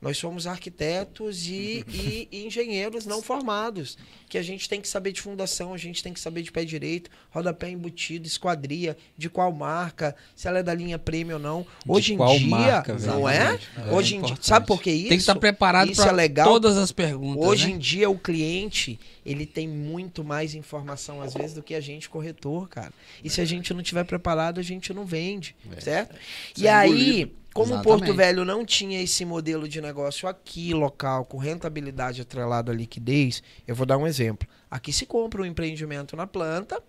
[0.01, 3.97] nós somos arquitetos e, e- engenheiros não formados.
[4.35, 6.65] Que a gente tem que saber de fundação, a gente tem que saber de pé
[6.65, 11.67] direito, rodapé embutido, esquadria, de qual marca, se ela é da linha premium ou não.
[11.87, 13.61] Hoje em qual dia, marca, não é?
[13.77, 15.09] É Hoje em dia, sabe por que isso?
[15.09, 16.49] Tem que estar preparado isso é para legal.
[16.49, 17.47] todas as perguntas.
[17.47, 17.75] Hoje né?
[17.75, 22.11] em dia o cliente, ele tem muito mais informação às vezes do que a gente
[22.11, 22.93] corretor, cara.
[23.23, 26.17] E se a gente não tiver preparado, a gente não vende, certo?
[26.59, 28.01] E É aí, como o Exatamente.
[28.01, 33.45] Porto Velho não tinha esse modelo de negócio aqui local com rentabilidade atrelada à liquidez,
[33.65, 34.24] eu vou dar um exemplo.
[34.71, 36.83] Aqui se compra um empreendimento na planta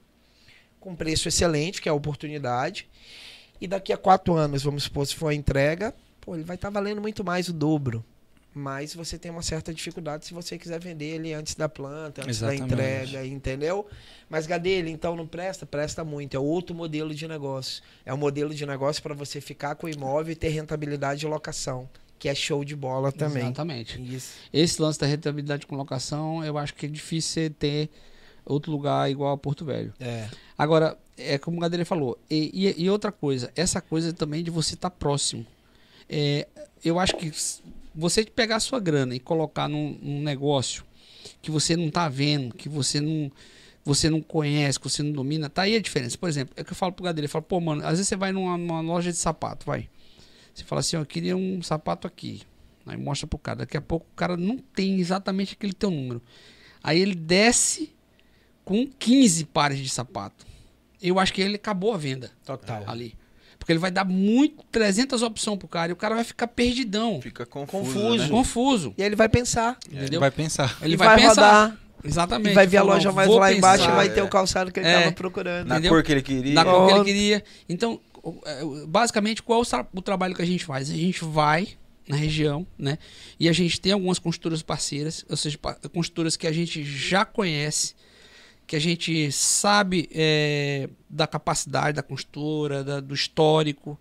[0.79, 2.87] com preço excelente, que é a oportunidade.
[3.59, 6.69] E daqui a quatro anos, vamos supor, se for a entrega, pô, ele vai estar
[6.69, 8.05] valendo muito mais o dobro.
[8.53, 12.37] Mas você tem uma certa dificuldade se você quiser vender ele antes da planta, antes
[12.37, 12.59] Exatamente.
[12.61, 13.85] da entrega, entendeu?
[14.29, 15.65] Mas Gadelha, então não presta?
[15.65, 16.37] Presta muito.
[16.37, 17.83] É outro modelo de negócio.
[18.05, 21.27] É um modelo de negócio para você ficar com o imóvel e ter rentabilidade de
[21.27, 23.43] locação, que é show de bola também.
[23.43, 24.01] Exatamente.
[24.15, 24.33] Isso.
[24.53, 27.89] Esse lance da rentabilidade com locação, eu acho que é difícil você ter
[28.45, 29.93] outro lugar igual a Porto Velho.
[29.99, 30.27] É.
[30.57, 34.51] Agora, é como o Gadelha falou, e, e- e outra coisa, essa coisa também de
[34.51, 35.45] você estar próximo.
[36.09, 36.47] É,
[36.83, 37.31] eu acho que
[37.93, 40.83] você pegar a sua grana e colocar num, num negócio
[41.41, 43.31] que você não está vendo, que você não,
[43.83, 46.17] você não conhece, que você não domina, tá aí a diferença.
[46.17, 48.15] Por exemplo, é que eu falo pro Gadelha, eu falo, pô, mano, às vezes você
[48.15, 49.89] vai numa, numa loja de sapato, vai.
[50.55, 52.41] Você fala assim, ó, eu queria um sapato aqui.
[52.85, 53.59] Aí mostra pro cara.
[53.59, 56.21] Daqui a pouco o cara não tem exatamente aquele teu número.
[56.83, 57.93] Aí ele desce
[58.63, 60.45] com 15 pares de sapato.
[61.01, 62.83] Eu acho que ele acabou a venda Total.
[62.87, 63.15] ali.
[63.59, 67.19] Porque ele vai dar muito 300 opções pro cara e o cara vai ficar perdidão,
[67.21, 67.83] Fica confuso.
[67.93, 68.17] Confuso.
[68.23, 68.29] né?
[68.29, 68.93] confuso.
[68.97, 69.77] E aí ele vai pensar.
[69.91, 70.19] Entendeu?
[70.19, 70.77] Vai pensar.
[70.81, 71.29] Ele E vai, pensar.
[71.65, 71.77] rodar.
[72.03, 72.51] Exatamente.
[72.51, 73.95] E vai ver a loja mais lá embaixo e pensar.
[73.95, 74.99] vai ter o calçado que ele É.
[75.01, 75.67] tava procurando.
[75.67, 75.91] Na Entendeu?
[75.91, 76.53] cor que ele queria.
[76.53, 77.43] da cor que ele queria.
[77.67, 78.14] Então, é,
[78.87, 80.89] basicamente, qual o, tra- o trabalho que a gente faz?
[80.89, 81.69] A gente vai
[82.07, 82.97] na região, né?
[83.39, 85.57] E a gente tem algumas construtoras parceiras, ou seja,
[85.93, 87.95] construtoras que a gente já conhece,
[88.67, 93.99] que a gente sabe é, da capacidade da construtora, da- do histórico,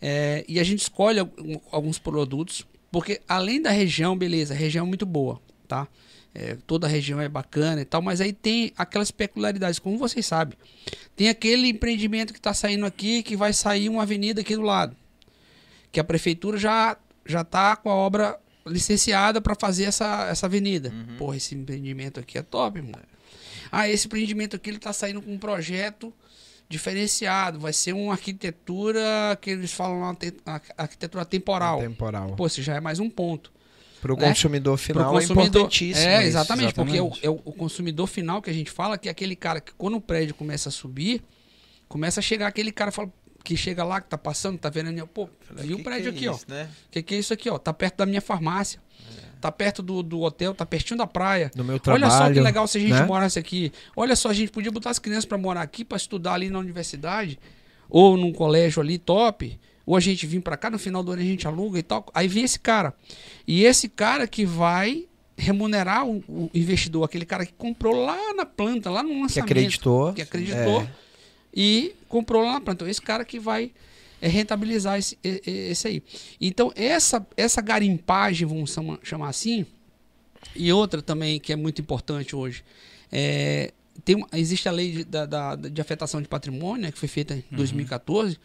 [0.00, 1.18] é, e a gente escolhe
[1.70, 5.40] alguns produtos, porque além da região, beleza, a região é muito boa,
[5.74, 5.88] tá?
[6.34, 10.26] É, toda a região é bacana e tal, mas aí tem aquelas peculiaridades, como vocês
[10.26, 10.58] sabem.
[11.14, 14.96] Tem aquele empreendimento que está saindo aqui, que vai sair uma avenida aqui do lado.
[15.92, 16.96] Que a prefeitura já
[17.26, 20.92] já está com a obra licenciada para fazer essa, essa avenida.
[21.16, 23.00] Porra, esse empreendimento aqui é top, irmão.
[23.72, 26.12] Ah, esse empreendimento aqui ele está saindo com um projeto
[26.68, 27.58] diferenciado.
[27.58, 30.16] Vai ser uma arquitetura que eles falam lá,
[30.76, 31.80] arquitetura temporal.
[31.80, 32.34] Temporal.
[32.36, 33.53] Pô, isso já é mais um ponto.
[34.04, 34.28] Pro né?
[34.28, 36.06] consumidor Pro final é importantíssimo.
[36.06, 36.26] É, isso.
[36.28, 37.26] exatamente, porque é o, exatamente.
[37.26, 39.96] é o- o consumidor final que a gente fala, que é aquele cara que quando
[39.96, 41.22] o prédio começa a subir,
[41.88, 43.10] começa a chegar aquele cara fala,
[43.42, 45.26] que chega lá, que tá passando, tá vendo, ali, pô,
[45.56, 46.34] viu o Que prédio que aqui, é ó.
[46.34, 46.68] isso, Né?
[46.86, 47.56] O que, que é isso aqui, ó?
[47.58, 48.78] Tá perto da minha farmácia.
[49.40, 51.50] Tá perto do, do hotel, tá pertinho da praia.
[51.54, 52.04] No meu trabalho.
[52.04, 53.04] Olha só que legal se a gente né?
[53.04, 53.72] morasse aqui.
[53.94, 56.58] Olha só, a gente podia botar as crianças para morar aqui, para estudar ali na
[56.58, 57.38] universidade,
[57.90, 61.22] ou num colégio ali top, ou a gente vir para cá, no final do ano
[61.22, 62.06] a gente aluga e tal.
[62.14, 62.94] Aí vem esse cara.
[63.46, 65.06] E esse cara que vai
[65.36, 69.50] remunerar o, o investidor, aquele cara que comprou lá na planta, lá no Que lançamento.
[69.50, 70.12] acreditou.
[70.12, 70.88] Que acreditou É.
[71.54, 72.78] e comprou lá na planta.
[72.84, 73.72] Então, esse cara que vai
[74.22, 76.02] é, rentabilizar esse, esse aí.
[76.40, 79.66] Então, essa, essa garimpagem, vamos chama- chamar assim,
[80.56, 82.62] e outra também que é muito importante hoje,
[83.12, 83.72] é,
[84.04, 87.34] tem, existe a lei de, da, da- de afetação de patrimônio, né, que foi feita
[87.34, 88.38] em 2014,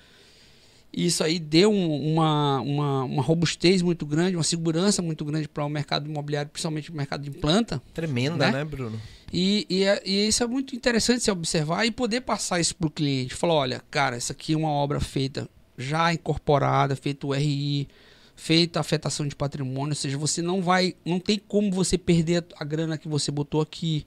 [0.91, 5.47] e isso aí deu um- uma, uma, uma robustez muito grande, uma segurança muito grande
[5.47, 7.81] para o mercado imobiliário, principalmente o mercado de planta.
[7.93, 8.51] Tremenda, Né?
[8.51, 8.99] né, Bruno?
[9.31, 12.87] E, e, é- e isso é muito interessante se observar e poder passar isso para
[12.87, 13.35] o cliente.
[13.35, 17.87] Falar, olha, cara, isso aqui é uma obra feita já incorporada, feito o RI,
[18.35, 22.63] feita afetação de patrimônio, ou seja, você não vai, não tem como você perder a
[22.63, 24.05] grana que você botou aqui,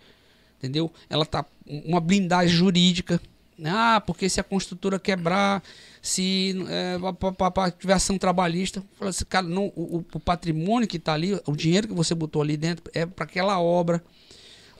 [0.58, 0.90] entendeu?
[1.08, 3.20] Ela tá uma blindagem jurídica?
[3.64, 5.62] Ah, porque se a construtora quebrar,
[6.00, 6.96] se é,
[7.78, 11.88] tiver ação trabalhista, assim, cara, não, o, o- o patrimônio que está ali, o dinheiro
[11.88, 14.02] que você botou ali dentro é para aquela obra.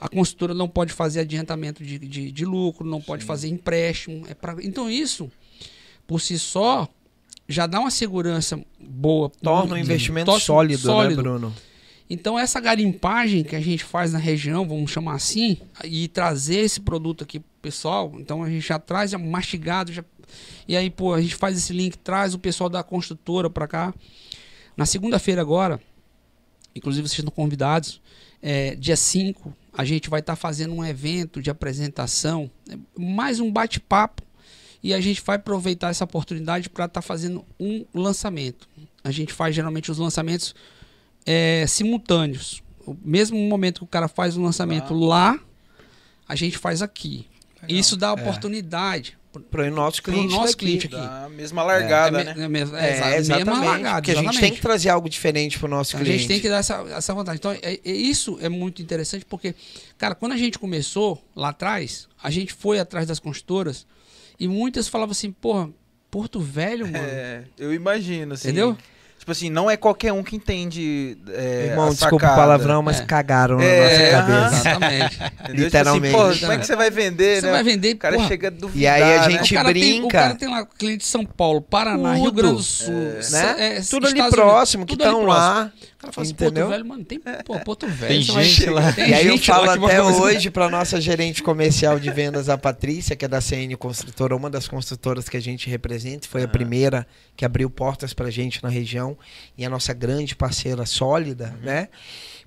[0.01, 4.25] A construtora não pode fazer adiantamento de, de, de lucro, não pode fazer empréstimo.
[4.27, 5.31] É pra, então isso,
[6.05, 6.89] por si só,
[7.47, 9.31] já dá uma segurança boa.
[9.41, 11.53] Torna um de- investimento torna- sólido, né, Bruno?
[12.13, 16.79] Então essa garimpagem que a gente faz na região, vamos chamar assim, e trazer esse
[16.79, 20.05] produto aqui pessoal, então a gente já traz já mastigado, já,
[20.67, 23.93] e aí pô, a gente faz esse link, traz o pessoal da construtora para cá.
[24.77, 25.81] Na segunda-feira agora,
[26.75, 27.99] inclusive vocês estão convidados,
[28.41, 33.51] é, dia 5, a gente vai estar fazendo um evento de apresentação, é, mais um
[33.51, 34.21] bate-papo,
[34.83, 38.67] e a gente vai aproveitar essa oportunidade para estar fazendo um lançamento.
[39.03, 40.53] A gente faz geralmente os lançamentos
[41.25, 42.61] é, simultâneos.
[42.85, 45.39] O mesmo momento que o cara faz o lançamento lá,
[46.27, 47.27] a gente faz aqui.
[47.67, 49.17] Isso dá oportunidade
[49.49, 50.57] Pro nosso pro cliente nosso daqui.
[50.65, 50.95] cliente aqui.
[50.95, 52.35] Da mesma largada, é, né?
[52.37, 53.49] é, mesmo- É, é, exa- exatamente.
[53.49, 56.19] mesma largada, porque a gente tem que trazer algo diferente pro nosso A cliente.
[56.19, 57.37] gente tem que dar essa, essa vantagem.
[57.39, 59.55] Então, é- é- isso é muito interessante porque,
[59.97, 63.87] cara, quando a gente começou lá atrás, a gente foi atrás das construtoras
[64.39, 65.67] e muitas falavam assim, porra,
[66.11, 66.97] Porto Velho, mano.
[67.07, 68.49] É, eu imagino, assim.
[68.49, 68.77] Entendeu?
[69.23, 71.17] Tipo assim, não é qualquer um que entende.
[71.29, 73.05] É, Irmão, a desculpa o palavrão, mas É.
[73.05, 74.55] cagaram na É, nossa cabeça.
[74.69, 75.19] Exatamente.
[75.49, 76.11] Literalmente.
[76.13, 77.51] Tipo assim, pô, como é que você vai vender, Você né?
[77.53, 79.31] vai vender, O cara porra, chega duvidar, E aí a né?
[79.31, 80.17] gente o cara Tem, o brinca.
[80.17, 82.35] cara tem lá cliente de São Paulo, Paraná, Rio Tudo.
[82.35, 82.93] Grande do Sul,
[83.31, 83.55] né?
[83.77, 85.71] é, Tudo ali Estados próximo, Unidos, que estão lá.
[85.95, 86.65] O cara fala assim, Entendeu?
[86.65, 88.13] Porto Velho, mano, tem pô, Porto Velho.
[88.13, 88.91] Tem gente lá.
[88.91, 93.15] Tem e aí eu falo até hoje para nossa gerente comercial de vendas, a Patrícia,
[93.15, 97.07] que é da CN Construtora, uma das construtoras que a gente representa, foi a primeira
[97.37, 99.12] que abriu portas pra gente na região
[99.57, 101.89] e a nossa grande parceira sólida, né?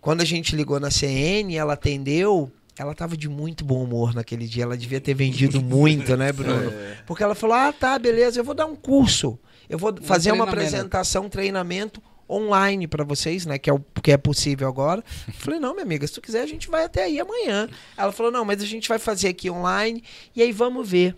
[0.00, 4.46] Quando a gente ligou na CN, ela atendeu, ela tava de muito bom humor naquele
[4.46, 6.72] dia, ela devia ter vendido muito, né, Bruno?
[7.06, 9.38] Porque ela falou: "Ah, tá, beleza, eu vou dar um curso.
[9.68, 14.16] Eu vou fazer uma apresentação, treinamento online para vocês, né, que é o que é
[14.16, 15.02] possível agora".
[15.26, 17.68] Eu falei: "Não, minha amiga, se tu quiser, a gente vai até aí amanhã".
[17.96, 20.04] Ela falou: "Não, mas a gente vai fazer aqui online
[20.34, 21.16] e aí vamos ver".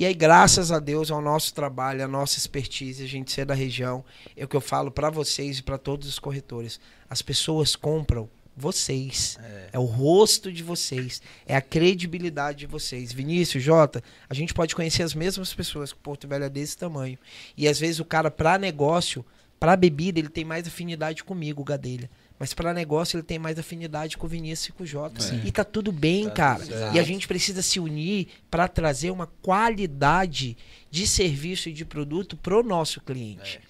[0.00, 3.52] E aí, graças a Deus, ao nosso trabalho, à nossa expertise, a gente ser da
[3.52, 4.02] região,
[4.34, 6.80] é o que eu falo para vocês e para todos os corretores.
[7.10, 8.26] As pessoas compram
[8.56, 9.38] vocês.
[9.74, 9.78] É.
[9.78, 11.20] o rosto de vocês.
[11.44, 13.12] É a credibilidade de vocês.
[13.12, 17.18] Vinícius, Jota, a gente pode conhecer as mesmas pessoas que Porto Velho é desse tamanho.
[17.54, 19.22] E às vezes o cara, para negócio,
[19.58, 22.08] para bebida, ele tem mais afinidade comigo, Gadelha.
[22.40, 25.20] Mas para negócio ele tem mais afinidade com o Vinícius e com o Jota.
[25.20, 25.42] Sim.
[25.44, 26.64] E tá tudo bem, Tá cara.
[26.64, 26.96] certo.
[26.96, 30.56] E a gente precisa se unir para trazer uma qualidade
[30.90, 33.60] de serviço e de produto pro nosso cliente.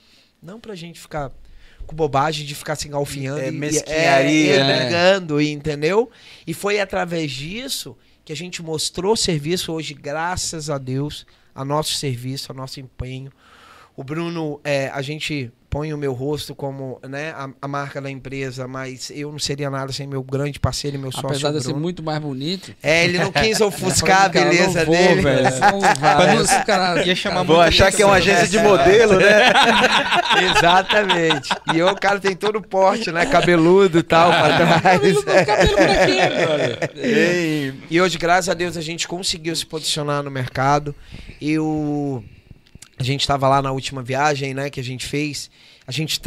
[0.42, 1.30] Não pra gente ficar
[1.86, 4.80] com bobagem de ficar se engalfinhando É, e- mesquinharia, é, né?
[4.84, 6.08] brigando, entendeu?
[6.46, 11.94] E foi através disso que a gente mostrou serviço hoje, graças a Deus, a nosso
[11.94, 13.32] serviço, a nosso empenho.
[13.96, 18.10] O Bruno, é, a gente põe o meu rosto como né, a, a marca da
[18.10, 21.28] empresa, mas eu não seria nada sem meu grande parceiro e meu sócio.
[21.28, 22.74] Apesar de ser muito mais bonito.
[22.82, 25.22] É, ele não quis ofuscar a beleza vou, dele.
[25.22, 25.40] velho.
[25.70, 29.52] Não cara- Ia chamar muito achar que é uma agência de modelo, né?
[30.50, 31.50] Exatamente.
[31.72, 33.24] E eu, o cara tem todo o porte, né?
[33.26, 34.82] Cabeludo e tal, pra trás.
[34.82, 36.90] Cabelo cabelo por aqui, brother.
[36.96, 40.94] Ei, E hoje, graças a Deus, a gente conseguiu se posicionar no mercado.
[41.40, 42.24] Eu.
[43.00, 45.50] A gente estava lá na última viagem, né, que a gente fez.
[45.86, 46.20] A gente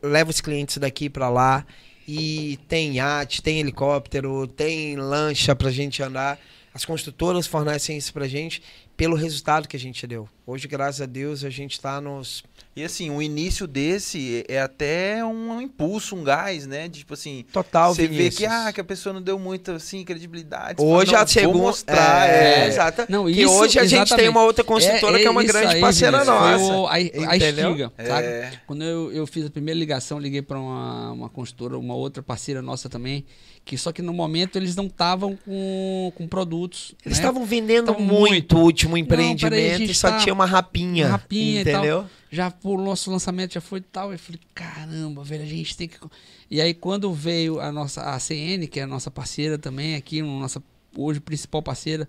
[0.00, 1.66] leva os clientes daqui para lá
[2.06, 6.38] e tem iate, tem helicóptero, tem lancha pra gente andar.
[6.72, 8.62] As construtoras fornecem isso pra gente
[8.96, 10.28] pelo resultado que a gente deu.
[10.46, 12.44] Hoje, graças a Deus, a gente tá nos
[12.74, 16.88] E assim, o início desse é até um impulso, um gás, né?
[16.88, 18.38] De, Tipo assim, total você vê Vinícius.
[18.38, 20.80] que, ah, que a pessoa não deu muita assim, credibilidade.
[20.82, 21.58] Hoje fala, a "Não, vou segunda.
[21.58, 22.28] mostrar.
[22.30, 22.68] É, é.
[22.68, 23.06] exata.
[23.10, 24.28] Não, que isso, hoje a gente tem exatamente.
[24.30, 26.74] uma outra construtora que é uma grande aí, parceira Vinícius, foi nossa.
[26.76, 27.00] o- a, a
[27.36, 27.70] Entendeu?
[27.72, 28.04] Estiga, É.
[28.06, 28.58] sabe?
[28.66, 32.62] Quando eu, eu fiz a primeira ligação, liguei para uma, uma construtora, uma outra parceira
[32.62, 33.24] nossa também,
[33.66, 36.94] que só que no momento eles não estavam com, com produtos.
[37.04, 37.22] Eles né?
[37.24, 38.56] estavam vendendo Tavam muito muito.
[38.56, 41.04] o último peraí, empreendimento gente e só tá- tinha uma rapinha.
[41.06, 42.08] Uma rapinha e tal.
[42.34, 44.10] Já o nosso lançamento já foi tal.
[44.10, 45.98] Eu falei, caramba, velho, a gente tem que.
[46.50, 50.22] E aí, quando veio a nossa a CN, que é a nossa parceira também, aqui,
[50.22, 50.62] nossa
[50.96, 52.08] hoje principal parceira,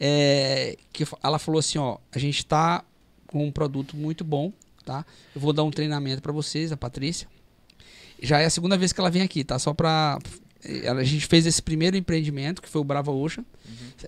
[0.00, 2.82] é, que ela falou assim: ó, a gente tá
[3.26, 4.52] com um produto muito bom,
[4.84, 5.04] tá?
[5.34, 7.28] Eu vou dar um treinamento para vocês, a Patrícia.
[8.22, 9.58] Já é a segunda vez que ela vem aqui, tá?
[9.58, 10.18] Só pra.
[10.64, 13.44] ela- A gente fez esse primeiro empreendimento, que foi o Brava Ocean.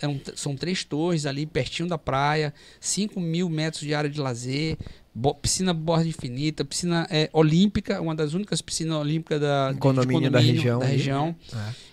[0.00, 4.76] Eram- são três torres ali, pertinho da praia, 5 mil metros de área de lazer,
[5.16, 10.30] bo- piscina borda infinita, piscina é, olímpica, uma das únicas piscinas olímpicas da, de Condomínio
[10.30, 11.34] da região Da região.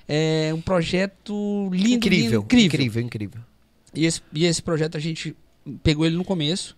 [0.08, 2.66] É um projeto lindo, Incrível, lindo, incrível.
[2.68, 3.42] incrível, incrível.
[3.96, 5.36] E, esse, e esse projeto a gente
[5.82, 6.76] pegou ele no começo.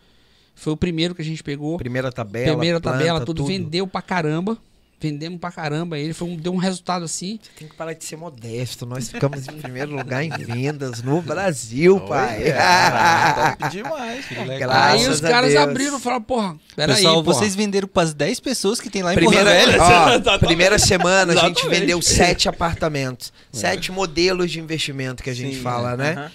[0.53, 1.77] Foi o primeiro que a gente pegou.
[1.77, 2.51] Primeira tabela.
[2.51, 4.57] Primeira planta, tabela, tudo, vendeu pra caramba.
[4.99, 6.13] Vendemos pra caramba ele.
[6.13, 7.37] Foi um, deu um resultado assim.
[7.43, 8.85] Você tem que parar de ser modesto.
[8.85, 12.41] Nós ficamos em primeiro lugar em vendas no Brasil, pai.
[12.45, 14.25] Olha, cara, top demais.
[14.25, 14.71] filho.
[14.71, 15.63] aí os a caras Deus.
[15.63, 17.37] abriram e falaram, porra, peraí, Pessoal, porra.
[17.37, 21.35] vocês venderam pras 10 pessoas que tem lá em Primeira, Porto ó, primeira semana a
[21.47, 23.31] gente vendeu sete apartamentos.
[23.51, 26.13] Sete modelos de investimento que a gente Sim, fala, né?
[26.13, 26.31] aham.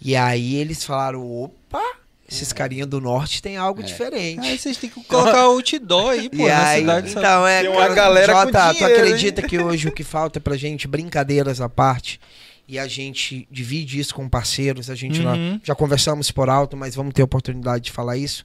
[0.00, 1.80] E aí eles falaram, opa,
[2.28, 2.54] esses É.
[2.54, 4.40] carinha do norte tem algo diferente.
[4.46, 7.10] Aí vocês têm que colocar outdoor aí, pô, e na aí, cidade.
[7.10, 7.26] sabe?
[7.26, 10.02] então, é, Tem uma cara, galera com Jota, tu dinheiro, acredita que hoje o que
[10.04, 12.18] falta pra gente, brincadeiras à parte,
[12.66, 15.60] e a gente divide isso com parceiros, a gente lá- Uhum.
[15.62, 18.44] já conversamos por alto, mas vamos ter oportunidade de falar isso.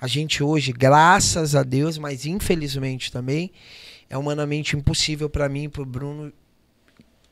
[0.00, 3.50] A gente hoje, graças a Deus, mas infelizmente também,
[4.08, 6.32] é humanamente impossível pra mim e pro Bruno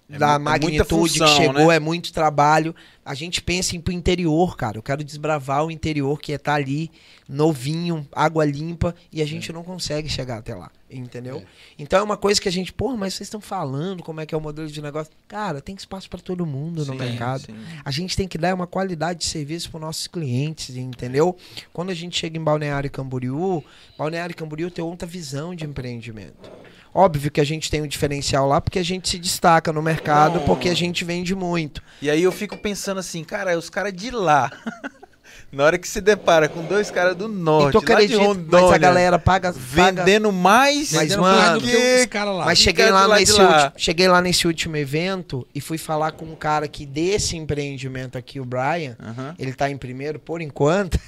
[0.08, 1.76] É da é magnitude função, que chegou, né?
[1.76, 2.74] é muito trabalho.
[3.04, 4.78] A gente pensa em pro interior, cara.
[4.78, 6.90] Eu quero desbravar o interior que é tá ali,
[7.28, 11.42] novinho, água limpa, e a gente não consegue chegar até lá, entendeu?
[11.76, 14.34] Então é uma coisa que a gente, pô, mas vocês estão falando como é que
[14.34, 15.12] é o modelo de negócio.
[15.26, 17.46] Cara, tem espaço para todo mundo no Sim, mercado.
[17.46, 17.56] sim.
[17.84, 21.36] A gente tem que dar uma qualidade de serviço para nossos clientes, entendeu?
[21.72, 23.62] Quando a gente chega em Balneário Camboriú,
[23.98, 26.50] Balneário Camboriú tem outra visão de empreendimento.
[26.96, 30.40] Óbvio que a gente tem um diferencial lá porque a gente se destaca no mercado,
[30.40, 31.82] porque a gente vende muito.
[32.00, 34.50] E aí eu fico pensando assim, cara, os caras de lá.
[35.52, 38.72] Na hora que se depara com dois caras do norte, então lá de Rondônia, mas
[38.72, 39.58] a galera paga, paga
[40.02, 42.44] vendendo mais Mas, Vendendo mano, do que os caras lá.
[42.46, 43.44] Mas cheguei lá, lá nesse lá.
[43.64, 48.18] último, cheguei lá nesse último evento e fui falar com um cara que desse empreendimento
[48.18, 48.96] aqui, o Brian.
[48.98, 49.34] Aham.
[49.38, 50.98] Ele tá em primeiro por enquanto.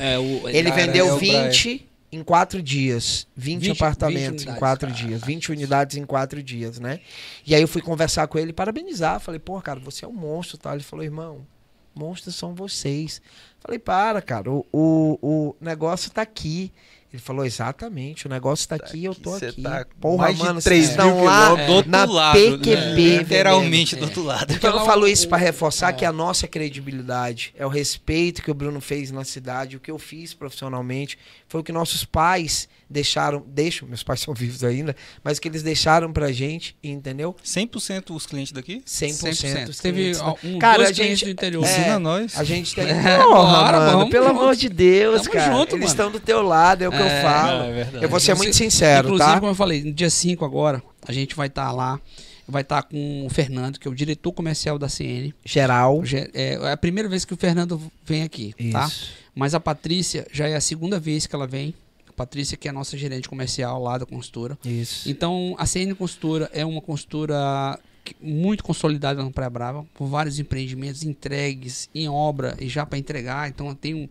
[0.00, 1.86] É, o- Ele cara, vendeu é o 20
[2.16, 3.26] em quatro dias.
[3.36, 5.00] 20, 20 apartamentos em unidades, quatro cara.
[5.00, 5.22] dias.
[5.22, 7.00] 20 unidades em quatro dias, né?
[7.46, 9.20] E aí eu fui conversar com ele, parabenizar.
[9.20, 10.72] Falei, pô, cara, você é um monstro, tá?
[10.74, 11.46] Ele falou, irmão,
[11.94, 13.20] monstros são vocês.
[13.60, 16.72] Falei, para, cara, o, o, o negócio tá aqui.
[17.16, 19.62] Ele falou, exatamente, o negócio tá, aqui, eu tô aqui.
[19.62, 21.66] tá Porra, mais de mano, 3 vocês mil lá quilômetros.
[21.66, 22.94] do outro na lado, PQP, né?
[22.94, 23.18] vendendo.
[23.20, 24.04] Literalmente do É.
[24.04, 24.52] outro lado.
[24.52, 25.92] Então eu falo isso para reforçar é.
[25.94, 29.90] que a nossa credibilidade é o respeito que o Bruno fez na cidade, o que
[29.90, 34.94] eu fiz profissionalmente, foi o que nossos pais deixaram, deixam, meus pais são vivos ainda,
[35.24, 37.34] mas que eles deixaram pra gente, entendeu?
[37.44, 38.80] 100% os clientes daqui?
[38.86, 39.68] 100%.
[39.70, 40.34] os Teve clientes, né?
[40.44, 41.64] um, Cara, dois a gente- do interior.
[41.64, 42.38] É, Ensina nós.
[42.38, 42.86] A gente tem.
[42.88, 44.38] É, Porra, mano, vamos pelo junto.
[44.40, 45.52] amor de Deus, Tamo cara.
[45.52, 45.84] junto, Eles mano.
[45.86, 47.62] estão do teu lado, é o que eu É, falo.
[47.64, 48.04] é verdade.
[48.04, 49.40] Eu vou ser muito sincero, Inclusive, tá?
[49.40, 52.00] como eu falei, no dia 5 agora, a gente vai estar lá.
[52.48, 55.34] Vai estar com o Fernando, que é o diretor comercial da CN.
[55.44, 56.04] Geral.
[56.32, 58.86] É, é a primeira vez que o Fernando vem aqui, tá?
[58.86, 59.10] Isso.
[59.34, 61.74] Mas a Patrícia já é a segunda vez que ela vem.
[62.08, 64.56] A Patrícia, que é a nossa gerente comercial lá da consultora.
[64.64, 65.10] Isso.
[65.10, 67.80] Então, a CN Consultora é uma consultora
[68.20, 73.48] muito consolidada na Praia Brava, com vários empreendimentos entregues em obra e já para entregar.
[73.48, 74.08] Então, tem um,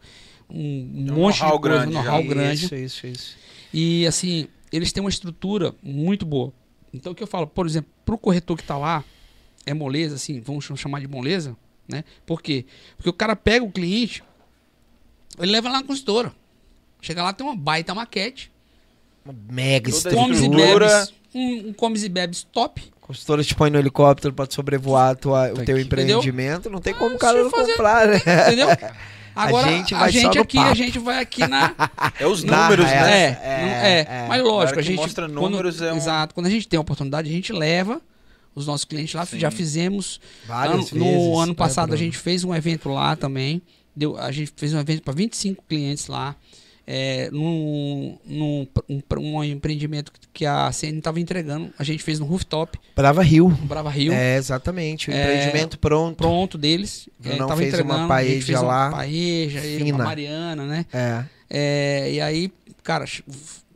[0.50, 2.66] um um monte de coisa, um know-how grande.
[2.66, 3.38] Isso, isso, isso.
[3.74, 6.54] E assim, eles têm uma estrutura muito boa.
[6.94, 9.04] Então o que eu falo, por exemplo, pro corretor que tá lá,
[9.66, 11.56] é moleza, assim, vamos ch- chamar de moleza,
[11.88, 12.04] né?
[12.26, 12.66] Por quê?
[12.96, 14.24] Porque o cara pega o cliente,
[15.40, 16.32] ele leva lá na consultora.
[17.02, 18.52] Chega lá, tem uma baita maquete.
[19.26, 20.88] Uma mega Comes e estrutura.
[20.88, 21.14] bebes.
[21.34, 22.82] Um, um comes e bebes top.
[23.02, 25.86] A consultora te põe no helicóptero pra sobrevoar tua- o teu Aqui.
[25.86, 26.70] empreendimento.
[26.70, 28.18] Não tem como o Ah, cara não fazer- comprar, né?
[28.48, 28.68] Entendeu?
[29.36, 30.76] Agora, a gente gente, vai só no aqui, a papo.
[30.76, 31.76] gente vai aqui na.
[32.20, 33.06] É os Na números, real.
[33.06, 33.22] né?
[33.22, 34.26] É, É, é, é.
[34.28, 34.96] mas Na lógico, a gente.
[34.96, 36.34] mostra quando- números, é um- Exato.
[36.34, 38.02] Quando a gente tem a oportunidade, a gente leva
[38.56, 39.26] os nossos clientes lá.
[39.26, 39.38] Sim.
[39.40, 40.94] Já fizemos Várias Ano- vezes.
[40.94, 43.62] no ano passado a gente fez um evento lá também.
[43.96, 46.36] Deu, a gente fez um evento para 25 clientes lá.
[46.88, 51.74] É, num, num um, um empreendimento que a CN estava entregando.
[51.80, 53.50] A gente fez no rooftop, Brava Rio.
[53.50, 54.14] no Brava Rio.
[54.14, 55.10] É, exatamente.
[55.10, 56.18] O É, empreendimento pronto.
[56.18, 57.10] Pronto deles.
[57.24, 59.96] É, Brunão tava fez uma entregando, a paeja gente fez lá, Uma paeja, fina.
[59.98, 60.86] uma Mariana, né?
[60.94, 61.24] É.
[61.50, 62.52] É, e aí,
[62.84, 63.24] cara, ch-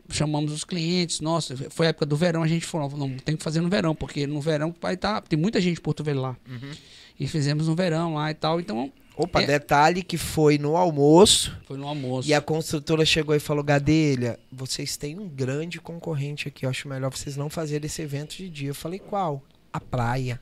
[0.09, 1.19] chamamos os clientes.
[1.19, 2.43] Nossa, foi a época do verão.
[2.43, 5.21] A gente falou, não, tem que fazer no verão, porque no verão vai estar.
[5.21, 6.35] tem muita gente em Porto Velho lá.
[6.47, 6.71] Uhum.
[7.19, 8.59] E fizemos no verão lá e tal.
[8.59, 8.91] Então,
[9.21, 9.45] Opa, É.
[9.45, 12.27] detalhe que foi no almoço foi no almoço.
[12.29, 16.65] e a construtora chegou e falou: Gadelha, vocês têm um grande concorrente aqui.
[16.65, 18.69] Eu acho melhor vocês não fazerem esse evento de dia.
[18.69, 19.43] Eu falei: qual?
[19.73, 20.39] A praia.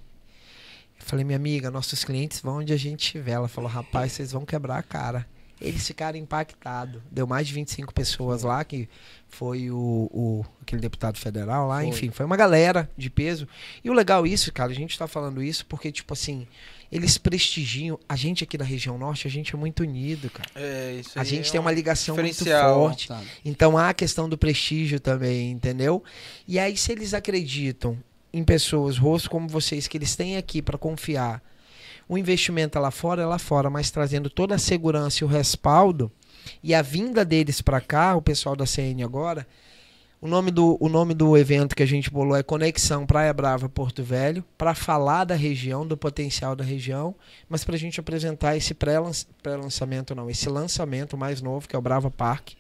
[1.00, 3.32] Eu falei: minha amiga, nossos clientes vão onde a gente estiver.
[3.34, 5.26] Ela falou: rapaz, vocês vão quebrar a cara.
[5.60, 7.02] Eles ficaram impactados.
[7.12, 8.88] Deu mais de 25 pessoas lá, que
[9.28, 11.88] foi o, o- aquele deputado federal lá, Foi.
[11.88, 13.48] enfim, foi uma galera de peso.
[13.84, 16.48] E o legal isso, cara, a gente tá falando isso porque, tipo assim,
[16.92, 18.00] eles prestigiam.
[18.08, 20.50] A gente aqui da região norte, a gente é muito unido, cara.
[20.56, 23.08] É, isso A aí gente é tem um uma ligação muito forte.
[23.08, 23.28] Sabe?
[23.44, 26.04] Então há a questão do prestígio também, entendeu?
[26.48, 27.98] E aí, se eles acreditam
[28.34, 31.42] em pessoas, rostos como vocês, que eles têm aqui para confiar,
[32.08, 35.28] o investimento é lá fora é lá fora, mas trazendo toda a segurança e o
[35.28, 36.12] respaldo,
[36.64, 39.46] e a vinda deles para cá, o pessoal da CN agora,
[40.20, 43.70] o nome, do, o nome do evento que a gente bolou é Conexão Praia Brava
[43.70, 47.14] Porto Velho, para falar da região, do potencial da região,
[47.48, 51.80] mas para a gente apresentar esse pré-lanç- pré-lançamento, não, esse lançamento mais novo, que é
[51.80, 52.54] o Brava Park,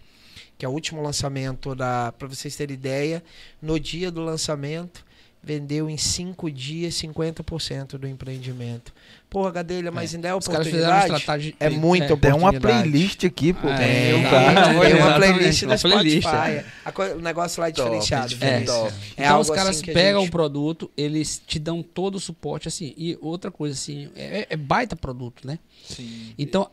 [0.57, 2.11] que é o último lançamento da.
[2.11, 3.23] Para vocês terem ideia,
[3.61, 5.05] no dia do lançamento,
[5.47, 8.93] vendeu em 5 dias 50% do empreendimento.
[9.29, 11.21] Porra, Gadelha, mas ainda é Os caras fizeram uma oportunidade.
[11.21, 11.55] estratégia.
[11.59, 12.89] É muita Tem uma oportunidade.
[12.89, 13.67] playlist aqui, pô.
[13.67, 14.63] É, Tem, Meu tá.
[14.81, 15.79] tem, uma playlist playlist,
[16.23, 16.65] Spotify.
[16.85, 18.29] A co- o negócio lá é Top, diferenciado.
[18.29, 18.65] diferente.
[18.67, 18.77] Vinícius.
[18.93, 18.93] Top.
[19.17, 22.67] É então os caras assim pegam gente- o produto, eles te dão todo o suporte,
[22.67, 22.93] assim.
[22.97, 25.59] E outra coisa, assim, é, é baita produto, né?
[25.85, 26.33] Sim.
[26.37, 26.69] Então,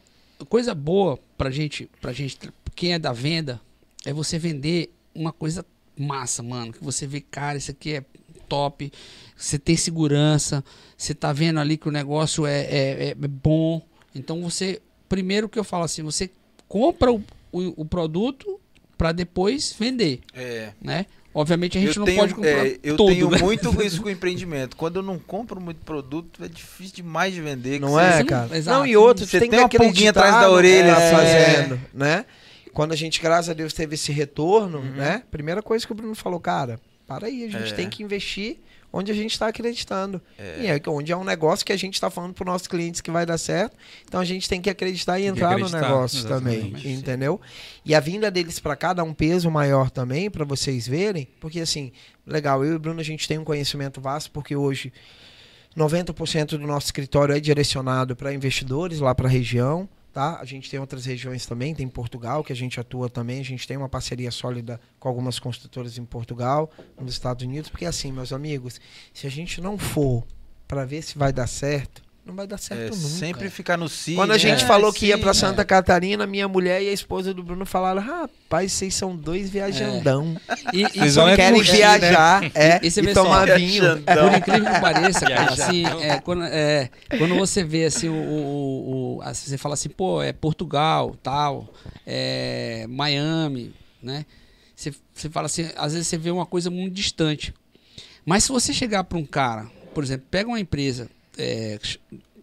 [0.49, 2.39] coisa boa pra gente, pra gente,
[2.75, 3.61] quem é da venda,
[4.05, 5.65] é você vender uma coisa
[5.99, 6.73] massa, mano.
[6.73, 8.05] Que você vê, cara, isso aqui é
[8.55, 8.93] top.
[9.37, 10.63] Você tem segurança.
[10.97, 13.83] Você tá vendo ali que o negócio é, é, é bom.
[14.15, 16.31] Então você, primeiro que eu falo assim, você
[16.69, 18.61] compra o, o, o produto
[18.97, 20.71] pra depois vender, É.
[20.81, 21.07] né?
[21.37, 23.39] Obviamente a gente eu não tenho, pode comprar é, eu todo, tenho né?
[23.39, 24.77] muito isso com empreendimento.
[24.77, 27.81] Quando eu não compro muito produto, é difícil demais de vender.
[27.81, 28.57] Não é, você- não- cara?
[28.57, 28.79] exato.
[28.79, 32.25] Não, e outro, Você tem, tem uma pulguinha atrás da orelha, assim, fazendo, né?
[32.73, 34.93] Quando a gente, graças a Deus, teve esse retorno, Uhum.
[34.93, 35.25] né?
[35.29, 37.77] Primeira coisa que o Bruno falou, cara, para aí, a gente É.
[37.77, 38.59] tem que investir
[38.93, 40.23] onde a gente está acreditando.
[40.39, 40.57] É.
[40.61, 43.01] E é onde é um negócio que a gente está falando para os nossos clientes
[43.01, 43.77] que vai dar certo.
[44.05, 46.89] Então a gente tem que acreditar e entrar no acreditar, negócio também, exatamente.
[46.89, 47.41] entendeu?
[47.85, 51.59] E a vinda deles para cá dá um peso maior também para vocês verem, porque
[51.61, 51.91] assim,
[52.25, 54.93] legal, eu e o Bruno a gente tem um conhecimento vasto porque hoje
[55.77, 60.39] 90% do nosso escritório é direcionado para investidores lá para a região, tá?
[60.41, 63.67] A gente tem outras regiões também, tem Portugal que a gente atua também, a gente
[63.67, 68.33] tem uma parceria sólida com algumas construtoras em Portugal, nos Estados Unidos, porque assim, meus
[68.33, 68.81] amigos,
[69.13, 70.25] se a gente não for
[70.69, 72.97] para ver se vai dar certo, não vai dar certo É, nunca.
[72.97, 74.15] sempre ficar no sim.
[74.15, 74.39] Quando a né?
[74.39, 75.35] gente É, falou que ia sim, para é.
[75.35, 80.35] Santa Catarina, minha mulher e a esposa do Bruno falaram: rapaz, vocês são dois viajandão.
[80.73, 83.45] E, e Vocês só vão é Querem curtir, viajar é, E e vê só, tomar
[83.57, 83.83] vinho.
[83.83, 84.29] viajandão.
[84.31, 89.17] Por incrível que pareça, cara, assim, é, quando, é, quando você vê assim, o, o,
[89.19, 91.69] o- assim, você fala assim, pô, é Portugal, tal,
[92.07, 94.25] é Miami, né?
[94.75, 97.53] você, você fala assim, às vezes você vê uma coisa muito distante.
[98.25, 101.09] Mas se você chegar para um cara, por exemplo, pega uma empresa,
[101.39, 101.79] é,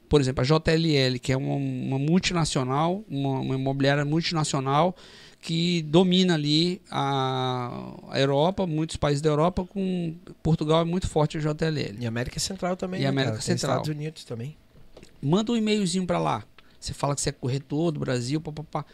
[0.09, 4.95] por exemplo, a JLL, que é uma, uma multinacional, uma, uma, imobiliária multinacional
[5.41, 10.13] que domina ali a, a, Europa, muitos países da Europa, com
[10.43, 11.95] Portugal é muito forte a JLL.
[11.99, 12.99] E América Central também.
[12.99, 13.41] E né, América cara?
[13.41, 13.71] Central.
[13.77, 14.55] Estados Unidos também.
[15.21, 16.43] Manda um e-mailzinho para lá.
[16.79, 18.85] Você fala que você é corretor do Brasil, papapá.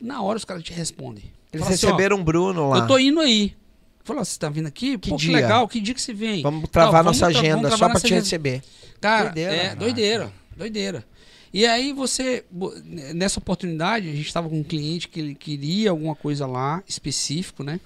[0.00, 1.24] Na hora os caras te respondem.
[1.52, 2.78] Eles Fala assim, receberam um Bruno lá.
[2.78, 3.56] Eu tô indo aí.
[4.04, 4.98] Falou, você tá vindo aqui?
[4.98, 5.28] Que Pô, dia?
[5.30, 6.42] que legal, que dia que você vem?
[6.42, 8.20] Vamos travar Não, vamos nossa tra- agenda só nossa te agenda.
[8.22, 8.62] receber.
[9.00, 9.52] Cara, Doideira.
[9.54, 11.04] é doideira, doideira.
[11.52, 15.90] E aí você, bo- nessa oportunidade, a gente estava com um cliente que ele queria
[15.90, 17.80] alguma coisa lá, específico, né?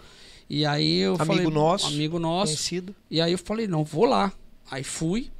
[0.50, 2.96] E aí eu Amigo falei, nosso, amigo nosso, Conhecido.
[3.10, 4.32] e aí eu falei, não, vou lá.
[4.70, 5.30] Aí fui.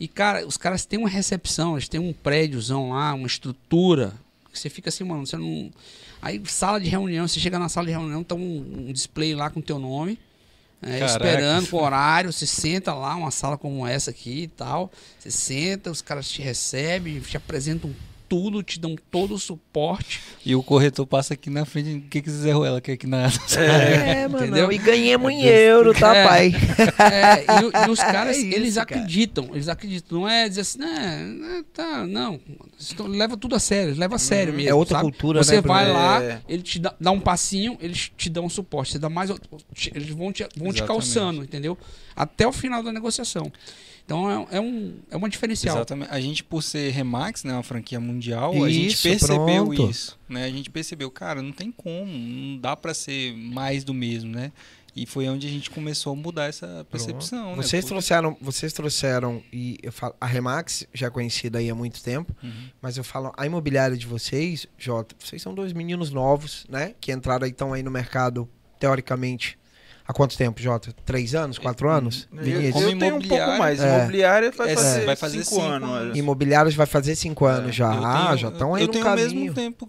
[0.00, 4.12] E, cara, os caras têm uma recepção, eles têm um prédiozão lá, uma estrutura.
[4.54, 5.70] Que Você fica assim, mano, você não.
[6.22, 9.50] Aí, sala de reunião, você chega na sala de reunião, tá um, um display lá
[9.50, 10.18] com o teu nome.
[10.82, 14.90] é, esperando com horário, você senta lá, uma sala como essa aqui e tal.
[15.18, 17.94] Você senta, os caras te recebem, te apresentam
[18.28, 20.20] tudo, te dão todo o suporte.
[20.44, 21.96] E o corretor passa aqui na frente.
[21.98, 23.28] O que que Zé Ruela quer aqui na.
[23.58, 24.44] É, mano.
[24.46, 24.72] Entendeu?
[24.72, 26.24] E ganhamos em euro, tá, É.
[26.26, 26.52] pai?
[26.98, 28.82] É, e, o- e os caras, É isso, eles cara.
[28.84, 30.20] acreditam, eles acreditam.
[30.20, 32.40] Não é dizer assim, né, tá, não.
[33.08, 34.70] Leva tudo a sério, leva a sério mesmo.
[34.70, 35.10] É outra sabe?
[35.10, 36.40] cultura, Você né, vai lá, É.
[36.48, 38.92] ele te dá, dá um passinho, eles te dão um suporte.
[38.92, 39.30] Você dá mais.
[39.94, 41.76] Eles vão te, vão te calçando, entendeu?
[42.16, 43.50] Até o final da negociação.
[44.04, 45.76] Então é, é um, é uma diferencial.
[45.76, 46.10] Exatamente.
[46.10, 49.90] A gente, por ser Remax, né, uma franquia mundial, a gente Isso, percebeu pronto.
[49.90, 50.18] isso.
[50.28, 50.44] Né?
[50.44, 54.52] A gente percebeu, cara, não tem como, não dá pra ser mais do mesmo, né?
[54.96, 57.62] E foi onde a gente começou a mudar essa percepção, né?
[57.62, 62.00] Vocês trouxeram, vocês trouxeram e eu falo, a Remax já é conhecida aí há muito
[62.00, 62.68] tempo, Uhum.
[62.80, 67.10] mas eu falo a imobiliária de vocês, Jota, vocês são dois meninos novos, né, que
[67.10, 68.48] entraram aí estão aí no mercado
[68.78, 69.58] teoricamente
[70.06, 70.92] há quanto tempo, Jota?
[71.04, 72.28] Três anos, quatro anos?
[72.32, 72.72] Eu?
[72.72, 73.80] Como eu tenho um pouco mais.
[73.80, 73.98] É.
[73.98, 75.90] Imobiliária vai É, fazer, vai fazer cinco, cinco anos.
[75.90, 76.18] anos.
[76.18, 77.94] Imobiliários vai fazer cinco anos já.
[77.94, 79.30] Eu ah, tenho- já estão aí Eu no tenho caminho.
[79.30, 79.88] o mesmo tempo,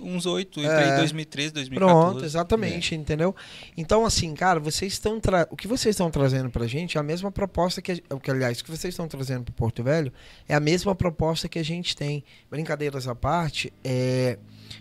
[0.00, 0.64] uns oito, É.
[0.64, 2.10] entrei em 2013, 2014.
[2.10, 3.34] Pronto, exatamente, entendeu?
[3.76, 5.46] Então, assim, cara, vocês estão tra...
[5.48, 8.14] o que vocês estão trazendo pra gente é a mesma proposta que, a...
[8.14, 10.12] o que aliás, o que vocês estão trazendo pro Porto Velho
[10.48, 12.24] é a mesma proposta que a gente tem.
[12.50, 14.38] Brincadeiras à parte, é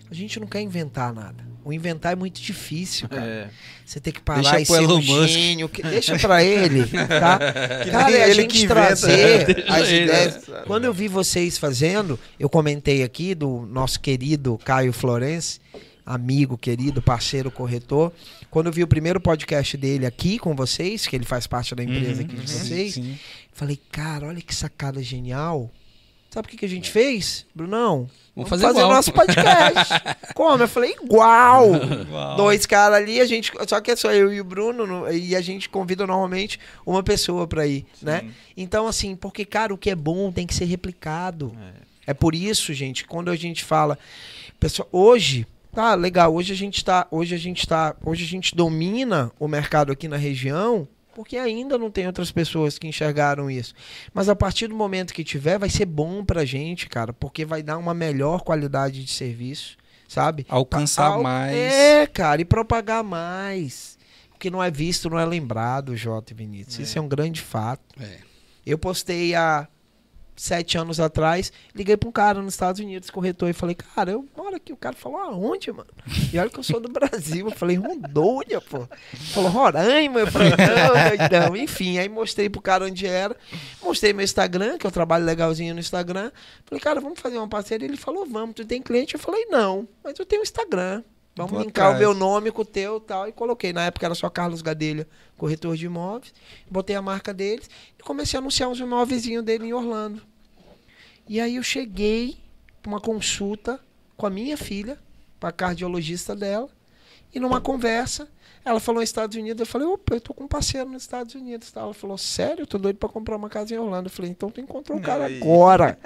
[0.09, 1.50] a gente não quer inventar nada.
[1.63, 3.23] O inventar é muito difícil, cara.
[3.25, 3.49] É.
[3.85, 5.67] Você tem que parar Deixa e ser um gênio.
[5.69, 7.39] que- Deixa pra ele, tá?
[7.91, 8.73] Cara, é a gente que inventa.
[8.73, 10.47] trazer as ele, ideias.
[10.47, 10.63] né?
[10.65, 15.59] Quando eu vi vocês fazendo, eu comentei aqui do nosso querido Caio Florence,
[16.05, 18.11] amigo, querido, parceiro, corretor.
[18.49, 21.83] Quando eu vi o primeiro podcast dele aqui com vocês, que ele faz parte da
[21.83, 23.17] empresa Uhum, aqui de uhum, vocês, sim.
[23.53, 25.69] falei, cara, olha que sacada genial.
[26.33, 28.09] Sabe o que, que a gente fez, Brunão?
[28.33, 28.89] Vamos fazer igual.
[28.89, 29.93] nosso podcast.
[30.33, 30.63] Como?
[30.63, 31.67] Eu falei, igual.
[32.09, 32.35] Uau.
[32.37, 33.51] Dois caras ali, a gente.
[33.67, 37.03] Só que é só eu e o Bruno, no- e a gente convida normalmente uma
[37.03, 38.31] pessoa pra ir, né?
[38.55, 41.53] Então, assim, porque, cara, o que é bom tem que ser replicado.
[42.07, 43.99] É, por isso, gente, quando a gente fala.
[44.57, 47.07] Pessoal, hoje, tá legal, hoje a gente tá.
[47.11, 47.93] Hoje a gente tá.
[48.05, 50.87] Hoje a gente domina o mercado aqui na região.
[51.13, 53.73] Porque ainda não tem outras pessoas que enxergaram isso.
[54.13, 57.11] Mas a partir do momento que tiver, vai ser bom pra gente, cara.
[57.11, 60.45] Porque vai dar uma melhor qualidade de serviço, sabe?
[60.47, 61.55] Alcançar Al- mais.
[61.55, 63.97] É, cara, e propagar mais.
[64.33, 66.79] O que não é visto não é lembrado, Jota e Vinícius.
[66.79, 67.83] Isso é um grande fato.
[67.99, 68.17] É.
[68.65, 69.67] Eu postei há
[70.35, 74.27] sete anos atrás, liguei pra um cara nos Estados Unidos, corretor, e falei, cara, eu
[74.35, 74.73] moro aqui.
[74.73, 75.89] O cara falou, aonde, mano?
[76.33, 77.47] E olha que eu sou do Brasil.
[77.47, 78.87] Eu falei, Rondônia, pô.
[79.13, 80.19] Ele falou, Roraima.
[80.19, 81.55] Eu falei, não, doidão.
[81.55, 83.35] Enfim, aí mostrei pro cara onde era.
[83.81, 86.31] Mostrei meu Instagram, que eu trabalho legalzinho no Instagram.
[86.65, 87.87] Falei, cara, vamos fazer uma parceria?
[87.87, 88.55] Ele falou, vamos.
[88.55, 89.13] Tu tem cliente?
[89.15, 91.03] Eu falei, não, mas eu tenho Instagram.
[91.35, 91.99] Vamos Vou linkar o atrás.
[92.01, 93.27] meu nome com o teu e tal.
[93.27, 93.71] E coloquei.
[93.71, 95.07] Na época era só Carlos Gadelha,
[95.37, 96.33] corretor de imóveis.
[96.69, 100.21] Botei a marca deles e comecei a anunciar uns imóveis dele em Orlando.
[101.27, 102.37] E aí eu cheguei
[102.81, 103.79] pra uma consulta
[104.17, 104.99] com a minha filha,
[105.39, 106.69] pra cardiologista dela.
[107.33, 108.27] E numa conversa,
[108.65, 109.61] ela falou Estados Unidos.
[109.61, 111.71] Eu falei, opa, eu tô com um parceiro nos Estados Unidos.
[111.71, 111.79] tá?
[111.79, 112.63] Ela falou, sério?
[112.63, 114.07] Eu tô doido pra comprar uma casa em Orlando.
[114.07, 115.37] Eu falei, então tu encontrou o cara Aí.
[115.41, 115.97] agora.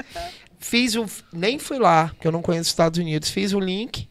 [0.59, 1.05] Fiz um.
[1.33, 3.29] Nem fui lá, que eu não conheço os Estados Unidos.
[3.31, 4.07] Fiz um link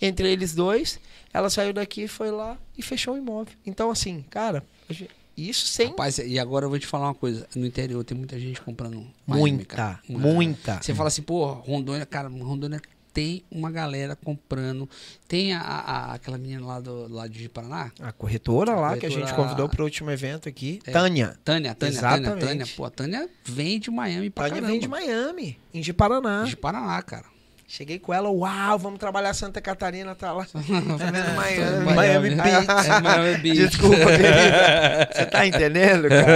[0.00, 0.98] entre eles dois.
[1.32, 3.52] Ela saiu daqui, foi lá e fechou o imóvel.
[3.66, 4.94] Então, assim, cara, a
[5.36, 7.46] isso sem Rapaz, e agora eu vou te falar uma coisa.
[7.54, 10.00] No interior tem muita gente comprando Miami, muita, cara.
[10.08, 10.80] muita.
[10.82, 12.80] Você fala assim, pô, Rondônia, cara, Rondônia
[13.12, 14.88] tem uma galera comprando.
[15.28, 19.08] Tem a, a- aquela menina lá do lado de Paraná, A corretora lá que a
[19.08, 20.90] gente Corretora- convidou para o último evento aqui, É.
[20.92, 21.36] Tânia.
[21.44, 22.44] Tânia, Tânia, Tânia, Exatamente.
[22.46, 22.66] Tânia.
[22.76, 24.72] Pô, a Tânia vem de Miami pra Tânia caramba.
[24.72, 26.42] vem de Miami, em de Paraná.
[26.44, 27.26] De Paraná, cara.
[27.70, 30.46] Cheguei com ela, uau, vamos trabalhar Santa Catarina, tá lá.
[30.48, 31.94] Fazendo Miami.
[31.94, 32.66] Miami Beach.
[32.88, 33.68] É Miami Beach.
[33.68, 35.12] Desculpa, querido.
[35.14, 36.32] Você tá entendendo, cara?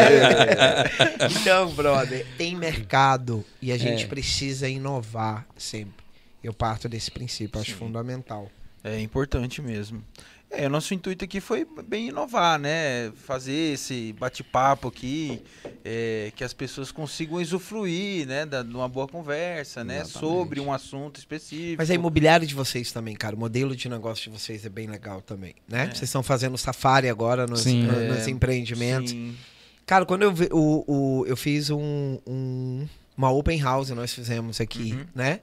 [0.00, 1.28] É.
[1.40, 4.06] Então, brother, tem mercado e a gente É.
[4.06, 6.02] precisa inovar sempre.
[6.42, 8.50] Eu parto desse princípio, acho fundamental.
[8.82, 10.02] É importante mesmo.
[10.50, 13.12] É, o nosso intuito aqui foi bem inovar, né?
[13.26, 15.42] Fazer esse bate-papo aqui,
[15.84, 18.46] é, que as pessoas consigam usufruir, né?
[18.46, 19.96] Da, de uma boa conversa, né?
[20.00, 20.18] Exatamente.
[20.18, 21.76] Sobre um assunto específico.
[21.78, 24.86] Mas a imobiliária de vocês também, cara, o modelo de negócio de vocês é bem
[24.86, 25.82] legal também, né?
[25.82, 25.86] É.
[25.88, 27.82] Vocês estão fazendo safari agora nos, Sim.
[27.82, 29.10] no- É, nos empreendimentos.
[29.10, 29.36] Sim.
[29.84, 34.60] Cara, quando eu, vi, o, o- eu fiz um, um- uma open house, nós fizemos
[34.62, 35.04] aqui, Uhum.
[35.14, 35.40] né?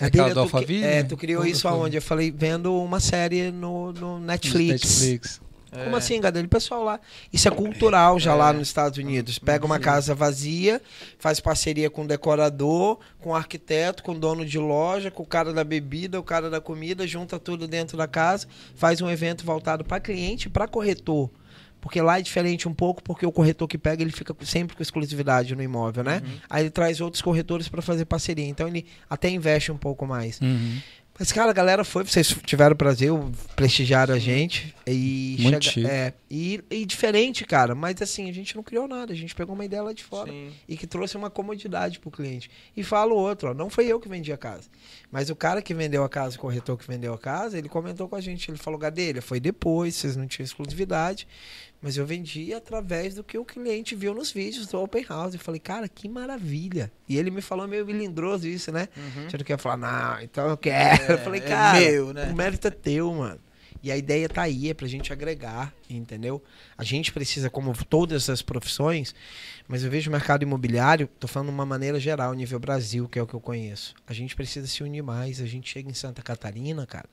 [0.00, 0.84] Aquela tu, do Alphaville?
[0.84, 1.70] é, tu criou Qual isso foi?
[1.70, 1.96] aonde?
[1.96, 4.82] Eu falei, vendo uma série no, no Netflix.
[5.00, 5.40] Netflix.
[5.70, 5.98] Como É.
[5.98, 6.48] assim, Gadelho?
[6.48, 6.98] Pessoal lá.
[7.30, 8.34] Isso é cultural já É.
[8.34, 9.38] lá nos Estados Unidos.
[9.38, 10.80] Pega uma casa vazia,
[11.18, 15.26] faz parceria com o decorador, com o arquiteto, com o dono de loja, com o
[15.26, 19.44] cara da bebida, o cara da comida, junta tudo dentro da casa, faz um evento
[19.44, 21.28] voltado para cliente e para corretor.
[21.88, 24.82] Porque lá é diferente um pouco, porque o corretor que pega, ele fica sempre com
[24.82, 26.20] exclusividade no imóvel, né?
[26.50, 28.46] Aí ele traz outros corretores para fazer parceria.
[28.46, 30.38] Então ele até investe um pouco mais.
[30.38, 30.78] Uhum.
[31.18, 33.10] Mas, cara, a galera foi, vocês tiveram prazer,
[33.56, 34.72] prestigiaram a gente.
[34.86, 37.74] E, Muito chega- é, e, e diferente, cara.
[37.74, 40.30] Mas assim, a gente não criou nada, a gente pegou uma ideia lá de fora.
[40.30, 40.52] Sim.
[40.68, 42.48] E que trouxe uma comodidade pro cliente.
[42.76, 44.68] E falo outro, ó, não foi eu que vendi a casa.
[45.10, 48.08] Mas o cara que vendeu a casa, o corretor que vendeu a casa, ele comentou
[48.08, 48.48] com a gente.
[48.48, 51.26] Ele falou, Gadelha, foi depois, vocês não tinham exclusividade.
[51.80, 55.34] Mas eu vendi através do que o cliente viu nos vídeos do Open House.
[55.34, 56.90] Eu falei, cara, que maravilha.
[57.08, 58.88] E ele me falou meio melindroso isso, né?
[58.96, 59.30] Uhum.
[59.30, 61.12] Você não quer falar, não, então eu quero.
[61.12, 62.30] eu falei, é cara, meu, né?
[62.32, 63.40] o mérito é teu, mano.
[63.80, 66.42] E a ideia tá aí, é pra gente agregar, entendeu?
[66.76, 69.14] A gente precisa, como todas as profissões,
[69.68, 73.20] mas eu vejo o mercado imobiliário, tô falando de uma maneira geral, nível Brasil, que
[73.20, 73.94] é o que eu conheço.
[74.04, 75.40] A gente precisa se unir mais.
[75.40, 77.08] A gente chega em Santa Catarina, cara.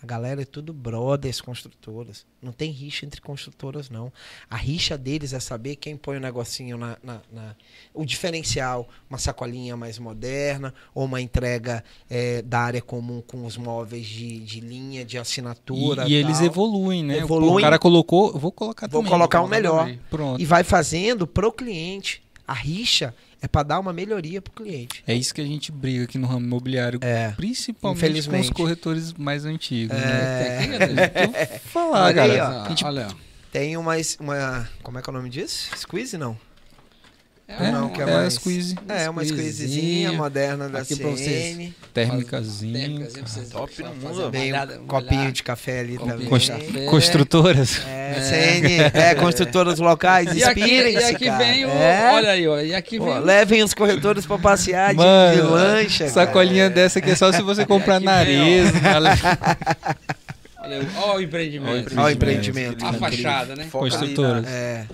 [0.00, 2.24] A galera é tudo brothers construtoras.
[2.40, 4.12] Não tem rixa entre construtoras, não.
[4.48, 6.96] A rixa deles é saber quem põe o negocinho na.
[7.02, 7.56] na- na-
[7.92, 13.56] o diferencial, uma sacolinha mais moderna, ou uma entrega eh, da área comum com os
[13.56, 16.06] móveis de, de linha, de assinatura.
[16.06, 17.18] E, e eles evoluem, né?
[17.18, 17.56] Evoluem.
[17.56, 19.10] O cara colocou, vou colocar Vou também.
[19.12, 19.80] colocar o Coloca melhor.
[19.80, 20.00] também.
[20.08, 20.40] Pronto.
[20.40, 22.22] E vai fazendo pro cliente.
[22.46, 25.02] A rixa é para dar uma melhoria pro cliente.
[25.06, 27.30] É isso que a gente briga aqui no ramo imobiliário, É.
[27.32, 29.96] principalmente com os corretores mais antigos.
[29.96, 30.00] É.
[30.00, 30.58] Né?
[30.66, 31.10] Tem aqui, né?
[31.48, 32.54] Vou falar, Olha aí, cara.
[32.54, 32.66] ó.
[32.66, 33.14] Ah, Olha, ó.
[33.50, 34.68] Tem uma, uma.
[34.82, 35.70] Como é que é o nome disso?
[35.76, 36.36] Squeeze, não?
[37.50, 41.08] É, não, que é é mais- a squeeze É, uma squeezezinha moderna da aqui pra
[41.08, 41.56] vocês.
[41.56, 41.74] CN.
[41.94, 43.06] térmicazinha.
[43.10, 44.28] Pra vocês Top no mundo.
[44.36, 46.38] olhada- um uma copinho de café ali Copinho também.
[46.38, 46.84] de café.
[46.84, 47.80] É, Construtoras.
[47.86, 48.20] É.
[48.20, 51.38] CN, é, construtoras locais, E aqui, inspirem-se, e aqui cara.
[51.44, 51.68] vem o.
[51.70, 52.10] É.
[52.12, 52.60] Olha aí, ó.
[52.60, 55.98] E aqui Pô, vem o- levem os corretores pra passear de, de Mano, lancha.
[56.04, 56.10] cara.
[56.10, 58.42] sacolinha dessa aqui é só se você comprar Aqui na vem, ó.
[58.42, 58.80] Arezzo.
[58.80, 59.18] galera.
[60.60, 60.80] Olha,
[61.16, 61.94] o empreendimento.
[61.98, 62.84] Ó o empreendimento.
[62.84, 63.68] A fachada, né?
[63.72, 64.44] Construtoras.
[64.46, 64.84] É.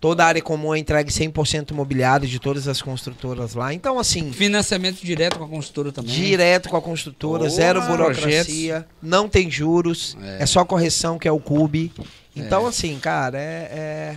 [0.00, 3.74] Toda a área comum é entregue 100% imobiliário de todas as construtoras lá.
[3.74, 6.10] Então, assim, Financiamento direto com a construtora também.
[6.10, 7.50] direto com a construtora, Boa.
[7.50, 10.42] zero burocracia, não tem juros, É.
[10.42, 11.92] é, só correção, que é o CUB.
[12.34, 12.68] Então, É.
[12.70, 13.68] assim, cara, é.
[13.72, 14.16] é...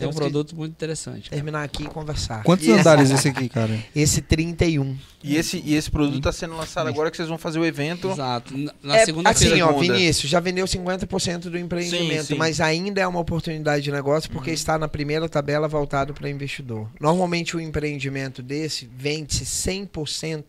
[0.00, 1.30] Tem um produto muito interessante.
[1.30, 1.36] cara.
[1.36, 2.42] terminar aqui e conversar.
[2.42, 3.78] Quantos E andares esse aqui, cara?
[3.94, 4.96] Esse 31.
[5.22, 8.08] E esse, e esse produto está sendo lançado agora que vocês vão fazer o evento.
[8.10, 8.56] Exato.
[8.56, 9.54] Na, na É, segunda-feira.
[9.54, 9.78] assim, ó.
[9.78, 12.34] Vinícius, já vendeu 50% do empreendimento, Sim, sim.
[12.36, 16.88] mas ainda é uma oportunidade de negócio porque está na primeira tabela voltado para investidor.
[16.98, 20.44] Normalmente o empreendimento desse vende-se 100%,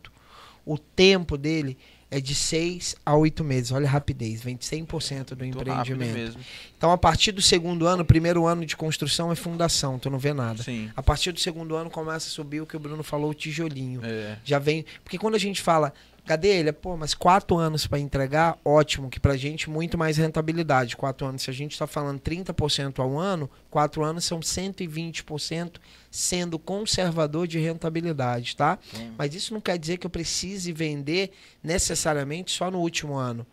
[0.65, 1.77] o tempo dele
[2.11, 3.71] é de 6 a 8 meses.
[3.71, 6.13] Olha a rapidez, vende 100% do empreendimento.
[6.13, 6.41] mesmo.
[6.77, 10.33] Então, a partir do segundo ano, primeiro ano de construção é fundação, tu não vê
[10.33, 10.61] nada.
[10.61, 10.91] Sim.
[10.93, 14.01] A partir do segundo ano começa a subir o que o Bruno falou, o tijolinho.
[14.03, 14.37] É.
[14.43, 14.85] Já vem.
[15.03, 15.93] Porque quando a gente fala,
[16.25, 16.73] cadê ele?
[16.73, 20.97] Pô, mas quatro anos para entregar, ótimo, que pra gente muito mais rentabilidade.
[20.97, 25.79] Quatro anos, se a gente tá falando 30% ao ano, quatro anos são 120%
[26.11, 28.77] sendo conservador de rentabilidade, tá?
[28.93, 29.11] Hum.
[29.17, 31.31] Mas isso não quer dizer que eu precise vender
[31.63, 33.47] necessariamente só no último ano.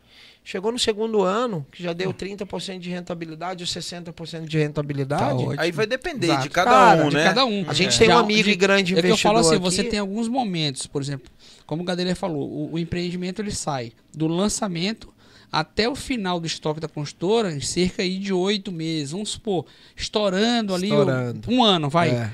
[0.44, 5.44] Chegou no segundo ano, que já deu 30% de rentabilidade ou 60% de rentabilidade.
[5.44, 5.62] Tá.
[5.62, 6.42] Aí vai depender Exato.
[6.44, 7.24] de cada Cara, um, de né?
[7.24, 7.64] cada um.
[7.68, 7.98] A gente É.
[8.06, 9.62] tem um amigo de- e grande É que eu investidor falo assim, aqui.
[9.64, 11.30] você tem alguns momentos, por exemplo,
[11.66, 15.12] como o Gadelha falou, o, o empreendimento ele sai do lançamento
[15.51, 19.66] até o final do estoque da construtora em cerca aí de oito meses, vamos supor,
[19.96, 21.51] estourando ali Estourando.
[21.51, 22.11] um ano, vai.
[22.11, 22.32] É.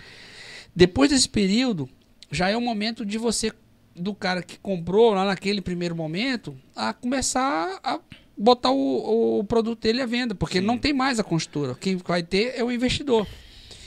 [0.75, 1.89] Depois desse período,
[2.31, 3.53] já é o momento de você,
[3.95, 8.01] do cara que comprou lá naquele primeiro momento, a começar a
[8.37, 10.67] botar o, o produto dele à venda, porque Sim.
[10.67, 11.77] não tem mais a construtora.
[11.77, 13.27] Quem vai ter é o investidor.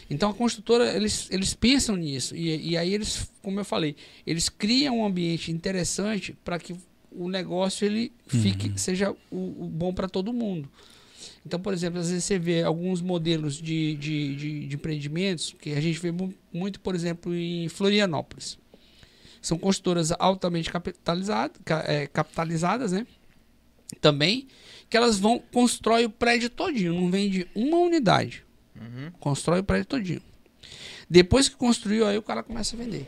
[0.10, 2.36] Então a construtora, eles, eles pensam nisso.
[2.36, 6.74] E, e aí eles, como eu falei, eles criam um ambiente interessante para que
[7.18, 10.70] o negócio ele fique, seja o, o bom para todo mundo.
[11.46, 15.72] Então, por exemplo, às vezes você vê alguns modelos de, de, de, de empreendimentos que
[15.74, 18.58] a gente vê mu- muito, por exemplo, em Florianópolis.
[19.42, 23.08] São construtoras altamente capitalizadas, ca- é, capitalizadas, né?
[24.02, 24.48] Também,
[24.90, 28.44] que elas vão constrói o prédio todinho, não vende uma unidade.
[28.76, 29.12] Uhum.
[29.20, 30.22] Constrói o prédio todinho.
[31.10, 33.08] Depois que construiu, aí o cara começa a vender.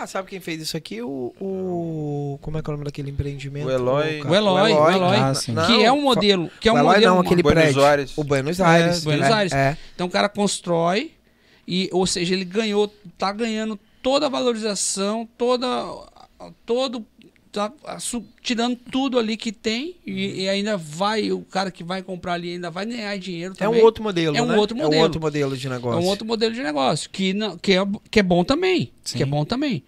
[0.00, 1.02] Ah, sabe quem fez isso aqui?
[1.02, 1.34] O.
[1.40, 3.66] o- como é que é o nome daquele empreendimento?
[3.66, 5.52] O Eloy- O Eloy, o Eloy, Ah, sim.
[5.52, 7.84] Não, que é um modelo, que é um o Eloy modelo não, aquele Buenos prédio.
[7.84, 8.16] Aires.
[8.16, 9.00] O Buenos Aires.
[9.00, 9.52] É, Buenos é, Aires.
[9.52, 9.76] É.
[9.94, 11.12] Então o cara constrói
[11.66, 12.86] e, ou seja, ele ganhou,
[13.18, 15.66] tá ganhando toda a valorização, toda
[16.64, 17.04] todo
[17.50, 17.72] tá
[18.42, 22.52] tirando tudo ali que tem e, e ainda vai o cara que vai comprar ali
[22.52, 23.80] ainda vai ganhar dinheiro É também.
[23.80, 24.56] um outro modelo, É um né?
[24.56, 25.02] outro É um modelo.
[25.02, 26.00] outro modelo de É negócio.
[26.00, 27.78] um outro modelo de negócio que não, que é,
[28.10, 29.16] que é bom também, Sim.
[29.16, 29.82] que é bom também.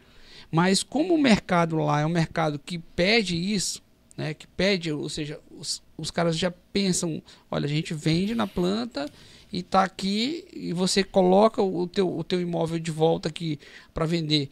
[0.50, 3.80] Mas como o mercado lá é um mercado que pede isso,
[4.16, 8.46] né, que pede, ou seja, os, os caras já pensam, olha, a gente vende na
[8.46, 9.08] planta
[9.52, 13.58] e tá aqui e você coloca o teu, o teu imóvel de volta aqui
[13.94, 14.48] para vender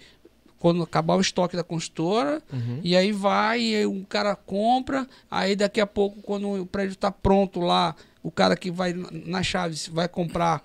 [0.58, 2.80] quando acabar o estoque da construtora Uhum.
[2.82, 6.92] e aí vai, e aí um cara compra, aí daqui a pouco, quando o prédio
[6.94, 10.62] está pronto lá, o cara que vai na- Chaves vai comprar,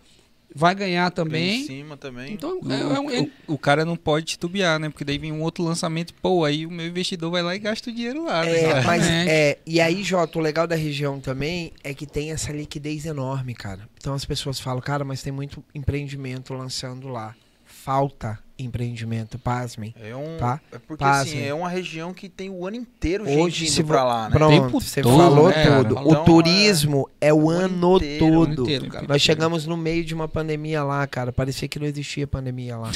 [0.55, 1.63] vai ganhar Em também.
[1.65, 2.33] cima também.
[2.33, 4.89] Então, O, é, é um- é- o- o cara não pode titubear, né?
[4.89, 7.89] Porque daí vem um outro lançamento, pô, aí o meu investidor vai lá e gasta
[7.89, 8.59] o dinheiro lá, né?
[8.63, 12.51] É, mas é, e aí, Jota, o legal da região também é que tem essa
[12.51, 13.87] liquidez enorme, cara.
[13.97, 17.35] Então as pessoas falam, cara, mas tem muito empreendimento lançando lá.
[17.65, 19.93] Falta empreendimento, pasmem.
[19.99, 20.37] É um.
[20.37, 20.59] Tá?
[20.71, 21.33] É porque Pasmem.
[21.39, 24.29] assim, é uma região que tem o ano inteiro Hoje, gente se indo pra lá,
[24.29, 24.35] né?
[24.35, 25.83] Pronto, Tempo você todo, falou né, cara?
[25.83, 25.99] tudo.
[25.99, 28.61] Então, o turismo é, o o ano inteiro, o ano todo.
[28.63, 29.05] inteiro, cara.
[29.07, 31.31] Nós chegamos no meio de uma pandemia lá, cara.
[31.31, 32.91] Parecia que não existia pandemia lá.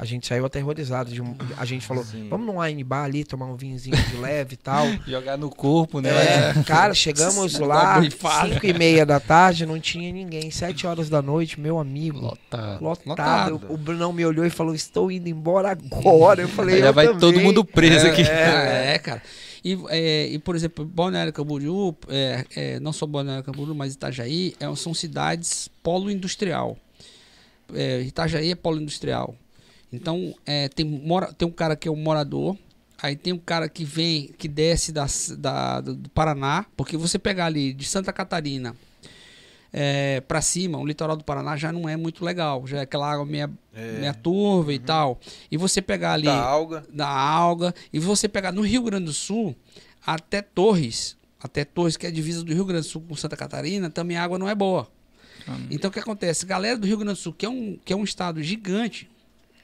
[0.00, 1.12] A gente saiu aterrorizado.
[1.22, 2.26] Um- a gente falou, Sim.
[2.30, 4.86] vamos num wine bar ali, tomar um vinhozinho de leve e tal.
[5.06, 6.08] Jogar no corpo, né?
[6.08, 8.54] É, cara, chegamos lá, uma borrifada.
[8.54, 10.50] 5 e meia da tarde, não tinha ninguém.
[10.50, 12.18] 7 horas da noite, meu amigo.
[12.18, 12.82] Lotado.
[12.82, 13.08] Lotado.
[13.52, 13.60] Lotado.
[13.68, 16.40] O Brunão me olhou e falou: Estou indo embora agora.
[16.40, 17.20] Eu falei: Já eu vai também.
[17.20, 18.22] todo mundo preso aqui.
[18.22, 19.22] É, é, cara.
[19.62, 24.54] E, é, e, por exemplo, Balneário Camboriú, é, é, não só Balneário Camboriú, mas Itajaí,
[24.58, 26.78] é, são cidades polo industrial.
[27.74, 29.34] É, Itajaí é polo industrial.
[29.92, 32.56] Então, é, tem, mora, tem um cara que é um morador,
[33.02, 35.06] aí tem um cara que vem, que desce da,
[35.38, 38.76] da- do Paraná, porque você pegar ali de Santa Catarina
[39.72, 43.10] é, para cima, o litoral do Paraná já não é muito legal, já é aquela
[43.12, 43.98] água meia, É.
[44.00, 45.20] meia turva e tal.
[45.50, 46.84] E você pegar ali Da alga.
[46.92, 47.74] da alga.
[47.92, 49.54] E você pegar no Rio Grande do Sul,
[50.04, 53.36] até Torres, até Torres, que é a divisa do Rio Grande do Sul com Santa
[53.36, 54.88] Catarina, também a água não é boa.
[55.70, 56.44] Então o que acontece?
[56.46, 59.08] Galera do Rio Grande do Sul, que é um, que é um estado gigante,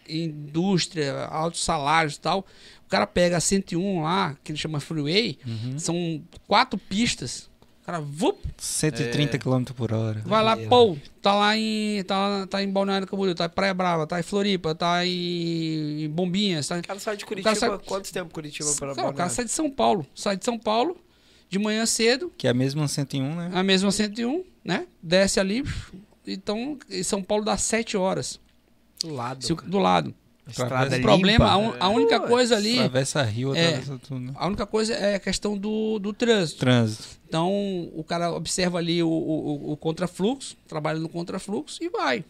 [0.09, 2.41] indústria, altos salários e tal,
[2.85, 5.39] o cara pega a 101 lá, que ele chama Freeway,
[5.79, 7.51] são quatro pistas.
[7.83, 10.21] O cara, vup, 130 km por hora.
[10.27, 12.03] vai lá, pô, tá lá em.
[12.03, 16.03] Tá, lá- tá em Balneário Camboriú, tá em Praia Brava, tá em Floripa, tá em,
[16.03, 17.55] em Bombinhas, tá O cara sai de Curitiba.
[17.55, 19.35] sai- Quanto tempo Curitiba para Não, o cara Balneário?
[19.37, 20.05] sai de São Paulo.
[20.17, 20.97] Sai de São Paulo
[21.49, 23.51] de manhã cedo, Que é a mesma 101, né?
[23.55, 24.85] a mesma 101, né?
[25.01, 25.63] Desce ali.
[26.27, 28.41] Então, em São Paulo dá 7 horas.
[29.01, 29.45] Do lado.
[29.45, 30.15] Se o- do lado.
[30.49, 31.03] Estrada O limpa.
[31.09, 32.75] problema, a, un- a única coisa ali.
[32.79, 33.67] Atravessa rio, É.
[33.67, 34.21] atravessa tudo.
[34.21, 34.33] né?
[34.37, 36.61] A única coisa é a questão do, do trânsito.
[36.61, 37.05] Trânsito.
[37.27, 37.51] Então,
[37.93, 42.25] o cara observa ali o, o, o contrafluxo, trabalha no contrafluxo e vai.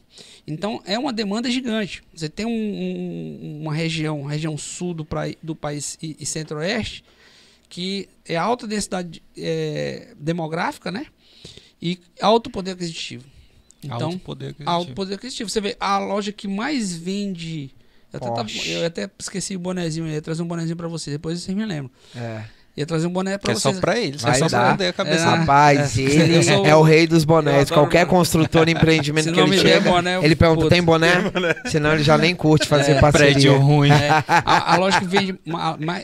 [0.47, 2.03] Então, é uma demanda gigante.
[2.15, 5.07] Você tem um- um- uma região, região sul do,
[5.43, 7.05] do país e, e centro-oeste,
[7.69, 11.05] que é alta densidade é, demográfica, né?
[11.83, 13.27] E alto poder aquisitivo.
[13.87, 14.71] Então, Alto poder aquisitivo.
[14.71, 15.51] alto poder aquisitivo.
[15.51, 17.71] Você vê, a loja que mais vende...
[18.13, 21.15] Eu até, tava- eu até esqueci o bonezinho, eu ia trazer um bonezinho pra vocês,
[21.15, 21.91] depois vocês me lembram.
[22.15, 22.45] É.
[22.77, 23.81] Ia trazer um boné Que pra é só vocês.
[23.81, 24.21] pra eles.
[24.21, 24.77] Vai é só dar.
[24.77, 25.23] pra dar a cabeça.
[25.25, 26.03] É, Rapaz, É.
[26.03, 27.71] ele sou- é o rei dos bonés.
[27.71, 30.69] Qualquer construtor em empreendimento que ele chega, boné, ele pergunta: puto.
[30.75, 31.13] tem boné?
[31.67, 33.33] Senão ele já nem curte fazer parceria.
[33.33, 33.91] Prédio ruim.
[33.91, 35.35] É, a, a loja que vende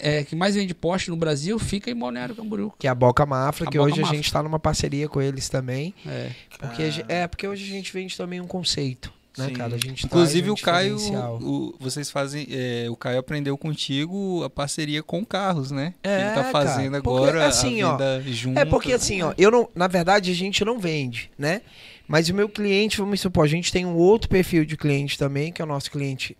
[0.02, 2.72] é, que mais vende Porsche no Brasil fica em Balneário Camboriú.
[2.78, 4.16] Que é a Boca Mafra, A que Boca hoje a Mafra.
[4.16, 5.92] gente tá numa parceria com eles também.
[6.06, 6.28] É.
[6.58, 9.52] Porque, a gen- é, porque hoje a gente vende também um conceito, né, Sim.
[9.54, 9.74] cara?
[9.74, 10.96] A gente Inclusive traz um o Caio,
[11.40, 15.94] o- vocês fazem, é, o Caio aprendeu contigo a parceria com carros, né?
[16.02, 18.58] É, Ele tá cara, fazendo porque, agora assim, ó, junto.
[18.58, 21.62] É porque assim, ó, eu não, na verdade a gente não vende, né?
[22.06, 25.50] Mas o meu cliente, vamos supor, a gente tem um outro perfil de cliente também,
[25.52, 26.36] que é o nosso cliente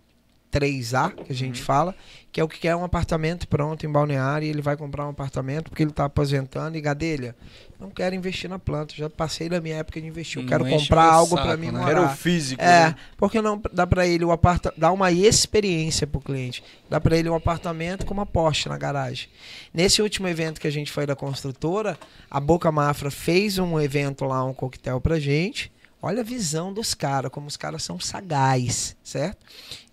[0.51, 1.95] 3A, que a gente fala,
[2.31, 5.09] que é o que quer um apartamento pronto em Balneário, e ele vai comprar um
[5.09, 7.35] apartamento porque ele está aposentando, e Gadelha,
[7.79, 11.03] não quero investir na planta, já passei da minha época de investir, eu quero comprar
[11.03, 11.79] algo para mim né?
[11.79, 11.91] morar.
[11.91, 12.61] Era o físico.
[12.61, 12.95] É, né?
[13.17, 16.63] porque não dá para ele o aparta dá uma experiência pro cliente.
[16.89, 19.29] Dá para ele um apartamento com uma Porsche na garagem.
[19.73, 21.97] Nesse último evento que a gente foi da construtora,
[22.29, 25.71] a Boca Mafra fez um evento lá, um coquetel pra gente.
[26.05, 29.37] Olha a visão dos caras, como os caras são sagaz, certo?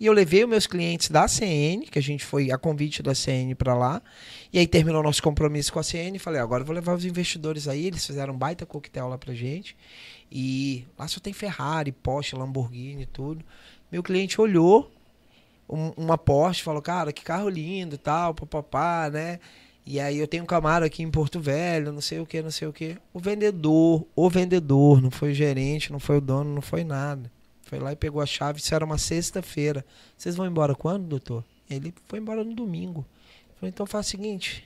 [0.00, 3.14] E eu levei os meus clientes da CN, que a gente foi a convite da
[3.14, 4.02] CN para lá.
[4.52, 6.18] E aí terminou nosso compromisso com a CN.
[6.18, 7.86] Falei, agora eu vou levar os investidores aí.
[7.86, 9.76] Eles fizeram um baita coquetel lá pra gente.
[10.32, 13.44] E lá só tem Ferrari, Porsche, Lamborghini, tudo.
[13.92, 14.90] Meu cliente olhou
[15.68, 19.38] um- uma Porsche, falou, cara, que carro lindo e tal, papapá, né?
[19.86, 22.50] E aí eu tenho um Camaro aqui em Porto Velho, não sei o que, não
[22.50, 22.96] sei o que.
[23.12, 27.30] O vendedor, o vendedor, não foi o gerente, não foi o dono, não foi nada.
[27.62, 29.84] Foi lá e pegou a chave, isso era uma sexta-feira.
[30.16, 31.44] Vocês vão embora quando, doutor?
[31.68, 33.04] Ele foi embora no domingo.
[33.48, 34.64] Eu falei, então faz o seguinte,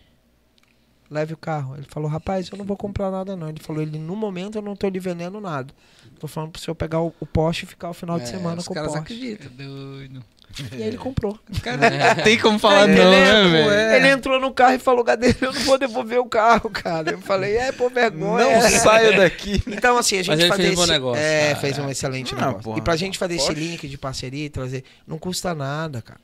[1.10, 1.76] leve o carro.
[1.76, 3.48] Ele falou, rapaz, eu não vou comprar nada não.
[3.48, 5.72] Ele falou, ele no momento eu não tô lhe vendendo nada.
[6.18, 8.60] Tô falando pro senhor pegar o, o Porsche e ficar o final de É, semana
[8.60, 9.02] os com o caras Porsche.
[9.14, 9.50] acreditam.
[9.52, 10.24] Doido.
[10.72, 11.38] E aí ele comprou.
[11.62, 13.94] Cara, tem como falar não, né, velho?
[13.96, 17.10] ele entrou no carro e falou, Gadeira, eu não vou devolver o carro, cara.
[17.12, 18.60] Eu falei, é, por vergonha.
[18.60, 19.60] Não saia daqui.
[19.66, 21.22] Então, assim, a gente Mas ele fazer fez um bom esse- negócio.
[21.22, 22.60] É, Ah, fez um excelente Ah, negócio.
[22.62, 22.78] porra.
[22.78, 23.58] E pra gente fazer esse Poxa.
[23.58, 26.20] link de parceria e trazer, não custa nada, cara.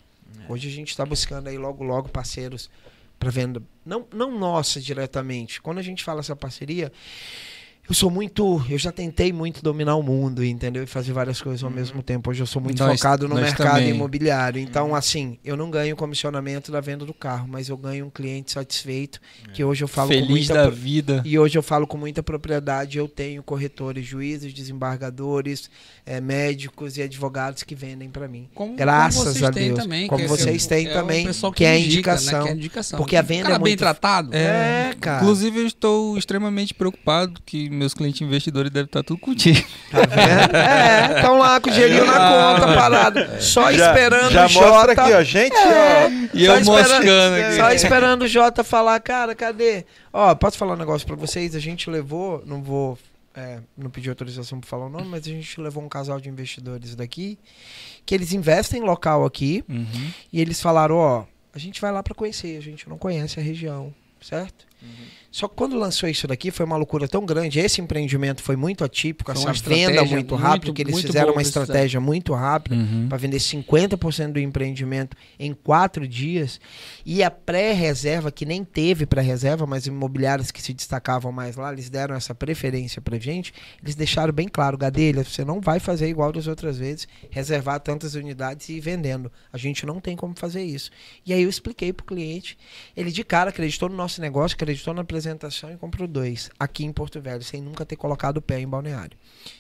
[0.49, 0.53] É.
[0.53, 2.71] Hoje a gente tá buscando aí logo, logo parceiros
[3.19, 3.61] pra venda.
[3.85, 5.61] Não, não nossa diretamente.
[5.61, 6.93] Quando a gente fala essa parceria,
[7.91, 8.65] eu sou muito.
[8.71, 10.83] Eu já tentei muito dominar o mundo, entendeu?
[10.83, 12.31] E fazer várias coisas ao mesmo tempo.
[12.31, 13.91] Hoje eu sou muito Nós- focado no mercado também.
[13.91, 14.61] imobiliário.
[14.63, 18.53] Então, assim, eu não ganho comissionamento da venda do carro, mas eu ganho um cliente
[18.53, 19.21] satisfeito,
[19.53, 21.21] que hoje eu falo com Feliz muita da vida.
[21.25, 25.69] e hoje eu falo com muita propriedade, eu tenho corretores, juízes, desembargadores,
[26.07, 28.49] eh, médicos e advogados que vendem para mim.
[28.55, 29.79] Como, Graças como vocês a Deus.
[29.81, 32.39] Também, Como que- vocês têm é também, que é indica, indicação.
[32.41, 32.45] Né?
[32.45, 32.97] Que é indicação.
[32.99, 34.31] Porque a venda cara é bem muito- tratado.
[34.33, 35.23] É, cara.
[35.23, 39.67] Inclusive, eu estou extremamente preocupado que meus clientes investidores devem estar tudo contigo.
[39.91, 40.55] Tá vendo?
[40.57, 43.43] É, estão lá com o dinheirinho na conta, parado.
[43.43, 44.69] Só Já- esperando já o Jota.
[44.69, 45.23] mostra aqui, ó.
[45.23, 46.37] Gente, ó.
[46.37, 47.57] E eu moscando aqui.
[47.57, 49.85] Só esperando o Jota falar, cara, cadê?
[50.13, 51.55] Ó, posso falar um negócio pra vocês?
[51.55, 52.99] A gente levou, não vou,
[53.35, 56.29] é, não pedir autorização pra falar o nome, mas a gente levou um casal de
[56.29, 57.39] investidores daqui,
[58.05, 60.11] que eles investem em local aqui, Uhum.
[60.33, 61.25] e eles falaram, ó,
[61.55, 64.67] a gente vai lá pra conhecer, a gente não conhece a região, certo?
[65.31, 67.61] Só que quando lançou isso daqui foi uma loucura tão grande.
[67.61, 71.33] Esse empreendimento foi muito atípico, uma essa venda muito muito- rápida, que eles muito fizeram
[71.33, 73.07] uma estratégia muito rápida Uhum.
[73.09, 76.61] para vender 50% do empreendimento em quatro dias.
[77.07, 81.89] E a pré-reserva, que nem teve pré-reserva, mas imobiliários que se destacavam mais lá, eles
[81.89, 83.53] deram essa preferência pra gente.
[83.81, 88.17] Eles deixaram bem claro, Gadelha, você não vai fazer igual das outras vezes, reservar tantas
[88.17, 89.31] unidades e ir vendendo.
[89.53, 90.91] A gente não tem como fazer isso.
[91.25, 92.59] E aí eu expliquei pro cliente.
[92.97, 96.93] Ele de cara acreditou no nosso negócio, acreditou na apresentação e comprou dois aqui em
[96.93, 99.17] Porto Velho, sem nunca ter colocado o pé em balneário.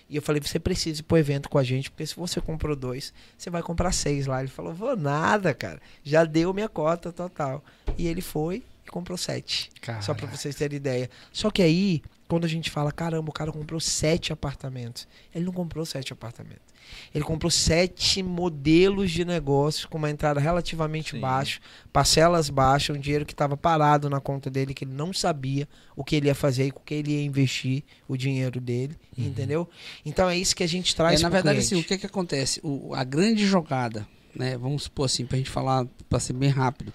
[0.08, 2.74] E eu falei, você precisa ir pro evento com a gente, porque se você comprou
[2.74, 4.40] dois, você vai comprar seis lá.
[4.40, 5.80] Ele falou, vou nada, cara.
[6.02, 7.64] Já deu minha cota total.
[7.96, 9.70] E ele foi e comprou sete.
[10.02, 11.08] Só pra vocês terem ideia.
[11.32, 15.06] Só que aí, quando a gente fala, caramba, o cara comprou sete apartamentos.
[15.34, 16.70] Ele não comprou sete apartamentos.
[17.14, 21.20] Ele comprou sete modelos de negócio com uma entrada relativamente Sim.
[21.20, 21.60] baixa,
[21.92, 26.02] parcelas baixas, um dinheiro que estava parado na conta dele, que ele não sabia o
[26.04, 29.68] que ele ia fazer e com o que ele ia investir o dinheiro dele, entendeu?
[30.06, 32.06] Então é isso que a gente É, traz na pro verdade, assim, o que que
[32.06, 32.60] acontece?
[32.62, 34.56] O- a grande jogada, né?
[34.56, 36.92] Vamos supor assim, pra gente falar, pra ser bem rápido.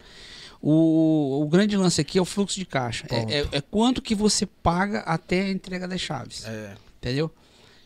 [0.62, 3.06] O, o grande lance aqui é o fluxo de caixa.
[3.12, 6.46] É, é- é quanto que você paga até a entrega das chaves.
[6.46, 6.74] É.
[6.98, 7.32] Entendeu?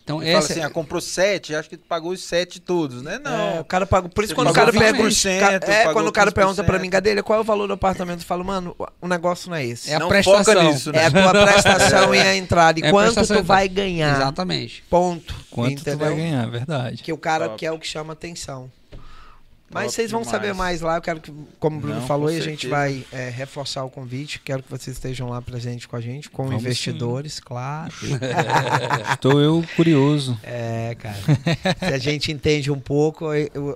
[0.04, 3.20] Então, Ele fala essa assim, ah, comprou sete, acho que pagou os sete todos, né?
[3.24, 3.32] Não.
[3.32, 4.10] É, o cara paga.
[4.10, 5.08] Por isso, Você quando o pagou cara pergunta.
[5.08, 6.34] 20%, ca- é, pagou quando o cara 15%.
[6.34, 8.22] pergunta pra mim, Gadelha, qual é o valor do apartamento?
[8.22, 9.92] Eu falo, mano, o negócio não é esse.
[9.92, 10.44] é a não prestação.
[10.44, 11.04] foca nisso, né?
[11.04, 12.80] É a tua prestação e a entrada.
[12.80, 14.16] E É quanto tu vai ganhar.
[14.16, 14.84] Exatamente.
[14.90, 15.36] Ponto.
[15.52, 16.00] Quanto entendeu?
[16.00, 17.04] tu vai ganhar, verdade.
[17.04, 17.60] Que o cara Top.
[17.60, 18.72] quer o que chama atenção.
[19.72, 20.32] Mas vocês vão demais.
[20.32, 20.98] saber mais lá.
[20.98, 23.90] Eu quero que, como o Bruno Não, falou, e a gente vai é, reforçar o
[23.90, 24.40] convite.
[24.44, 27.94] Quero que vocês estejam lá presente com a gente, com Vamos investidores, claro.
[29.14, 30.38] Estou eu curioso.
[30.44, 31.16] É, cara.
[31.80, 33.28] Se a gente entende um pouco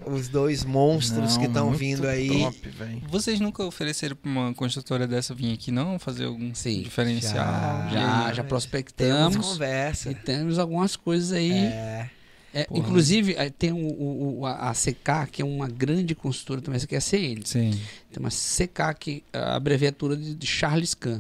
[0.05, 2.29] os dois monstros Não, que estão vindo aí.
[2.41, 3.01] Top, velho.
[3.09, 5.99] Vocês nunca ofereceram pra uma construtora dessa vir aqui, não?
[5.99, 6.81] Fazer algum Sim.
[6.81, 7.35] diferencial?
[7.35, 7.89] Já.
[7.91, 9.37] Já, já Temos prospectamos.
[9.47, 10.11] conversa.
[10.11, 11.51] E temos algumas coisas aí.
[11.51, 12.09] É.
[12.53, 16.61] É, inclusive, eh, tem o, o- o- a a CK, que é uma grande consultora
[16.61, 17.41] também, essa aqui é a CN.
[17.45, 17.71] Sim.
[18.11, 21.19] Tem uma CK, que é a abreviatura de, de Charles Kahn.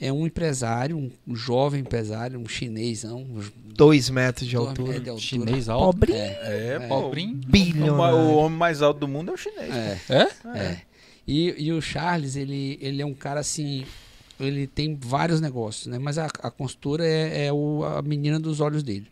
[0.00, 3.40] é um empresário, um, jovem empresário, um chinesão, um
[3.76, 4.88] Dois metros de dois altura.
[4.88, 5.26] metros de altura.
[5.50, 5.84] Chinês alto.
[5.84, 6.12] Pobre.
[6.14, 7.02] É, É, pô.
[7.02, 7.34] Pobrinho.
[7.34, 8.16] O, Bilionário.
[8.18, 9.70] o homem mais alto do mundo é o chinês.
[9.74, 10.58] é, É?
[10.58, 10.80] é.
[11.28, 13.84] E, e o Charles, ele, ele é um cara assim.
[14.38, 15.98] Ele tem vários negócios, né?
[15.98, 19.06] Mas a, a consultora é, é o, a menina dos olhos dele.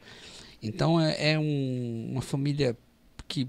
[0.67, 2.77] Então é, é um- uma família
[3.29, 3.47] que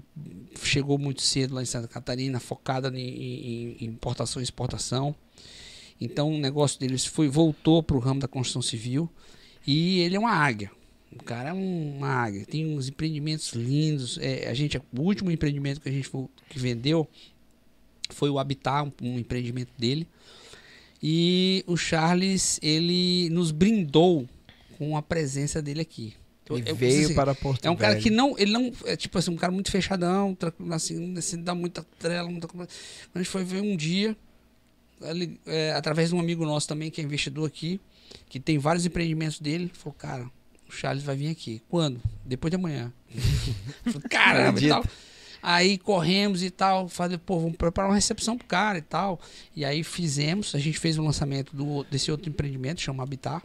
[0.62, 5.14] chegou muito cedo lá em Santa Catarina, focada em, em- importação e exportação.
[6.00, 9.08] Então o negócio deles foi voltou para o ramo da construção civil
[9.66, 10.70] e ele é uma águia.
[11.12, 12.44] O cara é um- uma águia.
[12.44, 14.18] Tem uns empreendimentos lindos.
[14.18, 17.08] É, a gente, o último empreendimento que a gente fo- que vendeu
[18.10, 20.06] foi o Habitat, um, um empreendimento dele.
[21.02, 24.28] E o Charles, ele nos brindou
[24.76, 26.14] com a presença dele aqui.
[26.48, 28.02] Eu- E eu veio preciso- para Porto é um cara Velho.
[28.02, 31.54] que não, ele não, é tipo assim, um cara muito fechadão, tranquilo, assim, assim, dá
[31.54, 32.46] muita trela, muita.
[33.14, 34.16] A gente foi ver um dia,
[35.02, 37.80] ele, é, através de um amigo nosso também, que é investidor aqui,
[38.28, 40.30] que tem vários empreendimentos dele, falou, cara,
[40.68, 41.60] o Charles vai vir aqui.
[41.68, 42.00] Quando?
[42.24, 42.92] Depois de amanhã.
[43.84, 44.84] Falei, Caramba, e tal.
[45.42, 49.20] Aí corremos e tal, falei, pô, vamos preparar uma recepção pro cara e tal.
[49.54, 53.44] E aí fizemos, a gente fez o lançamento do, desse outro empreendimento, chama Habitat.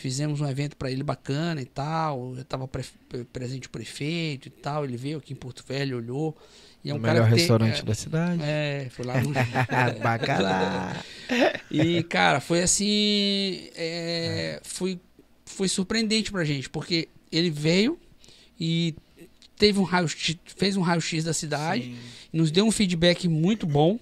[0.00, 2.34] Fizemos um evento para ele bacana e tal.
[2.36, 2.84] Eu tava pre-
[3.32, 4.84] presente o prefeito e tal.
[4.84, 6.34] Ele veio aqui em Porto Velho, olhou.
[6.82, 8.42] E é um o cara melhor que tem- restaurante é, da cidade.
[8.42, 9.30] é, foi lá no.
[10.02, 10.96] Bacana.
[11.70, 13.68] E, cara, foi assim.
[13.76, 14.98] é, foi,
[15.46, 17.96] foi surpreendente pra gente, porque ele veio
[18.58, 18.94] e
[19.56, 20.08] teve um raio
[20.56, 21.96] fez um raio-x da cidade, Sim.
[22.32, 24.00] nos deu um feedback muito bom,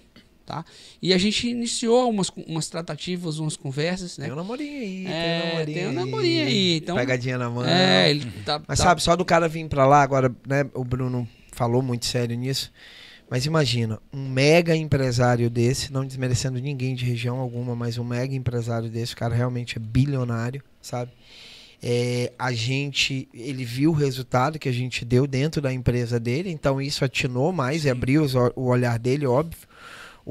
[0.49, 0.65] tá?
[0.99, 4.25] E a gente iniciou umas, umas tratativas, umas conversas, né?
[4.25, 7.49] Tem um namorinho aí, tem um É, namorinho tem um namorinho aí, então- Pegadinha na
[7.51, 7.63] mão.
[7.63, 8.59] É, ele tá.
[8.67, 12.07] Mas tá- sabe, só do cara vir pra lá, agora, né, o Bruno falou muito
[12.07, 12.71] sério nisso.
[13.29, 18.33] Mas imagina, um mega empresário desse, não desmerecendo ninguém de região alguma, mas um mega
[18.33, 21.11] empresário desse, o cara realmente é bilionário, sabe?
[21.81, 26.49] É, a gente, ele viu o resultado que a gente deu dentro da empresa dele,
[26.51, 29.68] então isso atinou mais e abriu os o olhar dele, óbvio.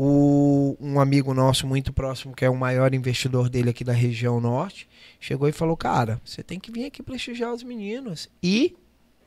[0.01, 4.41] O, um amigo nosso muito próximo, que é o maior investidor dele aqui da região
[4.41, 4.89] norte,
[5.19, 8.31] chegou e falou: Cara, você tem que vir aqui prestigiar os meninos.
[8.41, 8.77] E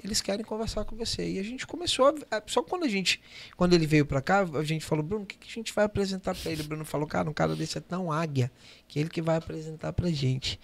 [0.03, 1.27] eles querem conversar com você.
[1.29, 3.21] E a gente começou a, a- só quando a gente,
[3.55, 5.85] quando ele veio pra cá, a gente falou, Bruno, o que, que a gente vai
[5.85, 6.61] apresentar pra ele?
[6.61, 8.51] O Bruno falou, cara, um cara desse é tão águia
[8.87, 10.59] que ele que vai apresentar pra gente.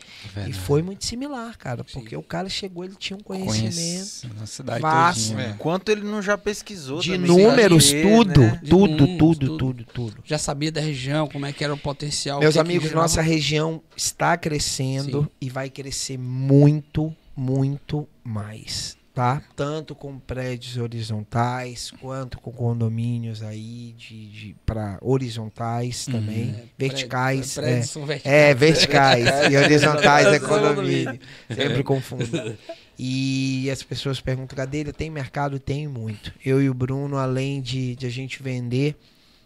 [0.47, 4.45] E foi muito similar, cara, porque o cara chegou, ele tinha um conhecimento Conhece na
[4.45, 5.29] cidade vasto.
[5.29, 5.47] todinha.
[5.49, 5.53] É.
[5.53, 8.59] Quanto ele não já pesquisou de também, números, saber, tudo, né?
[8.61, 9.57] De tudo, números, tudo, tudo.
[9.57, 10.23] tudo, tudo.
[10.25, 12.39] Já sabia da região, como é que era o potencial.
[12.39, 15.29] Meus que que amigos, nossa região está crescendo Sim.
[15.39, 19.41] e vai crescer muito, muito mais, tá?
[19.55, 27.53] Tanto com prédios horizontais, quanto com condomínios aí de, de para horizontais também, É, verticais,
[27.53, 27.87] prédios- prédios é.
[27.87, 28.35] são verticais.
[28.35, 31.19] É, verticais e horizontais é condomínio.
[31.49, 32.25] Sempre confundo.
[32.99, 35.59] E as pessoas perguntam, Gadelha, tem mercado?
[35.59, 36.33] Tem muito.
[36.43, 38.95] Eu e o Bruno, além de, de a gente vender,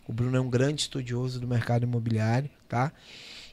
[0.07, 2.93] o Bruno é um grande estudioso do mercado imobiliário, tá?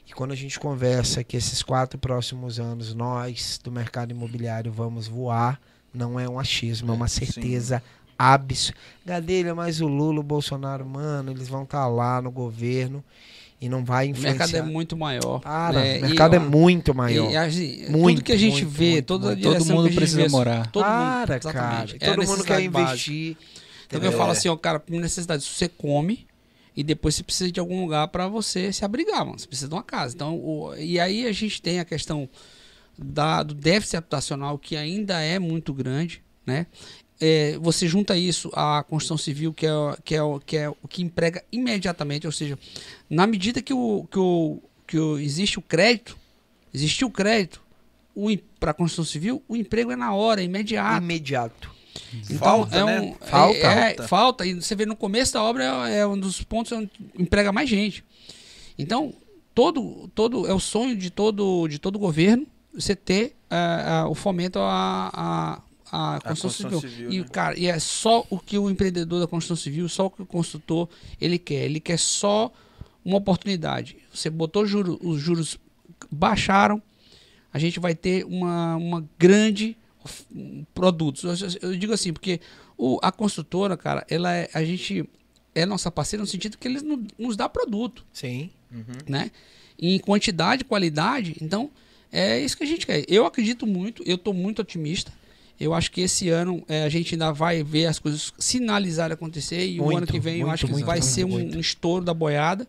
[0.07, 5.05] E quando a gente conversa que esses quatro próximos anos nós do mercado imobiliário vamos
[5.09, 5.59] voar,
[5.93, 7.25] não é um achismo, é uma sim.
[7.25, 7.81] certeza
[8.17, 8.77] absurda.
[9.05, 13.03] Gadelha, mas o Lula, o Bolsonaro, mano, eles vão estar lá no governo
[13.61, 14.31] e não vai O influenciar.
[14.47, 15.39] mercado é muito maior.
[15.39, 15.97] Para, né?
[15.97, 17.31] o mercado E, é muito maior.
[17.31, 19.83] E, assim, Muito, tudo que a gente muito, vê, muito, toda Todo mundo que a
[19.89, 20.71] gente precisa vê, morar.
[20.71, 21.89] Todo Para, mundo, cara.
[21.91, 23.37] E É todo mundo quer investir.
[23.87, 26.27] Então eu falo assim, ó, cara, por necessidade, você come
[26.75, 29.39] e depois você precisa de algum lugar para você se abrigar, mano.
[29.39, 30.13] Você precisa de uma casa.
[30.15, 32.29] Então, o- e aí a gente tem a questão
[33.01, 36.67] da, do déficit habitacional que ainda é muito grande, né?
[37.21, 40.69] É, você junta isso à construção civil, que é, o- que, é, o- que é
[40.69, 42.57] o que emprega imediatamente, ou seja,
[43.09, 46.17] na medida que, o, que, o, que o, existe o crédito,
[46.73, 47.61] existiu o crédito
[48.59, 51.03] para a construção civil, o emprego é na hora, é imediato.
[51.03, 51.71] Imediato.
[52.29, 53.01] Então, Falta, é né?
[53.01, 53.57] um, Falta.
[53.57, 54.45] É, é, falta.
[54.45, 57.69] E você vê no começo da obra é, é um dos pontos onde emprega mais
[57.69, 58.03] gente.
[58.77, 59.13] Então,
[59.53, 62.47] todo, todo é o sonho de todo, de todo governo
[62.79, 65.61] você ter ah, ah, o fomento à,
[65.91, 66.89] à, à construção, construção civil.
[67.07, 67.27] civil, E, né?
[67.31, 70.25] cara, e é só o que o empreendedor da construção civil, só o que o
[70.25, 70.87] construtor
[71.19, 71.65] ele quer.
[71.65, 72.51] Ele quer só
[73.03, 73.97] uma oportunidade.
[74.13, 75.57] Você botou juro, os juros
[76.11, 76.81] baixaram,
[77.51, 79.75] a gente vai ter uma, uma grande
[80.73, 81.23] produtos.
[81.23, 82.39] Eu, eu digo assim, porque
[82.77, 85.07] o, a construtora, cara, ela é, a gente
[85.55, 88.49] é nossa parceira no sentido que eles no- nos dá produto, Sim.
[89.07, 89.31] né?
[89.77, 91.35] Em quantidade, qualidade.
[91.41, 91.69] Então,
[92.11, 93.03] é isso que a gente quer.
[93.07, 95.11] Eu acredito muito, eu estou muito otimista.
[95.59, 99.67] Eu acho que esse ano é, a gente ainda vai ver as coisas sinalizar acontecer
[99.67, 101.35] e o Muito, ano que vem eu muito, acho que muito, vai muito, ser um,
[101.57, 102.65] um estouro da boiada.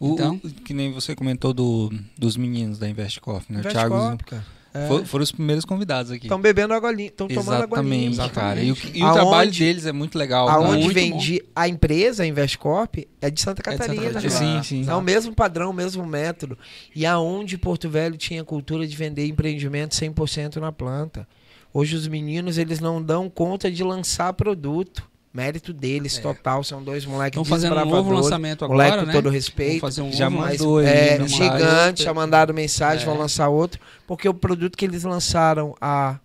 [0.00, 3.58] O, Então- o- que nem você comentou do, dos meninos da Investcorp, né?
[3.58, 3.94] O Investe Thiago
[4.24, 4.46] cara.
[4.84, 4.88] É.
[4.88, 6.26] fo- foram os primeiros convidados aqui.
[6.26, 8.12] Estão bebendo água limpa, estão tomando água limpa.
[8.12, 8.62] Exatamente, cara.
[8.62, 10.48] E o, e o trabalho deles é muito legal.
[10.48, 14.20] Aonde muito vendi a empresa, a Investcorp, é de Santa É de Santa Catarina.
[14.20, 14.62] Catarina.
[14.62, 14.90] Sim, sim.
[14.90, 16.56] É o mesmo padrão, o mesmo método.
[16.94, 21.26] E aonde Porto Velho tinha cultura de vender empreendimento 100% na planta.
[21.72, 25.02] Hoje os meninos, eles não dão conta de lançar produto.
[25.32, 26.20] Mérito deles, É.
[26.22, 26.64] total.
[26.64, 29.12] São dois moleques Estão fazendo um novo lançamento Moleque agora, com né?
[29.12, 29.80] todo Vamos respeito.
[29.80, 31.28] fazer um Já Mas, mandou aí, é, né?
[31.28, 33.06] gigante, já mandaram mensagem, É.
[33.06, 33.80] vão lançar outro.
[34.06, 36.18] Porque o produto que eles lançaram há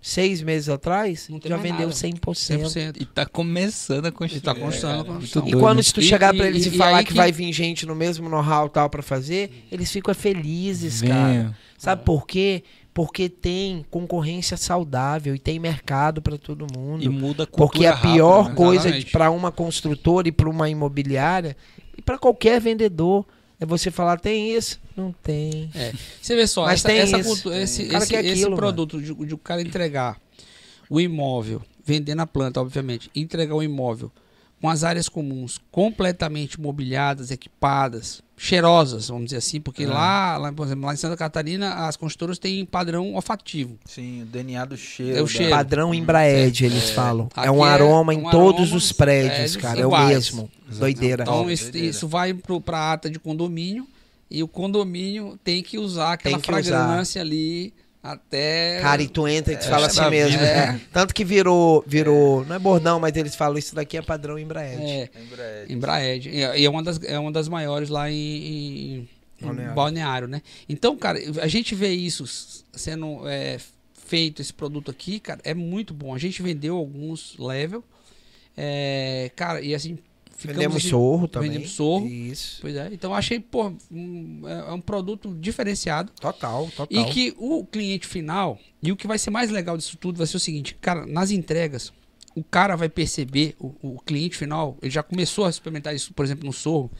[0.00, 1.92] seis meses atrás já vendeu nada.
[1.92, 2.68] 100%.
[2.68, 2.96] 100%.
[3.00, 4.38] E tá começando a construir.
[4.38, 5.82] E tá É, a cara, muito E quando né?
[5.82, 7.10] se tu chegar pra eles e, e falar que...
[7.10, 11.14] que- vai vir gente no mesmo know-how tal pra fazer, eles ficam felizes, cara.
[11.28, 11.56] Venha.
[11.76, 12.62] Sabe por quê?
[12.98, 17.00] Porque tem concorrência saudável e tem mercado pra todo mundo.
[17.04, 18.54] E muda a cultura Porque a rápido, pior né?
[18.56, 21.56] coisa para uma construtora e para uma imobiliária
[21.96, 23.24] e para qualquer vendedor
[23.60, 25.70] é você falar tem isso, não tem.
[26.20, 27.28] Você vê só, Mas essa, tem essa isso.
[27.28, 30.20] cultu- esse, esse, esse aquilo, produto de, de o cara entregar
[30.90, 34.10] o imóvel, vender na planta, obviamente, entregar o imóvel
[34.60, 39.86] com as áreas comuns completamente mobiliadas, equipadas, cheirosas, vamos dizer assim, porque É.
[39.88, 43.76] lá, lá, por exemplo, lá em Santa Catarina, as construtoras têm padrão olfativo.
[43.84, 45.16] Sim, o DNA do cheiro.
[45.18, 45.50] É o da- cheiro.
[45.50, 47.28] Padrão Embraed, eles falam.
[47.36, 49.80] É Aqui um é aroma em um todos aroma os prédios, é, cara.
[49.80, 50.08] É o iguais.
[50.30, 50.50] mesmo.
[50.78, 51.22] Doideira.
[51.24, 51.88] Então, Top, isso, doideira.
[51.88, 53.86] isso vai para a ata de condomínio
[54.30, 56.62] e o condomínio tem que usar aquela que usar.
[56.62, 58.80] fragrância ali até.
[58.80, 60.40] Cara, e tu entra e tu É, fala é assim mesmo.
[60.40, 60.80] é.
[60.92, 64.80] Tanto que virou, virou, não é bordão, mas eles falam isso daqui é padrão Embraed.
[64.82, 65.72] É, Embraed.
[65.72, 66.28] Embraed.
[66.30, 69.08] E é uma das, é uma das maiores lá em, em-
[69.40, 69.74] em Balneário.
[69.74, 70.28] Balneário.
[70.28, 70.42] né?
[70.68, 72.24] Então, cara, a gente vê isso
[72.72, 73.58] sendo é,
[74.06, 76.14] feito, esse produto aqui, cara, é muito bom.
[76.14, 77.84] A gente vendeu alguns level.
[78.56, 79.98] é, cara, e assim.
[80.38, 81.50] Ficamos Vendemos sorro também.
[81.50, 82.06] Vendemos sorro.
[82.06, 82.58] Isso.
[82.60, 82.88] Pois é.
[82.92, 86.10] Então, eu achei, pô, um- é é um produto diferenciado.
[86.20, 86.86] Total, total.
[86.90, 90.26] E que o cliente final, e o que vai ser mais legal disso tudo, vai
[90.26, 91.92] ser o seguinte, cara, nas entregas,
[92.34, 96.24] o cara vai perceber, o, o cliente final, ele já começou a experimentar isso, por
[96.24, 96.90] exemplo, no Sorro,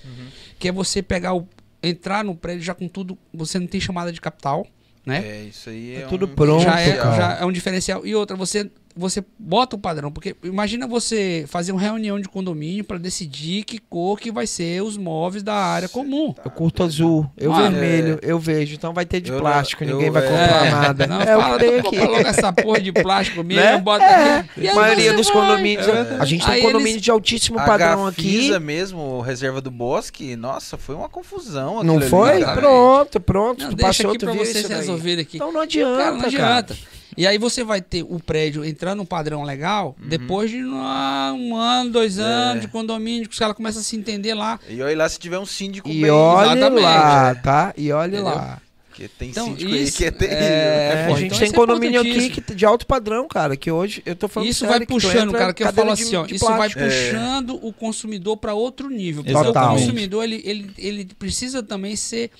[0.58, 1.46] que é você pegar o.
[1.82, 4.66] entrar no prédio já com tudo, você não tem chamada de capital,
[5.06, 5.24] né?
[5.24, 8.04] É, isso aí é, É tudo um pronto, já, é, já é um diferencial.
[8.04, 12.82] E outra, você, você bota o padrão, porque imagina você fazer uma reunião de condomínio
[12.84, 16.34] para decidir que cor que vai ser os móveis da área comum.
[16.44, 18.74] Eu curto azul, eu Ah, vermelho, eu vejo.
[18.74, 20.28] Então vai ter de Eu- plástico, eu- ninguém vai é.
[20.28, 21.06] comprar nada.
[21.06, 21.98] Não, é o fala, compra aqui.
[21.98, 23.78] logo essa porra de plástico mesmo, Né?
[23.78, 24.38] bota É.
[24.40, 24.50] aqui.
[24.62, 25.34] E A maioria dos vai.
[25.36, 25.86] condomínios.
[25.88, 26.16] É.
[26.18, 28.36] A gente tem Aí condomínio eles- de altíssimo A padrão aqui.
[28.36, 31.82] Gafisa mesmo, reserva do Bosque, nossa, foi uma confusão.
[31.84, 32.42] Não foi?
[32.42, 32.54] ali.
[32.60, 33.62] Pronto, pronto.
[33.62, 35.36] Não, tu deixa passou, aqui tu pra viu vocês resolverem aqui.
[35.36, 36.76] Então não adianta, Cara, não cara.
[37.18, 41.90] E aí você vai ter o prédio entrando num padrão legal, depois de um ano,
[41.90, 44.60] dois anos de condomínio, que os caras começam a se entender lá.
[44.68, 46.82] E olha lá se tiver um síndico E bem, olha exatamente.
[46.84, 47.74] lá, tá?
[47.76, 48.24] E olha Entendeu?
[48.24, 48.62] lá.
[48.88, 50.38] Porque tem Então, síndico aí isso que é terrível.
[50.44, 53.56] É, pô, a gente então tem isso é condomínio aqui que, de alto padrão, cara,
[53.56, 56.14] que hoje eu tô falando Isso sério, vai puxando, cara, que eu falo de- assim,
[56.14, 59.24] ó, de isso vai puxando o consumidor para outro nível.
[59.24, 59.74] Porque Total.
[59.74, 62.30] o consumidor, ele, ele, ele precisa também ser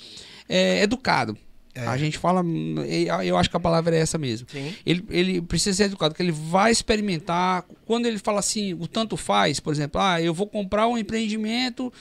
[0.49, 1.37] é, educado.
[1.79, 1.87] É.
[1.87, 2.43] A gente fala,
[3.25, 4.49] eu acho que a palavra é essa mesmo.
[4.51, 4.75] Sim.
[4.85, 7.65] Ele, ele precisa ser educado, que ele vai experimentar.
[7.87, 11.93] Quando ele fala assim, o tanto faz, por exemplo, ah, eu vou comprar um empreendimento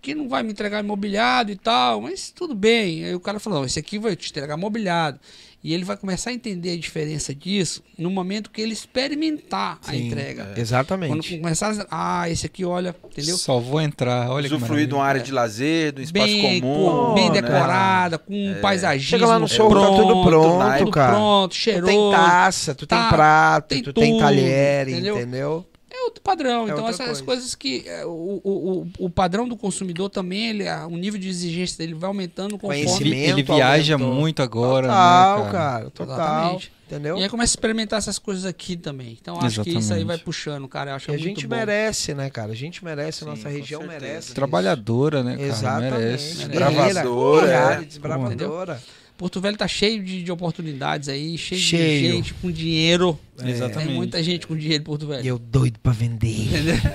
[0.00, 3.04] que não vai me entregar imobiliado e tal, mas tudo bem.
[3.04, 5.20] Aí o cara falou, esse aqui vai te entregar mobiliado.
[5.66, 9.90] E ele vai começar a entender a diferença disso no momento que ele experimentar a
[9.90, 10.44] Sim, entrega.
[10.44, 11.38] Quando Exatamente.
[11.38, 13.36] começar a dizer, ah, esse aqui, olha, entendeu?
[13.36, 16.60] Só vou entrar, olha que Usufruir de uma área de lazer, de um espaço Bem,
[16.60, 16.84] comum.
[17.08, 17.42] com- bem né?
[17.42, 21.12] decorada, com um paisagismo Chega lá no show, tá tudo pronto, tudo cara.
[21.12, 21.86] pronto, Tu cheiroso.
[21.92, 25.16] tem taça, tu tem tá, prato, tem tu tem tudo, talher, entendeu?
[25.16, 25.66] entendeu?
[25.98, 26.68] É outro padrão.
[26.68, 27.22] É então, essas coisa.
[27.24, 31.28] coisas que é, o, o, o, padrão do consumidor também, ele, a- o nível de
[31.28, 32.76] exigência dele vai aumentando conforme.
[32.80, 34.14] Ele, Conhecimento ele viaja aumentou.
[34.14, 36.14] muito agora, Total, né, cara, total.
[36.16, 36.72] Exatamente.
[36.86, 37.16] Entendeu?
[37.18, 39.18] E aí começa a experimentar essas coisas aqui também.
[39.20, 40.06] Então acho que isso aí Exatamente.
[40.06, 40.92] vai puxando, cara.
[40.92, 41.56] Eu acho E a gente bom.
[41.56, 42.52] merece, né, cara?
[42.52, 44.00] A gente merece, Sim, nossa região certeza.
[44.06, 44.34] merece.
[44.34, 45.48] Trabalhadora, né, cara?
[45.48, 45.92] Exatamente.
[45.94, 46.34] Merece.
[46.46, 47.84] Guerreira, Desbravadora, é.
[47.84, 48.82] desbravadora.
[49.16, 52.00] Porto Velho tá cheio de, de oportunidades aí, cheio, Cheio.
[52.10, 53.18] de gente com dinheiro.
[53.42, 53.50] É.
[53.50, 53.86] Exatamente.
[53.88, 55.24] Tem muita gente com dinheiro em Porto Velho.
[55.24, 56.48] E eu doido pra vender.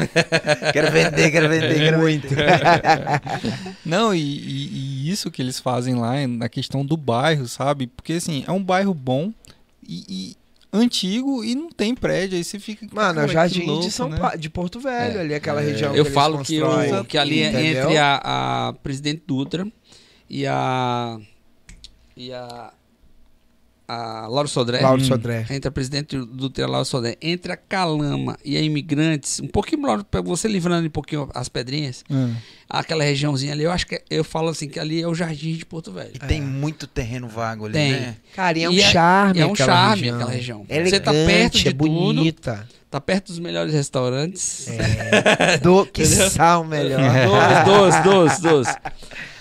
[0.73, 2.27] Quero vender, quero vender, quero Muito.
[3.85, 4.69] Não, e, e-
[5.05, 7.87] e isso que eles fazem lá é na questão do bairro, sabe?
[7.87, 9.33] Porque assim, é um bairro bom
[9.87, 10.35] e, e
[10.73, 12.87] antigo e não tem prédio, aí você fica.
[12.91, 14.17] Mano, é o que Jardim louco, de São né?
[14.17, 15.21] Pa- de Porto Velho, É.
[15.21, 15.65] ali aquela É.
[15.71, 17.83] região Eu eles falo que, o, que ali é entendeu?
[17.85, 18.15] entre a,
[18.69, 19.67] a Presidente Dutra
[20.29, 21.19] e a.
[22.15, 22.71] E a.
[23.87, 24.79] a Laura Sodré.
[24.81, 25.45] Lauro Sodré.
[25.49, 27.17] Entre a presidente do TRE, Laura Sodré.
[27.21, 32.03] Entre a Calama e a Imigrantes, um pouquinho pra você livrando um pouquinho as pedrinhas,
[32.09, 32.33] Hum.
[32.69, 35.53] aquela regiãozinha ali, eu acho que é- eu falo assim, que ali é o Jardim
[35.55, 36.11] de Porto Velho.
[36.15, 37.91] E tem muito terreno vago ali, Tem.
[37.91, 38.15] né?
[38.35, 40.15] Cara, e é um E é- charme e é um aquela charme região.
[40.17, 40.65] aquela região.
[40.69, 42.67] É Você tá perto de é bonita.
[42.89, 44.67] Tá perto dos melhores restaurantes.
[44.67, 45.57] É.
[45.63, 46.99] Do, que sal melhor.
[47.65, 48.77] Dois, dois, dois, dois.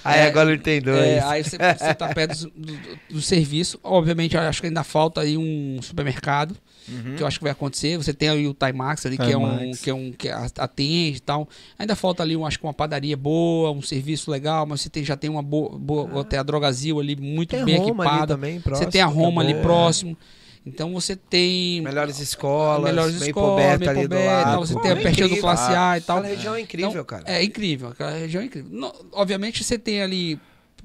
[0.04, 0.98] Aí É, agora ele tem dois.
[0.98, 3.78] É, aí você, você tá perto do, do- do serviço.
[3.82, 6.56] Obviamente, eu acho que ainda falta aí um supermercado,
[6.88, 7.14] Uhum.
[7.16, 7.96] que eu acho que vai acontecer.
[7.98, 11.20] Você tem aí o Timax ali, que é um que é um que atende e
[11.20, 11.48] tal.
[11.78, 15.04] Ainda falta ali, um, acho que uma padaria boa, um serviço legal, mas você tem,
[15.04, 18.34] já tem uma boa, boa tem a Drogazil ali muito tem bem Roma equipada.
[18.34, 19.62] também, Você próximo, tem a é Roma ali boa.
[19.62, 20.16] próximo.
[20.64, 24.50] Então você tem Melhores escolas, melhores meio escolas, coberto meio ali do coberto, lado.
[24.52, 26.18] tal, você Pô, tem a é pertinho do classe A e tal.
[26.18, 27.24] Aquela região é incrível, Então, cara.
[27.26, 28.70] É incrível, aquela região é incrível.
[28.70, 30.38] No- obviamente você tem ali,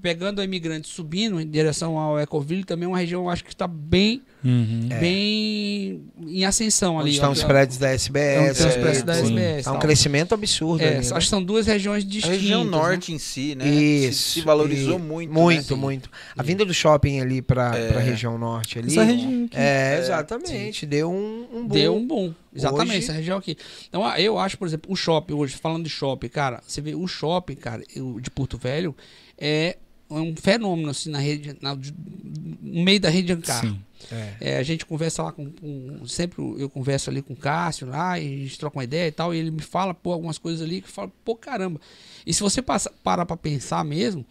[0.06, 3.50] pegando a imigrante subindo em direção ao Ecoville, também é uma região, eu acho que
[3.52, 4.88] está bem, Uhum.
[4.92, 5.00] É.
[5.00, 7.08] bem em ascensão ali.
[7.10, 7.34] Onde estão ó.
[7.34, 8.52] os prédios da SBS.
[8.52, 9.14] estão os ali, prédios da.
[9.18, 9.66] SBS.
[9.68, 11.20] Um crescimento absurdo É, ali, acho né?
[11.20, 12.40] que são duas regiões A distintas.
[12.40, 12.70] região né?
[12.70, 13.68] norte em si, né?
[13.68, 14.22] Isso.
[14.22, 15.34] Se, se valorizou e- muito.
[15.34, 15.82] Muito, né?
[15.82, 16.12] muito.
[16.38, 17.88] A vinda do shopping ali pra, É.
[17.88, 18.90] pra região norte ali.
[18.90, 19.58] Essa região aqui.
[19.58, 20.86] É, exatamente.
[20.86, 21.74] Deu um, um boom.
[21.74, 22.32] Deu um bom.
[22.56, 23.58] Exatamente, Hoje- essa região aqui.
[23.90, 26.94] Então, ah, eu acho, por exemplo, o shopping hoje, falando de shopping, cara, você vê
[26.94, 27.82] o shopping, cara,
[28.22, 28.96] de Porto Velho,
[29.40, 29.76] é
[30.10, 33.62] um fenômeno, assim, na rede, na- no meio da rede Ancar.
[33.62, 33.80] Sim.
[34.12, 34.34] É.
[34.40, 38.20] É, a gente conversa lá com, com- Sempre eu converso ali com o Cássio lá,
[38.20, 40.62] e a gente troca uma ideia e tal, e ele me fala, pô, algumas coisas
[40.62, 41.80] ali que eu falo, pô, caramba.
[42.26, 44.24] E se você passa, parar pra pensar mesmo,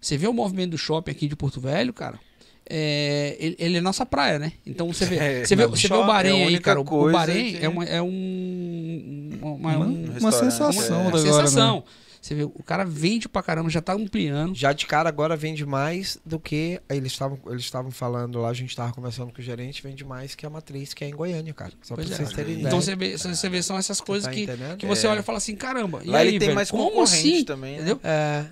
[0.00, 2.20] você vê o movimento do shopping aqui de Porto Velho, cara.
[2.68, 4.52] é, ele, ele é nossa praia, né?
[4.64, 6.80] Então você vê, É, você vê, você vê o é Bahrein aí, única cara.
[6.80, 9.30] O, Bahrein que- é, uma, é um.
[9.40, 11.00] Uma, Uma, um- uma restaurante, sensação é.
[11.00, 11.76] uma agora, sensação.
[11.76, 11.82] né?
[12.26, 14.52] Você vê, o cara vende pra caramba, já tá ampliando.
[14.56, 18.48] Já de cara agora vende mais do que aí eles estavam eles estavam falando lá,
[18.48, 21.14] a gente estava conversando com o gerente, vende mais que a matriz que é em
[21.14, 21.72] Goiânia, cara.
[21.82, 22.18] Só Pois pra é.
[22.18, 22.66] vocês terem ideia.
[22.66, 24.76] Então você vê, você vê, são essas coisas tá que, entendendo?
[24.76, 25.10] que você É.
[25.10, 26.00] olha e fala assim, caramba.
[26.04, 27.44] E Lá aí, ele tem velho, mais como concorrente assim?
[27.44, 27.76] também, né?
[27.78, 28.00] Entendeu?
[28.02, 28.44] É,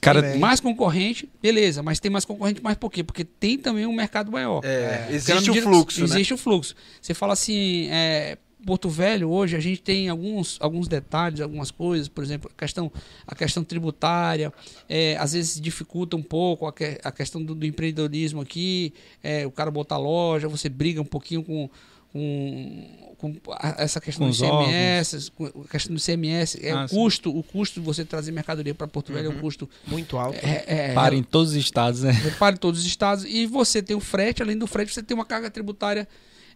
[0.00, 0.38] Cara, Também.
[0.38, 3.02] Mais concorrente, beleza, mas tem mais concorrente, mais por quê?
[3.02, 4.60] Porque tem também um mercado maior.
[4.64, 6.06] É, na existe o fluxo, né?
[6.06, 6.74] Existe o fluxo.
[7.02, 8.38] Você fala assim, é,
[8.68, 12.92] Porto Velho hoje a gente tem alguns, alguns detalhes, algumas coisas, por exemplo, a questão,
[13.26, 14.52] a questão tributária,
[14.86, 18.92] é, às vezes dificulta um pouco a, que- a questão do, do empreendedorismo aqui,
[19.22, 21.70] é, o cara botar loja, você briga um pouquinho com,
[22.12, 26.84] com, com a- essa questão Com do CMS, com a questão do CMS, é Ah,
[26.84, 26.94] o sim.
[26.94, 29.38] custo, o custo de você trazer mercadoria para Porto Velho é Uhum.
[29.38, 30.38] um custo muito alto.
[30.42, 32.12] é, é, para em todos os estados, né?
[32.38, 35.24] para todos os estados e você tem o frete, além do frete você tem uma
[35.24, 36.06] carga tributária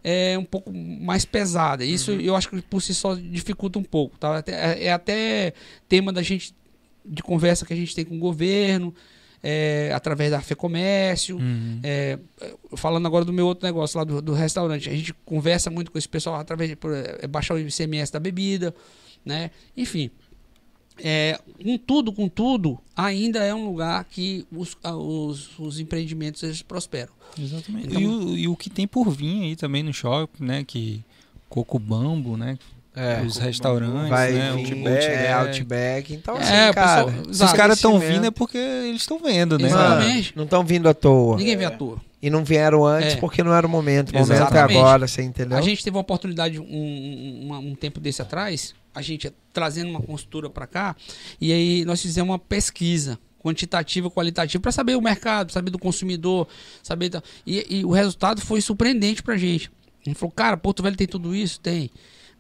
[0.05, 1.85] é, um pouco mais pesada.
[1.85, 4.39] Isso eu acho que por si só dificulta um pouco, tá?
[4.39, 5.53] Até- é, é até
[5.89, 6.55] tema da gente
[7.05, 8.95] de conversa que a gente tem com o governo,
[9.43, 11.81] é, através da FEComércio, Uhum.
[11.83, 12.17] é,
[12.77, 15.99] falando agora do meu outro negócio lá do, do restaurante, a gente conversa muito com
[15.99, 18.73] esse pessoal através de por, é, baixar o ICMS da bebida,
[19.25, 19.51] né?
[19.77, 20.11] Enfim,
[21.03, 26.63] é, com tudo, com tudo, ainda é um lugar que os, os, os empreendimentos eles
[26.63, 27.13] prosperam.
[27.39, 27.89] Exatamente.
[27.89, 30.65] Então- e, o, e o que tem por vir aí também no shopping, né?
[30.67, 31.03] Que
[31.49, 32.59] Coco Bambo, né?
[32.95, 33.23] É.
[33.23, 34.53] os restaurantes, Vai né?
[34.53, 35.07] vir, o Outback.
[35.07, 36.13] é, Outback.
[36.15, 39.59] Então, assim, É, cara, pessoal- Se os caras estão vindo é porque eles estão vendo,
[39.59, 39.67] né?
[39.69, 40.37] Exatamente.
[40.37, 41.39] não estão vindo à toa.
[41.39, 41.99] Ninguém vê à toa.
[42.21, 43.17] E não vieram antes É.
[43.17, 44.11] porque não era o momento.
[44.15, 45.57] O momento é agora, você entendeu?
[45.57, 50.01] A gente teve uma oportunidade um, um, um tempo desse atrás, a gente trazendo uma
[50.01, 50.97] consultora para cá,
[51.41, 56.47] e aí nós fizemos uma pesquisa quantitativa qualitativa para saber o mercado, saber do consumidor,
[56.83, 59.71] saber da- e, e o resultado foi surpreendente para a gente.
[60.05, 61.59] A gente falou, cara, Porto Velho tem tudo isso?
[61.61, 61.91] Tem.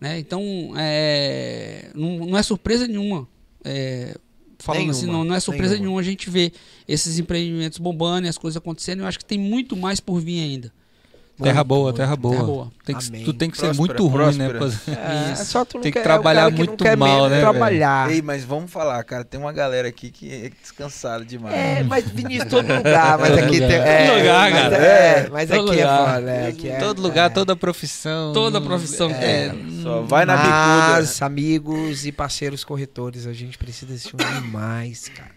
[0.00, 0.18] Né?
[0.18, 0.42] Então,
[0.76, 3.26] é, não, não é surpresa nenhuma.
[3.64, 4.16] é,
[4.58, 5.86] falando assim, Nenhuma, não, não é surpresa nenhuma.
[5.86, 6.52] nenhuma a gente ver
[6.86, 9.00] esses empreendimentos bombando e as coisas acontecendo.
[9.00, 10.72] Eu acho que tem muito mais por vir ainda.
[11.42, 11.96] Terra boa, muito.
[11.96, 12.34] terra boa.
[12.34, 12.72] Terra boa.
[12.84, 13.24] Tem que, Amém.
[13.24, 14.48] tu tem que ser Próspera, muito ruim, né?
[14.48, 15.00] próspera.
[15.30, 18.10] É, só tu não Tem que quer, trabalhar é muito mal, mesmo né, trabalhar.
[18.10, 19.24] Ei, mas vamos falar, cara.
[19.24, 21.54] Tem uma galera aqui que é descansada demais.
[21.54, 23.68] É, mas Vinícius, todo lugar, mas Todo aqui lugar.
[23.68, 23.78] tem.
[23.78, 24.76] É, Todo lugar, mas cara.
[24.76, 26.14] É, mas Todo aqui é lugar.
[26.14, 26.30] foda.
[26.30, 27.34] é, aqui é- Todo lugar, é.
[27.34, 28.32] toda profissão.
[28.32, 29.82] Toda profissão É, tem.
[29.82, 30.52] Só vai na bicuda.
[30.52, 35.30] Mas, amigos e parceiros corretores, a gente precisa se unir mais, cara.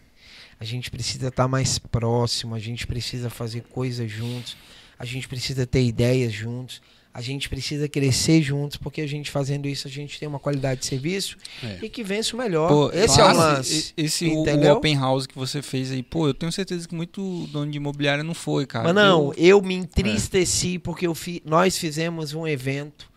[0.59, 4.55] A gente precisa estar mais próximo, a gente precisa fazer coisas juntos,
[4.97, 6.81] a gente precisa ter ideias juntos,
[7.13, 10.81] a gente precisa crescer juntos, porque a gente fazendo isso, a gente tem uma qualidade
[10.81, 11.79] de serviço É.
[11.81, 12.67] e que vence o melhor.
[12.67, 13.73] Pô, Esse é o lance.
[13.77, 14.75] Esse, esse o- entendeu?
[14.75, 18.21] open house que você fez aí, pô, eu tenho certeza que muito dono de imobiliária
[18.23, 18.83] não foi, cara.
[18.85, 23.09] Mas não, Eu- eu me entristeci porque eu fi- nós fizemos um evento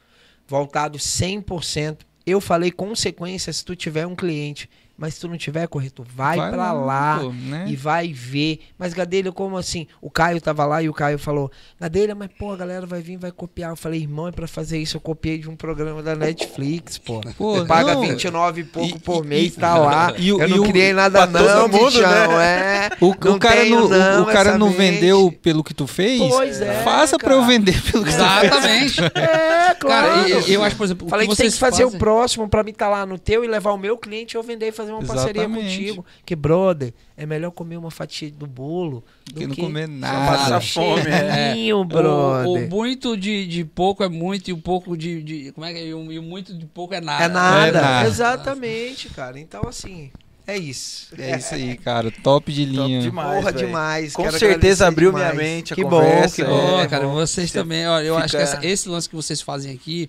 [0.46, 2.06] voltado 100%.
[2.24, 4.68] Eu falei consequência se tu tiver um cliente,
[4.98, 7.66] mas se tu não tiver, corretor, vai, Vai pra lá, lá pô, né?
[7.68, 8.58] e vai ver.
[8.76, 9.86] Mas Gadelha, como assim?
[10.02, 11.50] O Caio tava lá e o Caio falou:
[11.80, 13.70] Gadelha, mas pô, a galera vai vir, vai copiar.
[13.70, 14.96] Eu falei, irmão, é pra fazer isso.
[14.96, 17.20] Eu copiei de um programa da Netflix, pô.
[17.38, 20.12] Pô, Você paga não, 29 e pouco e- por mês, e- tá lá.
[20.18, 22.88] e eu e não o- criei nada, não, mundo, bichão, é.
[23.00, 26.18] O, o cara, tenho, não, o cara não vendeu pelo que tu fez.
[26.20, 27.52] Pois é, Faça pra eu cara.
[27.52, 28.52] vender pelo que tu fez.
[28.52, 29.00] Exatamente.
[29.18, 30.08] É, claro.
[30.08, 31.96] Cara, eu, eu acho, por exemplo, o Falei que que tem vocês que fazer fazem...
[31.96, 34.42] o próximo pra mim estar lá no teu e levar o meu cliente e eu
[34.42, 35.76] vender e fazer uma parceria Exatamente.
[35.78, 36.06] contigo.
[36.24, 39.92] Que, brother, é melhor comer uma fatia do bolo do Que não que comer só
[39.92, 40.36] nada.
[40.38, 41.52] passar fome, é.
[41.54, 42.48] cheirinho, O, brother.
[42.66, 45.78] o muito de, de pouco é muito e o pouco de, de- como é que
[45.78, 45.86] é?
[45.86, 47.24] E o, muito de pouco é nada.
[47.24, 47.66] É nada.
[47.68, 48.08] É nada.
[48.08, 49.38] Exatamente, cara.
[49.38, 50.10] Então, assim,
[50.46, 51.08] é isso.
[51.18, 52.10] É isso aí, cara.
[52.22, 53.00] Top de Top linha.
[53.02, 53.36] demais.
[53.38, 53.66] Porra, velho.
[53.66, 54.12] demais.
[54.14, 55.34] Com Quero certeza abriu demais.
[55.34, 56.80] minha mente a que conversa, Bom, que bom.
[56.80, 59.40] É, cara, vocês Você também, ó, eu acho que fica- essa- esse lance que vocês
[59.42, 60.08] fazem aqui,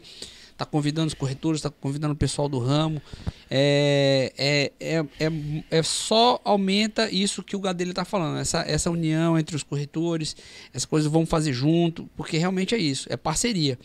[0.60, 3.02] tá convidando os corretores, tá convidando o pessoal do ramo,
[3.49, 5.31] é, é, é, é,
[5.72, 10.36] é só aumenta isso que o Gadelha tá falando, essa, essa união entre os corretores,
[10.73, 13.80] essas coisas vão fazer junto, porque realmente é isso, é parceria.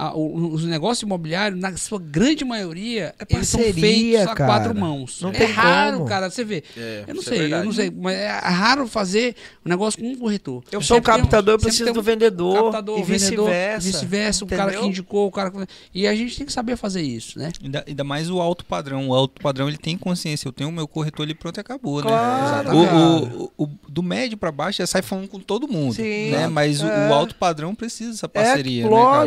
[0.00, 3.80] Ah, o- os negócios imobiliários, na sua grande maioria, É eles são parceria,
[4.20, 4.52] feitos a cara.
[4.52, 5.20] quatro mãos.
[5.20, 6.08] Não é raro, como.
[6.08, 6.62] cara, você vê.
[6.76, 7.64] É, Eu não é sei, eu verdade.
[7.66, 9.34] não sei, mas é raro fazer
[9.66, 10.62] um negócio com um corretor.
[10.70, 12.62] Eu sou o um- captador, eu preciso tem do um vendedor.
[12.62, 13.86] captador, e vice-versa.
[13.90, 15.58] vice-versa, o cara que indicou, o cara que...
[15.92, 17.50] E a gente tem que saber fazer isso, né?
[17.60, 19.08] Ainda, ainda mais o alto padrão.
[19.08, 20.46] O alto padrão ele tem consciência.
[20.46, 22.92] Eu tenho o meu corretor ali pronto e acabou, Claro, né?
[22.92, 25.94] O, o- o- o- do médio pra baixo já sai falando com todo mundo.
[25.94, 26.46] Sim, né?
[26.46, 27.08] Mas o- é.
[27.08, 28.82] o, alto padrão precisa dessa parceria.
[28.86, 29.24] É, né, cara?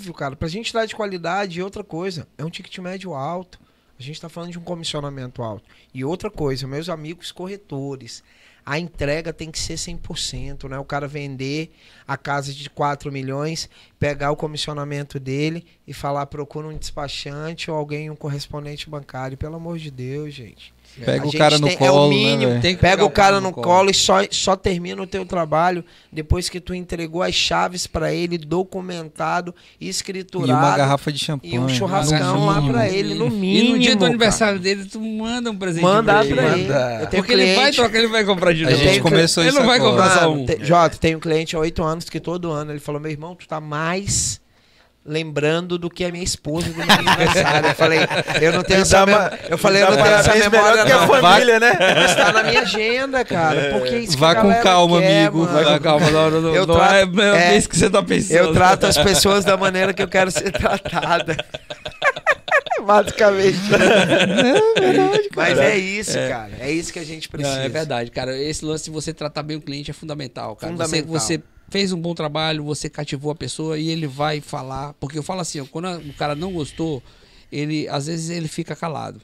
[0.00, 0.34] Óbvio, cara.
[0.34, 3.60] Pra gente dar de qualidade outra coisa, é um ticket médio alto.
[3.98, 5.64] A gente tá falando de um comissionamento alto.
[5.92, 8.24] E outra coisa, meus amigos corretores,
[8.64, 10.78] a entrega tem que ser 100%, né?
[10.78, 11.70] O cara vender
[12.08, 13.68] a casa de 4 milhões,
[13.98, 19.36] pegar o comissionamento dele e falar procura um despachante ou alguém, um correspondente bancário.
[19.36, 20.72] Pelo amor de Deus, gente.
[21.04, 22.60] Pega A o gente cara no é colo, mínimo, né, velho?
[22.60, 26.48] Tem que Pega o cara no colo e só, só termina o teu trabalho depois
[26.48, 30.52] que tu entregou as chaves pra ele, documentado, E escriturado.
[30.52, 31.54] uma garrafa de champanhe.
[31.54, 32.72] e um churrascão lá mínimo.
[32.72, 33.72] pra ele, no E mínimo.
[33.76, 34.10] no dia do cara.
[34.10, 36.60] aniversário dele, tu manda um presente Manda pra pra ele.
[36.64, 36.72] ele.
[36.72, 37.08] Manda.
[37.10, 38.76] Porque ele vai cliente- trocar, ele vai comprar de A novo.
[38.82, 40.46] gente tenho- começou Ele isso não vai comprar só um.
[40.60, 43.46] Jota, tem um cliente há oito anos que todo ano ele falou: meu irmão, tu
[43.48, 44.40] tá mais
[45.04, 47.68] lembrando do que a minha esposa do meu aniversário.
[47.70, 48.00] Eu falei,
[48.40, 49.38] eu não tenho essa memória.
[49.48, 50.84] Eu falei, eu não tenho essa memória.
[50.84, 51.08] que a não.
[51.20, 51.72] família, né?
[51.96, 53.70] Mas tá na minha agenda, cara.
[53.72, 55.38] Porque é isso Vá com calma, quer, amigo.
[55.38, 55.52] mano.
[55.52, 57.76] Vai com calma, não, não, não, Eu não trato- é, não é é, isso que
[57.78, 58.36] você tá pensando.
[58.36, 61.36] Eu trato as pessoas da maneira que eu quero ser tratada.
[62.84, 63.58] Basicamente.
[65.34, 66.50] Mas é isso, cara.
[66.60, 67.60] É isso que a gente Não, precisa.
[67.62, 68.36] é verdade, cara.
[68.36, 70.72] Esse lance de você tratar bem o cliente é fundamental, cara.
[70.72, 71.20] Você, Fundamental.
[71.20, 74.92] você fez um bom trabalho, você cativou a pessoa e ele vai falar.
[74.94, 77.02] Porque eu falo assim, ó, quando o cara não gostou,
[77.50, 79.20] ele às vezes ele fica calado,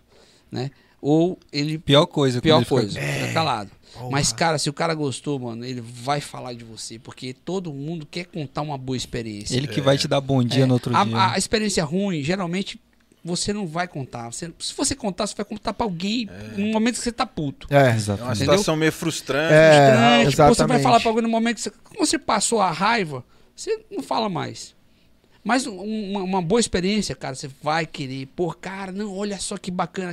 [0.50, 0.70] né?
[1.02, 1.78] Ou ele.
[1.78, 2.40] Pior coisa.
[2.40, 3.70] Pior ele fica- coisa, fica calado.
[3.92, 4.10] Porra.
[4.10, 6.98] Mas, cara, se o cara gostou, mano, ele vai falar de você.
[6.98, 9.56] Porque todo mundo quer contar uma boa experiência.
[9.56, 11.32] Ele que vai te dar bom dia É, no outro a, dia.
[11.32, 12.80] a experiência ruim, geralmente,
[13.26, 14.30] você não vai contar.
[14.32, 17.66] Você- se você contar, você vai contar pra alguém no momento que você tá puto.
[17.70, 17.76] É.
[17.76, 18.38] É uma Exatamente.
[18.38, 19.52] situação meio frustrante.
[19.52, 20.82] É, Estranho, tipo, você vai exatamente.
[20.82, 23.24] falar pra alguém no momento que você, como você passou a raiva,
[23.54, 24.74] você não fala mais.
[25.44, 28.26] Mas um- uma, uma boa experiência, cara, você vai querer.
[28.34, 30.10] Pô, cara, não, olha só que bacana.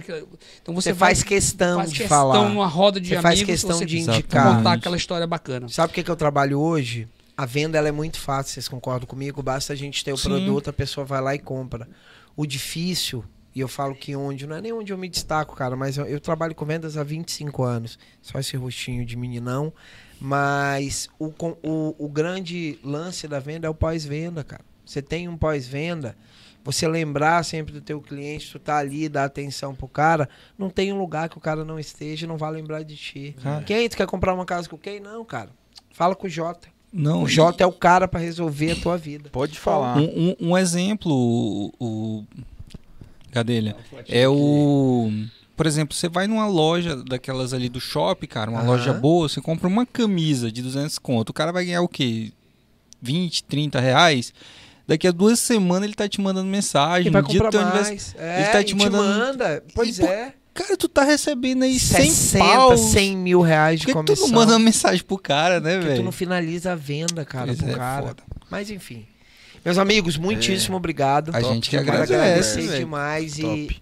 [0.61, 2.49] Então você, Você vai, faz questão faz de questão falar.
[2.49, 3.29] numa roda de Você amigos.
[3.39, 4.23] faz questão você de Exatamente.
[4.25, 4.57] indicar.
[4.57, 5.67] contar aquela história bacana.
[5.69, 7.07] Sabe o que, que eu trabalho hoje?
[7.35, 9.41] A venda ela é muito fácil, vocês concordam comigo?
[9.41, 10.29] Basta a gente ter o Sim.
[10.29, 11.87] produto, a pessoa vai lá e compra.
[12.35, 13.23] O difícil,
[13.55, 16.05] e eu falo que onde, não é nem onde eu me destaco, cara, mas eu,
[16.05, 17.99] eu trabalho com vendas há 25 anos.
[18.21, 19.71] Só esse rostinho de meninão.
[20.19, 24.63] Mas o, o, o grande lance da venda é o pós-venda, cara.
[24.85, 26.15] Você tem um pós-venda,
[26.63, 30.93] você lembrar sempre do teu cliente, tu tá ali, dá atenção pro cara, não tem
[30.93, 33.35] um lugar que o cara não esteja e não vai lembrar de ti.
[33.41, 33.63] Cara.
[33.63, 33.87] Quem?
[33.87, 34.99] Tu quer comprar uma casa com quem?
[34.99, 35.49] Não, cara.
[35.91, 36.69] Fala com o Jota.
[36.93, 39.29] Não, O Jota é o cara pra resolver a tua vida.
[39.31, 39.97] Pode falar.
[39.97, 40.03] Um,
[40.39, 42.23] um- um exemplo, o, o
[43.31, 43.75] Gadelha,
[44.07, 45.11] é o.
[45.55, 48.67] Por exemplo, você vai numa loja daquelas ali do shopping, cara, uma Aham.
[48.67, 52.31] loja boa, você compra uma camisa de 200 conto, o cara vai ganhar o quê?
[53.01, 54.33] 20, 30 reais?
[54.87, 58.15] Daqui a duas semanas ele tá te mandando mensagem, E vai comprar mais.
[58.17, 59.63] É, ele tá te e mandando- manda.
[59.73, 60.33] Pois E por- é.
[60.53, 62.77] Cara, tu tá recebendo aí 100 60, pau.
[62.77, 64.27] 100 mil reais de Por que comissão.
[64.27, 66.03] tu não manda uma mensagem pro cara, né, Porque tu velho?
[66.03, 68.07] não finaliza a venda, cara, Pois pro é, cara.
[68.07, 68.23] foda.
[68.51, 69.05] Mas enfim.
[69.65, 71.31] Meus amigos, muitíssimo obrigado.
[71.33, 72.79] A gente que agradece, agradecer velho.
[72.79, 73.47] demais Top.
[73.57, 73.81] e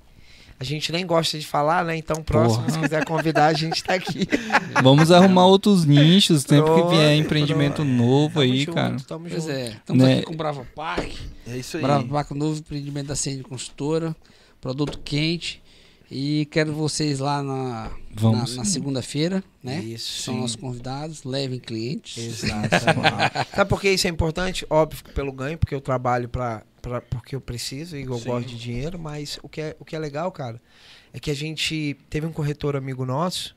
[0.59, 1.97] a gente nem gosta de falar, né?
[1.97, 2.71] Então, próximo, Porra.
[2.75, 4.27] se quiser convidar, a gente tá aqui.
[4.83, 7.89] Vamos arrumar outros nichos, sempre que vier Pronto, empreendimento pronto.
[7.89, 8.97] novo Tamo aí, junto, cara.
[9.07, 9.51] Tamo Pois junto.
[9.55, 9.67] é.
[9.69, 10.13] Estamos Né?
[10.13, 11.11] aqui com o Brava Park.
[11.47, 11.83] É isso aí.
[11.83, 14.15] Brava Park, novo empreendimento da CN Construtora.
[14.61, 15.60] produto quente.
[16.13, 17.89] E quero vocês lá na,
[18.21, 19.79] na, na segunda-feira, né?
[19.79, 20.23] Isso.
[20.23, 22.17] São nossos convidados, levem clientes.
[22.43, 22.67] Exato.
[23.55, 24.65] Sabe por que isso é importante?
[24.69, 28.25] Óbvio que pelo ganho, porque eu trabalho pra, pra, porque eu preciso e eu Sim.
[28.25, 30.61] gosto de dinheiro, mas o que, é, o que é legal, cara,
[31.13, 33.55] é que a gente teve um corretor amigo nosso,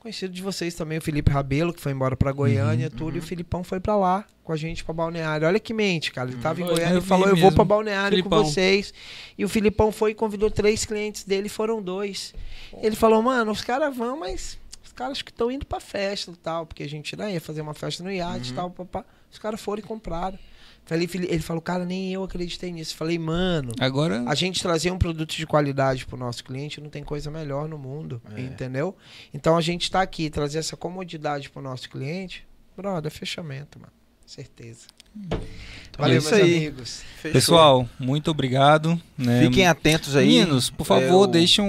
[0.00, 3.22] conhecido de vocês também, o Felipe Rabelo, que foi embora pra Goiânia, tudo, e o
[3.22, 5.46] Filipão foi pra lá com a gente pra Balneário.
[5.46, 6.30] Olha que mente, cara.
[6.30, 7.54] Ele tava em Foi, Goiânia eu e falou: Eu vou mesmo.
[7.54, 8.44] pra Balneário com Filipão.
[8.44, 8.92] vocês.
[9.38, 12.34] E o Filipão foi e convidou três clientes dele, foram dois.
[12.82, 16.36] Ele falou: Mano, os caras vão, mas os caras que estão indo pra festa e
[16.36, 19.04] tal, porque a gente né, ia fazer uma festa no iate e tal, papá.
[19.30, 20.38] Os caras foram e compraram.
[20.84, 22.96] Falei, ele falou, cara, nem eu acreditei nisso.
[22.96, 27.04] Falei, mano, Agora, a gente trazer um produto de qualidade pro nosso cliente não tem
[27.04, 28.40] coisa melhor no mundo, É.
[28.40, 28.96] entendeu?
[29.32, 32.44] Então a gente tá aqui, trazer essa comodidade pro nosso cliente,
[32.76, 33.92] brother, fechamento, mano.
[34.26, 34.86] Certeza.
[35.98, 36.56] Valeu, é isso meus aí.
[36.56, 37.02] amigos.
[37.16, 37.32] Fechou.
[37.32, 39.00] pessoal, muito obrigado.
[39.18, 39.42] Né?
[39.44, 40.26] Fiquem atentos aí.
[40.26, 41.68] Meninos, por favor, É, o- deixem o,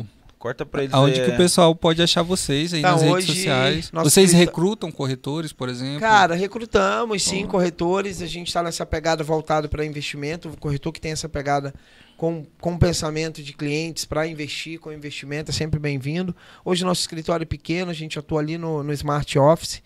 [0.00, 0.06] o-
[0.42, 0.92] Corta pra eles.
[0.92, 3.90] aonde é, que o pessoal pode achar vocês aí Então, nas redes sociais.
[3.92, 6.00] Vocês recrutam corretores, por exemplo?
[6.00, 7.52] Cara, recrutamos sim Bom.
[7.52, 8.20] corretores.
[8.20, 10.48] A gente está nessa pegada voltada para investimento.
[10.48, 11.72] O corretor que tem essa pegada
[12.16, 16.34] com, com pensamento de clientes para investir, com investimento, é sempre bem-vindo.
[16.64, 19.80] Hoje nosso escritório é pequeno, a gente atua ali no, no Smart Office,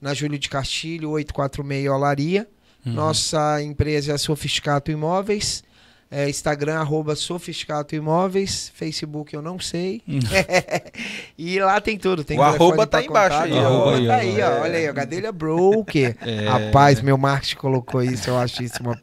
[0.00, 2.48] na Júlio de Castilho, 846 Olaria.
[2.86, 2.94] Uhum.
[2.94, 5.62] Nossa empresa é a Sofisticato Imóveis.
[6.10, 7.14] É, Instagram, arroba
[7.92, 8.72] Imóveis.
[8.74, 10.00] Facebook eu não sei.
[10.08, 10.18] Hum.
[11.36, 12.24] e lá tem tudo.
[12.24, 13.52] Tem O telefone arroba tá embaixo contato.
[13.52, 14.62] aí, arroba Arroba tá aí, aí, ó.
[14.62, 14.92] Olha aí, ó.
[14.94, 16.16] Gadelha Broker.
[16.22, 16.48] É.
[16.48, 18.30] Rapaz, meu marketing colocou isso.
[18.30, 18.96] Eu acho isso uma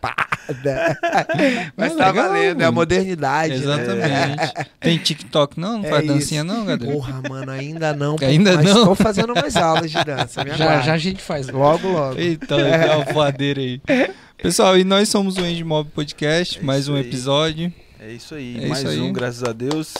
[0.00, 0.30] presepada.
[1.76, 2.60] Mas Não, tá legal, valendo.
[2.62, 3.54] É a modernidade.
[3.54, 3.56] né?
[3.56, 4.70] Exatamente.
[4.80, 5.78] Tem TikTok não?
[5.78, 6.12] Não É faz isso.
[6.14, 6.92] dancinha não, Gabriel?
[6.94, 8.16] Porra, mano, ainda não.
[8.20, 8.84] Ainda mas não?
[8.86, 10.44] tô fazendo mais aulas de dança.
[10.56, 11.48] Já, a gente faz.
[11.48, 12.18] Logo, logo.
[12.18, 12.66] Eita, deu
[12.96, 13.80] uma voadeira aí.
[14.42, 17.02] Pessoal, e nós somos o Endmob Podcast, É mais um aí.
[17.02, 17.72] episódio.
[18.00, 18.64] É isso aí.
[18.64, 19.00] É Mais isso aí.
[19.00, 19.94] um, graças a Deus.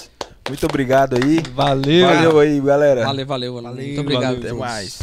[0.48, 1.40] Muito obrigado aí.
[1.54, 2.06] Valeu!
[2.08, 3.04] Valeu aí, galera.
[3.04, 3.70] Valeu, valeu, valeu.
[3.70, 4.36] Valeu, Muito obrigado.
[4.38, 4.58] Até a todos.
[4.58, 4.98] mais.